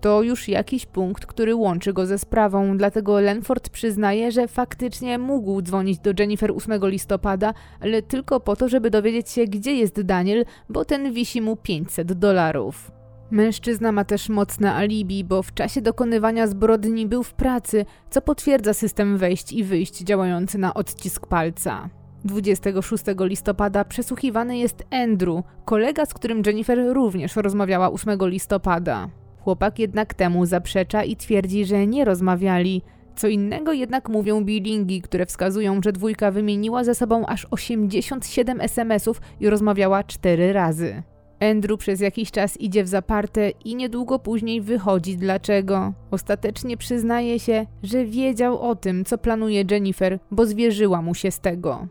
[0.01, 5.61] To już jakiś punkt, który łączy go ze sprawą, dlatego Lenford przyznaje, że faktycznie mógł
[5.61, 10.45] dzwonić do Jennifer 8 listopada, ale tylko po to, żeby dowiedzieć się, gdzie jest Daniel,
[10.69, 12.91] bo ten wisi mu 500 dolarów.
[13.31, 18.73] Mężczyzna ma też mocne alibi, bo w czasie dokonywania zbrodni był w pracy, co potwierdza
[18.73, 21.89] system wejść i wyjść działający na odcisk palca.
[22.25, 29.09] 26 listopada przesłuchiwany jest Andrew, kolega, z którym Jennifer również rozmawiała 8 listopada.
[29.39, 32.81] Chłopak jednak temu zaprzecza i twierdzi, że nie rozmawiali.
[33.15, 39.21] Co innego jednak mówią bilingi, które wskazują, że dwójka wymieniła ze sobą aż 87 SMS-ów
[39.39, 41.03] i rozmawiała 4 razy.
[41.39, 45.93] Andrew przez jakiś czas idzie w zaparte i niedługo później wychodzi dlaczego.
[46.11, 51.39] Ostatecznie przyznaje się, że wiedział o tym, co planuje Jennifer, bo zwierzyła mu się z
[51.39, 51.87] tego.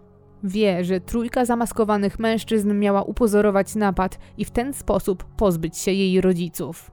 [0.46, 6.20] Wie, że trójka zamaskowanych mężczyzn miała upozorować napad i w ten sposób pozbyć się jej
[6.20, 6.90] rodziców.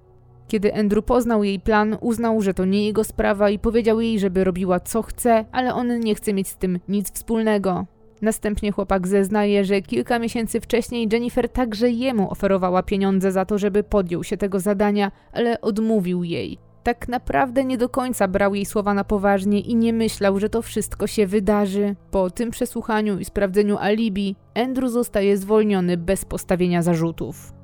[0.47, 4.43] Kiedy Andrew poznał jej plan, uznał, że to nie jego sprawa i powiedział jej, żeby
[4.43, 7.85] robiła co chce, ale on nie chce mieć z tym nic wspólnego.
[8.21, 13.83] Następnie chłopak zeznaje, że kilka miesięcy wcześniej Jennifer także jemu oferowała pieniądze za to, żeby
[13.83, 16.57] podjął się tego zadania, ale odmówił jej.
[16.83, 20.61] Tak naprawdę nie do końca brał jej słowa na poważnie i nie myślał, że to
[20.61, 21.95] wszystko się wydarzy.
[22.11, 27.62] Po tym przesłuchaniu i sprawdzeniu alibi, Andrew zostaje zwolniony bez postawienia zarzutów.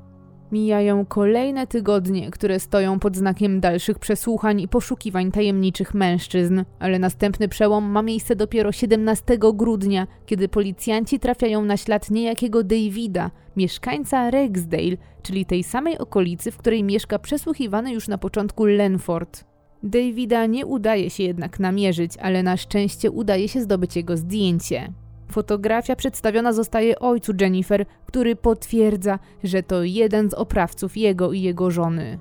[0.51, 7.47] Mijają kolejne tygodnie, które stoją pod znakiem dalszych przesłuchań i poszukiwań tajemniczych mężczyzn, ale następny
[7.47, 14.97] przełom ma miejsce dopiero 17 grudnia, kiedy policjanci trafiają na ślad niejakiego Davida, mieszkańca Rexdale,
[15.23, 19.43] czyli tej samej okolicy, w której mieszka przesłuchiwany już na początku Lenford.
[19.83, 24.93] Davida nie udaje się jednak namierzyć, ale na szczęście udaje się zdobyć jego zdjęcie.
[25.31, 31.71] Fotografia przedstawiona zostaje ojcu Jennifer, który potwierdza, że to jeden z oprawców jego i jego
[31.71, 32.19] żony.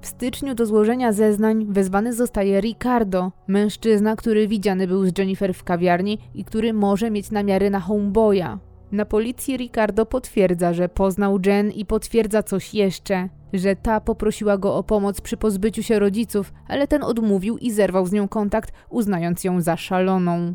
[0.00, 5.64] W styczniu do złożenia zeznań wezwany zostaje Ricardo, mężczyzna, który widziany był z Jennifer w
[5.64, 8.58] kawiarni i który może mieć namiary na homeboya.
[8.92, 14.76] Na policji Ricardo potwierdza, że poznał Jen i potwierdza coś jeszcze, że ta poprosiła go
[14.76, 19.44] o pomoc przy pozbyciu się rodziców, ale ten odmówił i zerwał z nią kontakt, uznając
[19.44, 20.54] ją za szaloną.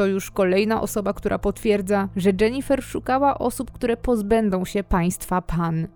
[0.00, 5.88] To już kolejna osoba, która potwierdza, że Jennifer szukała osób, które pozbędą się państwa pan.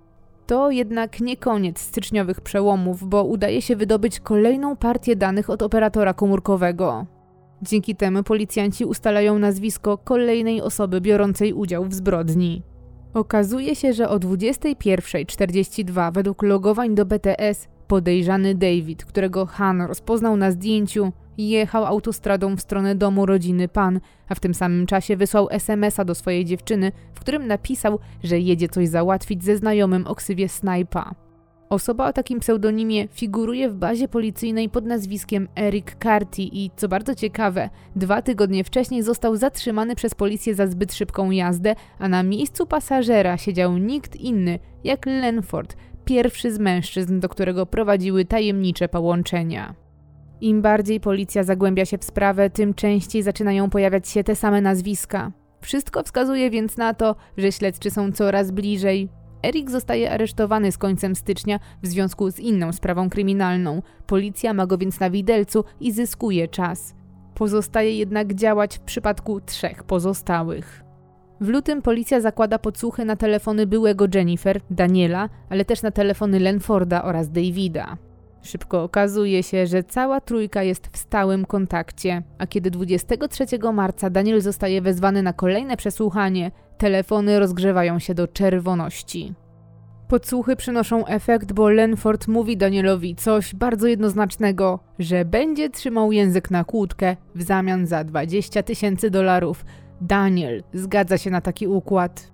[0.47, 6.15] To jednak nie koniec styczniowych przełomów, bo udaje się wydobyć kolejną partię danych od operatora
[6.15, 7.07] komórkowego.
[7.63, 12.63] Dzięki temu policjanci ustalają nazwisko kolejnej osoby biorącej udział w zbrodni.
[13.15, 20.51] Okazuje się, że o 21.42 według logowań do BTS podejrzany David, którego Han rozpoznał na
[20.51, 26.05] zdjęciu, Jechał autostradą w stronę domu rodziny pan, a w tym samym czasie wysłał SMS-a
[26.05, 31.15] do swojej dziewczyny, w którym napisał, że jedzie coś załatwić ze znajomym o ksywie Snipa.
[31.69, 37.15] Osoba o takim pseudonimie figuruje w bazie policyjnej pod nazwiskiem Eric Carty i, co bardzo
[37.15, 42.67] ciekawe, dwa tygodnie wcześniej został zatrzymany przez policję za zbyt szybką jazdę, a na miejscu
[42.67, 49.84] pasażera siedział nikt inny jak Lenford, pierwszy z mężczyzn, do którego prowadziły tajemnicze połączenia.
[50.41, 55.33] Im bardziej policja zagłębia się w sprawę, tym częściej zaczynają pojawiać się te same nazwiska.
[55.61, 59.09] Wszystko wskazuje więc na to, że śledczy są coraz bliżej.
[59.47, 63.83] Erik zostaje aresztowany z końcem stycznia w związku z inną sprawą kryminalną.
[64.07, 66.95] Policja ma go więc na widelcu i zyskuje czas.
[67.35, 70.85] Pozostaje jednak działać w przypadku trzech pozostałych.
[71.41, 77.03] W lutym policja zakłada podsłuchy na telefony byłego Jennifer, Daniela, ale też na telefony Lenforda
[77.05, 77.97] oraz Davida.
[78.45, 84.41] Szybko okazuje się, że cała trójka jest w stałym kontakcie, a kiedy 23 marca Daniel
[84.41, 89.35] zostaje wezwany na kolejne przesłuchanie, telefony rozgrzewają się do czerwoności.
[90.09, 96.65] Podsłuchy przynoszą efekt, bo Lenford mówi Danielowi coś bardzo jednoznacznego, że będzie trzymał język na
[96.65, 99.65] kłódkę w zamian za 20 tysięcy dolarów.
[100.01, 102.33] Daniel zgadza się na taki układ.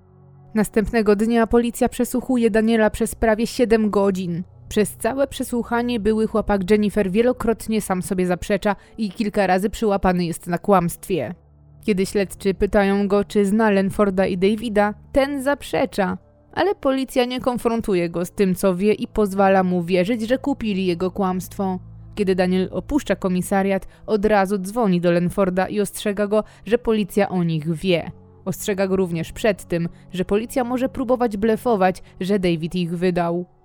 [0.55, 4.43] Następnego dnia policja przesłuchuje Daniela przez prawie 7 godzin.
[4.71, 10.47] Przez całe przesłuchanie były chłopak Jennifer wielokrotnie sam sobie zaprzecza i kilka razy przyłapany jest
[10.47, 11.35] na kłamstwie.
[11.85, 16.19] Kiedy śledczy pytają go, czy zna Lenforda i Davida, ten zaprzecza,
[16.53, 20.87] ale policja nie konfrontuje go z tym, co wie i pozwala mu wierzyć, że kupili
[20.87, 21.79] jego kłamstwo.
[22.15, 27.43] Kiedy Daniel opuszcza komisariat, od razu dzwoni do Lenforda i ostrzega go, że policja o
[27.43, 28.11] nich wie.
[28.45, 33.60] Ostrzega go również przed tym, że policja może próbować blefować, że David ich wydał.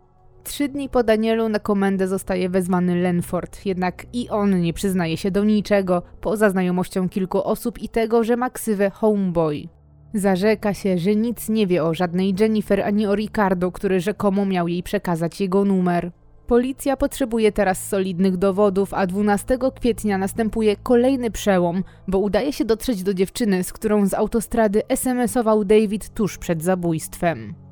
[0.45, 5.31] Trzy dni po Danielu na komendę zostaje wezwany Lenford, jednak i on nie przyznaje się
[5.31, 9.67] do niczego, poza znajomością kilku osób i tego, że ma ksywę Homeboy.
[10.13, 14.67] Zarzeka się, że nic nie wie o żadnej Jennifer ani o Ricardo, który rzekomo miał
[14.67, 16.11] jej przekazać jego numer.
[16.47, 23.03] Policja potrzebuje teraz solidnych dowodów, a 12 kwietnia następuje kolejny przełom, bo udaje się dotrzeć
[23.03, 27.64] do dziewczyny, z którą z autostrady SMS-ował David tuż przed zabójstwem.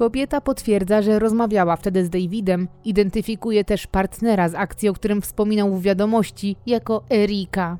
[0.00, 5.76] Kobieta potwierdza, że rozmawiała wtedy z Davidem, identyfikuje też partnera z akcji, o którym wspominał
[5.76, 7.78] w wiadomości, jako Erika.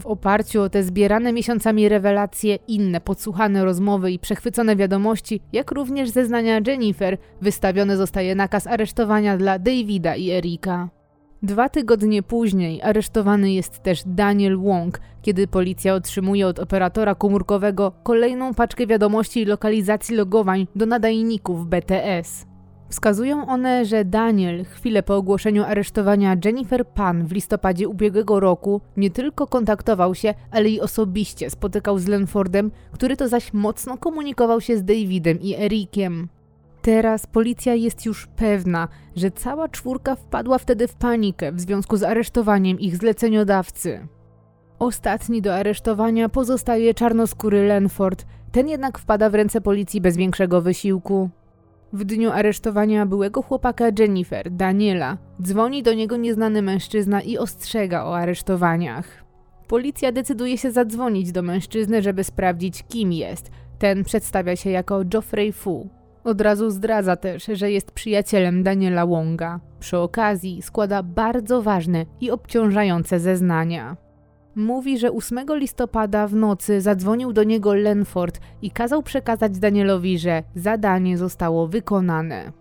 [0.00, 6.10] W oparciu o te zbierane miesiącami rewelacje, inne podsłuchane rozmowy i przechwycone wiadomości, jak również
[6.10, 11.01] zeznania Jennifer, wystawiony zostaje nakaz aresztowania dla Davida i Erika.
[11.44, 18.54] Dwa tygodnie później aresztowany jest też Daniel Wong, kiedy policja otrzymuje od operatora komórkowego kolejną
[18.54, 22.46] paczkę wiadomości i lokalizacji logowań do nadajników BTS.
[22.88, 29.10] Wskazują one, że Daniel chwilę po ogłoszeniu aresztowania Jennifer Pan w listopadzie ubiegłego roku nie
[29.10, 34.76] tylko kontaktował się, ale i osobiście spotykał z Lenfordem, który to zaś mocno komunikował się
[34.76, 36.28] z Davidem i Erikiem.
[36.82, 42.02] Teraz policja jest już pewna, że cała czwórka wpadła wtedy w panikę w związku z
[42.02, 44.06] aresztowaniem ich zleceniodawcy.
[44.78, 51.30] Ostatni do aresztowania pozostaje czarnoskóry Lenford, ten jednak wpada w ręce policji bez większego wysiłku.
[51.92, 58.16] W dniu aresztowania byłego chłopaka Jennifer, Daniela, dzwoni do niego nieznany mężczyzna i ostrzega o
[58.16, 59.24] aresztowaniach.
[59.68, 63.50] Policja decyduje się zadzwonić do mężczyzny, żeby sprawdzić, kim jest.
[63.78, 66.01] Ten przedstawia się jako Geoffrey Fu.
[66.24, 69.60] Od razu zdradza też, że jest przyjacielem Daniela Wonga.
[69.80, 73.96] Przy okazji składa bardzo ważne i obciążające zeznania.
[74.56, 80.42] Mówi, że 8 listopada w nocy zadzwonił do niego Lenford i kazał przekazać Danielowi, że
[80.54, 82.52] zadanie zostało wykonane.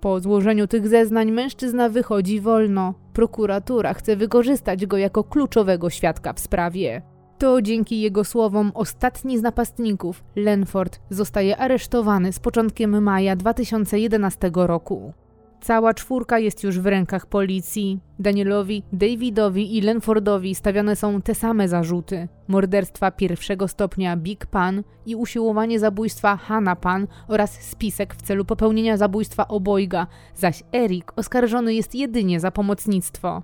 [0.00, 2.94] Po złożeniu tych zeznań mężczyzna wychodzi wolno.
[3.12, 7.02] Prokuratura chce wykorzystać go jako kluczowego świadka w sprawie.
[7.38, 15.12] To dzięki jego słowom ostatni z napastników, Lenford, zostaje aresztowany z początkiem maja 2011 roku.
[15.60, 18.00] Cała czwórka jest już w rękach policji.
[18.18, 25.16] Danielowi, Davidowi i Lenfordowi stawiane są te same zarzuty: morderstwa pierwszego stopnia Big Pan i
[25.16, 31.94] usiłowanie zabójstwa Hanna Pan oraz spisek w celu popełnienia zabójstwa obojga, zaś Erik oskarżony jest
[31.94, 33.42] jedynie za pomocnictwo.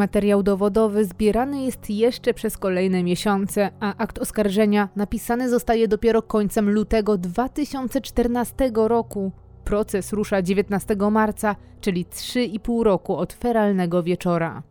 [0.00, 6.70] Materiał dowodowy zbierany jest jeszcze przez kolejne miesiące, a akt oskarżenia napisany zostaje dopiero końcem
[6.70, 9.32] lutego 2014 roku.
[9.64, 14.62] Proces rusza 19 marca, czyli 3,5 roku od feralnego wieczora.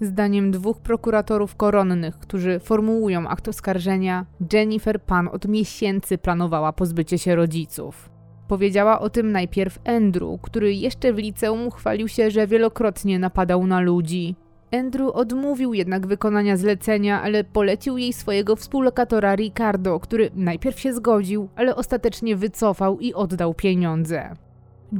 [0.00, 7.34] Zdaniem dwóch prokuratorów koronnych, którzy formułują akt oskarżenia, Jennifer Pan od miesięcy planowała pozbycie się
[7.34, 8.10] rodziców.
[8.48, 13.80] Powiedziała o tym najpierw Andrew, który jeszcze w liceum chwalił się, że wielokrotnie napadał na
[13.80, 14.36] ludzi.
[14.72, 21.48] Andrew odmówił jednak wykonania zlecenia, ale polecił jej swojego współlokatora Ricardo, który najpierw się zgodził,
[21.56, 24.36] ale ostatecznie wycofał i oddał pieniądze.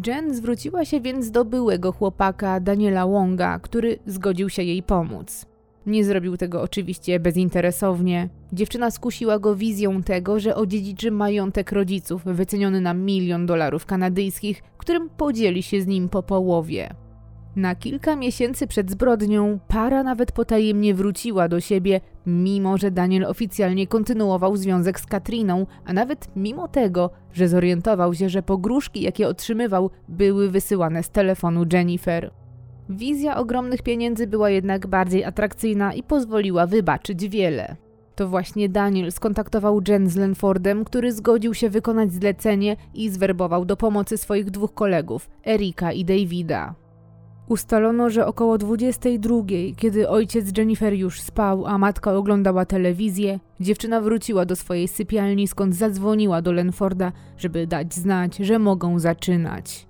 [0.06, 5.46] Jen zwróciła się więc do byłego chłopaka Daniela Wonga, który zgodził się jej pomóc.
[5.86, 8.28] Nie zrobił tego oczywiście bezinteresownie.
[8.52, 15.08] Dziewczyna skusiła go wizją tego, że odziedziczy majątek rodziców wyceniony na milion dolarów kanadyjskich, którym
[15.10, 16.94] podzieli się z nim po połowie.
[17.56, 23.86] Na kilka miesięcy przed zbrodnią para nawet potajemnie wróciła do siebie, mimo że Daniel oficjalnie
[23.86, 29.90] kontynuował związek z Katriną, a nawet mimo tego, że zorientował się, że pogróżki, jakie otrzymywał,
[30.08, 32.30] były wysyłane z telefonu Jennifer.
[32.88, 37.76] Wizja ogromnych pieniędzy była jednak bardziej atrakcyjna i pozwoliła wybaczyć wiele.
[38.14, 43.76] To właśnie Daniel skontaktował Jen z Lenfordem, który zgodził się wykonać zlecenie i zwerbował do
[43.76, 46.81] pomocy swoich dwóch kolegów, Erika i Davida.
[47.52, 49.36] Ustalono, że około 22,
[49.76, 55.74] kiedy ojciec Jennifer już spał, a matka oglądała telewizję, dziewczyna wróciła do swojej sypialni, skąd
[55.74, 59.86] zadzwoniła do Lenforda, żeby dać znać, że mogą zaczynać.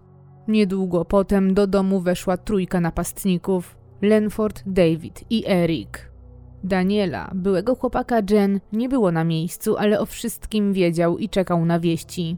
[0.49, 6.11] Niedługo potem do domu weszła trójka napastników: Lenford, David i Eric.
[6.65, 11.81] Daniela, byłego chłopaka Jen, nie było na miejscu, ale o wszystkim wiedział i czekał na
[11.81, 12.37] wieści.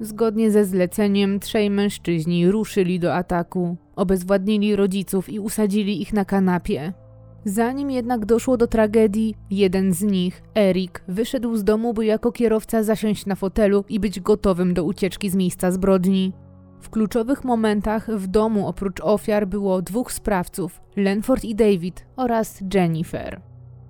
[0.00, 6.92] Zgodnie ze zleceniem trzej mężczyźni ruszyli do ataku, obezwładnili rodziców i usadzili ich na kanapie.
[7.44, 12.82] Zanim jednak doszło do tragedii, jeden z nich, Erik, wyszedł z domu, by jako kierowca
[12.82, 16.32] zasiąść na fotelu i być gotowym do ucieczki z miejsca zbrodni.
[16.80, 23.40] W kluczowych momentach w domu oprócz ofiar było dwóch sprawców, Lenford i David oraz Jennifer.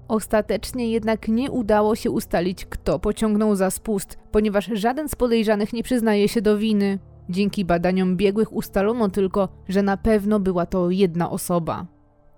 [0.08, 5.82] Ostatecznie jednak nie udało się ustalić, kto pociągnął za spust, ponieważ żaden z podejrzanych nie
[5.82, 6.98] przyznaje się do winy.
[7.28, 11.86] Dzięki badaniom biegłych ustalono tylko, że na pewno była to jedna osoba.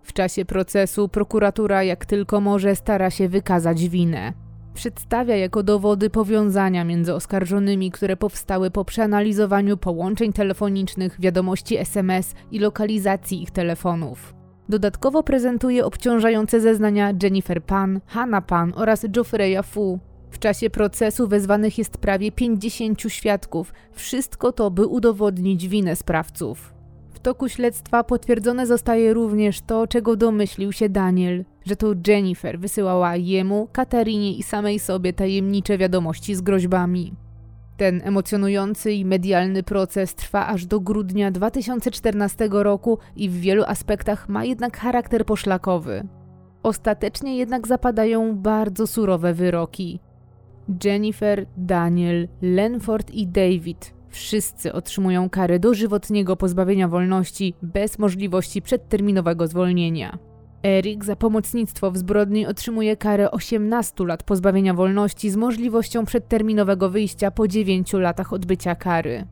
[0.02, 4.32] W czasie procesu prokuratura jak tylko może stara się wykazać winę.
[4.74, 12.59] Przedstawia jako dowody powiązania między oskarżonymi, które powstały po przeanalizowaniu połączeń telefonicznych, wiadomości SMS i
[12.59, 14.35] lokalizacji ich telefonów.
[14.69, 19.98] Dodatkowo prezentuje obciążające zeznania Jennifer Pan, Hannah Pan oraz Geoffreya Fu.
[20.44, 23.72] Czasie procesu wezwanych jest prawie 50 świadków.
[23.92, 26.74] Wszystko to, by udowodnić winę sprawców.
[27.14, 33.16] W toku śledztwa potwierdzone zostaje również to, czego domyślił się Daniel, że to Jennifer wysyłała
[33.16, 37.12] jemu, Katarinie i samej sobie tajemnicze wiadomości z groźbami.
[37.76, 44.28] Ten emocjonujący i medialny proces trwa aż do grudnia 2014 roku i w wielu aspektach
[44.28, 46.08] ma jednak charakter poszlakowy.
[46.62, 50.00] Ostatecznie jednak zapadają bardzo surowe wyroki.
[50.84, 60.18] Jennifer, Daniel, Lenford i David wszyscy otrzymują karę dożywotniego pozbawienia wolności bez możliwości przedterminowego zwolnienia.
[60.66, 67.30] Erik za pomocnictwo w zbrodni otrzymuje karę 18 lat pozbawienia wolności z możliwością przedterminowego wyjścia
[67.30, 69.26] po 9 latach odbycia kary.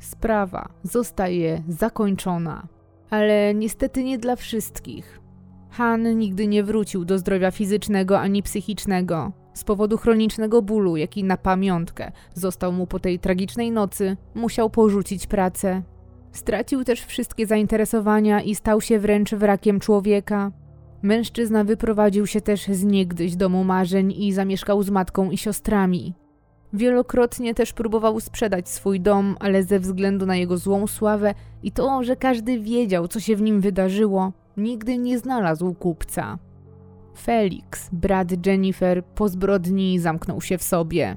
[0.00, 2.68] Sprawa zostaje zakończona.
[3.10, 5.20] Ale niestety nie dla wszystkich.
[5.70, 9.32] Han nigdy nie wrócił do zdrowia fizycznego ani psychicznego.
[9.58, 15.26] Z powodu chronicznego bólu, jaki na pamiątkę został mu po tej tragicznej nocy, musiał porzucić
[15.26, 15.82] pracę.
[16.32, 20.52] Stracił też wszystkie zainteresowania i stał się wręcz wrakiem człowieka.
[21.02, 26.14] Mężczyzna wyprowadził się też z niegdyś domu marzeń i zamieszkał z matką i siostrami.
[26.72, 32.04] Wielokrotnie też próbował sprzedać swój dom, ale ze względu na jego złą sławę i to,
[32.04, 36.38] że każdy wiedział, co się w nim wydarzyło, nigdy nie znalazł kupca.
[37.18, 41.16] Felix, brat Jennifer, po zbrodni zamknął się w sobie.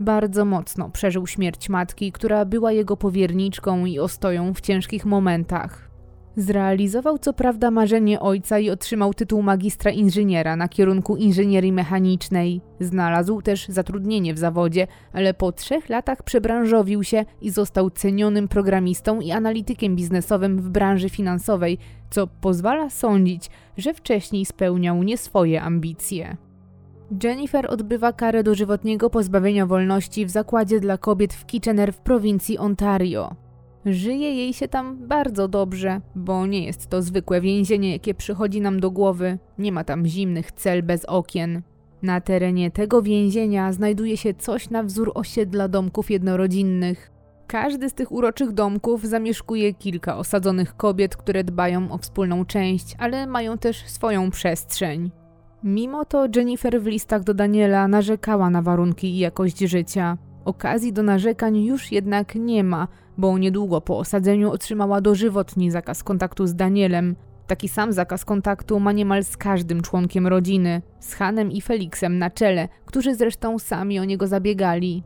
[0.00, 5.89] Bardzo mocno przeżył śmierć matki, która była jego powierniczką i ostoją w ciężkich momentach.
[6.40, 12.60] Zrealizował co prawda marzenie ojca i otrzymał tytuł magistra inżyniera na kierunku inżynierii mechanicznej.
[12.80, 19.20] Znalazł też zatrudnienie w zawodzie, ale po trzech latach przebranżowił się i został cenionym programistą
[19.20, 21.78] i analitykiem biznesowym w branży finansowej,
[22.10, 26.36] co pozwala sądzić, że wcześniej spełniał nie swoje ambicje.
[27.24, 33.49] Jennifer odbywa karę dożywotniego pozbawienia wolności w zakładzie dla kobiet w Kitchener w prowincji Ontario.
[33.86, 38.80] Żyje jej się tam bardzo dobrze, bo nie jest to zwykłe więzienie, jakie przychodzi nam
[38.80, 39.38] do głowy.
[39.58, 41.62] Nie ma tam zimnych cel bez okien.
[42.02, 47.10] Na terenie tego więzienia znajduje się coś na wzór osiedla domków jednorodzinnych.
[47.46, 53.26] Każdy z tych uroczych domków zamieszkuje kilka osadzonych kobiet, które dbają o wspólną część, ale
[53.26, 55.10] mają też swoją przestrzeń.
[55.64, 60.18] Mimo to Jennifer w listach do Daniela narzekała na warunki i jakość życia.
[60.44, 62.88] Okazji do narzekań już jednak nie ma,
[63.20, 67.16] bo niedługo po osadzeniu otrzymała dożywotni zakaz kontaktu z Danielem.
[67.46, 72.30] Taki sam zakaz kontaktu ma niemal z każdym członkiem rodziny, z Hanem i Felixem na
[72.30, 75.02] czele, którzy zresztą sami o niego zabiegali.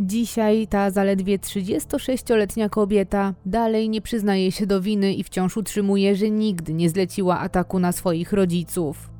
[0.00, 6.30] Dzisiaj ta zaledwie 36-letnia kobieta dalej nie przyznaje się do winy i wciąż utrzymuje, że
[6.30, 9.10] nigdy nie zleciła ataku na swoich rodziców.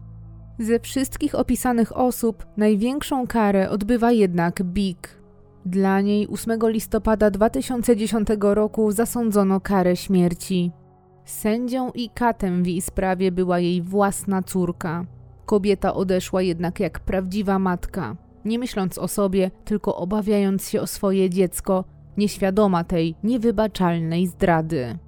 [0.58, 5.18] Ze wszystkich opisanych osób największą karę odbywa jednak Big,
[5.66, 10.72] dla niej 8 listopada 2010 roku zasądzono karę śmierci.
[11.24, 15.06] Sędzią i katem w jej sprawie była jej własna córka.
[15.46, 21.30] Kobieta odeszła jednak jak prawdziwa matka, nie myśląc o sobie, tylko obawiając się o swoje
[21.30, 21.84] dziecko,
[22.16, 24.98] nieświadoma tej niewybaczalnej zdrady.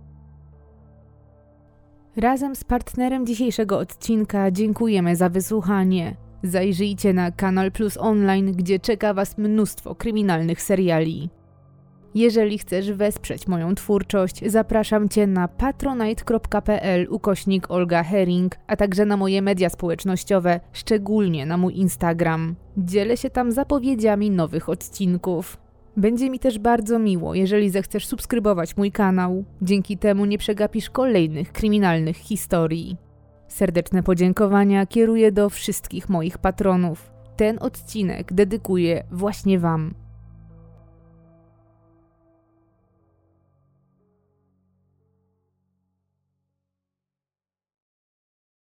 [2.16, 6.16] Razem z partnerem dzisiejszego odcinka dziękujemy za wysłuchanie.
[6.42, 11.30] Zajrzyjcie na Kanal Plus Online, gdzie czeka Was mnóstwo kryminalnych seriali.
[12.14, 19.16] Jeżeli chcesz wesprzeć moją twórczość, zapraszam Cię na patronite.pl ukośnik Olga Herring, a także na
[19.16, 22.56] moje media społecznościowe, szczególnie na mój Instagram.
[22.76, 25.56] Dzielę się tam zapowiedziami nowych odcinków.
[25.96, 29.44] Będzie mi też bardzo miło, jeżeli zechcesz subskrybować mój kanał.
[29.62, 33.07] Dzięki temu nie przegapisz kolejnych kryminalnych historii.
[33.48, 37.10] Serdeczne podziękowania kieruję do wszystkich moich patronów.
[37.36, 40.07] Ten odcinek dedykuję właśnie Wam.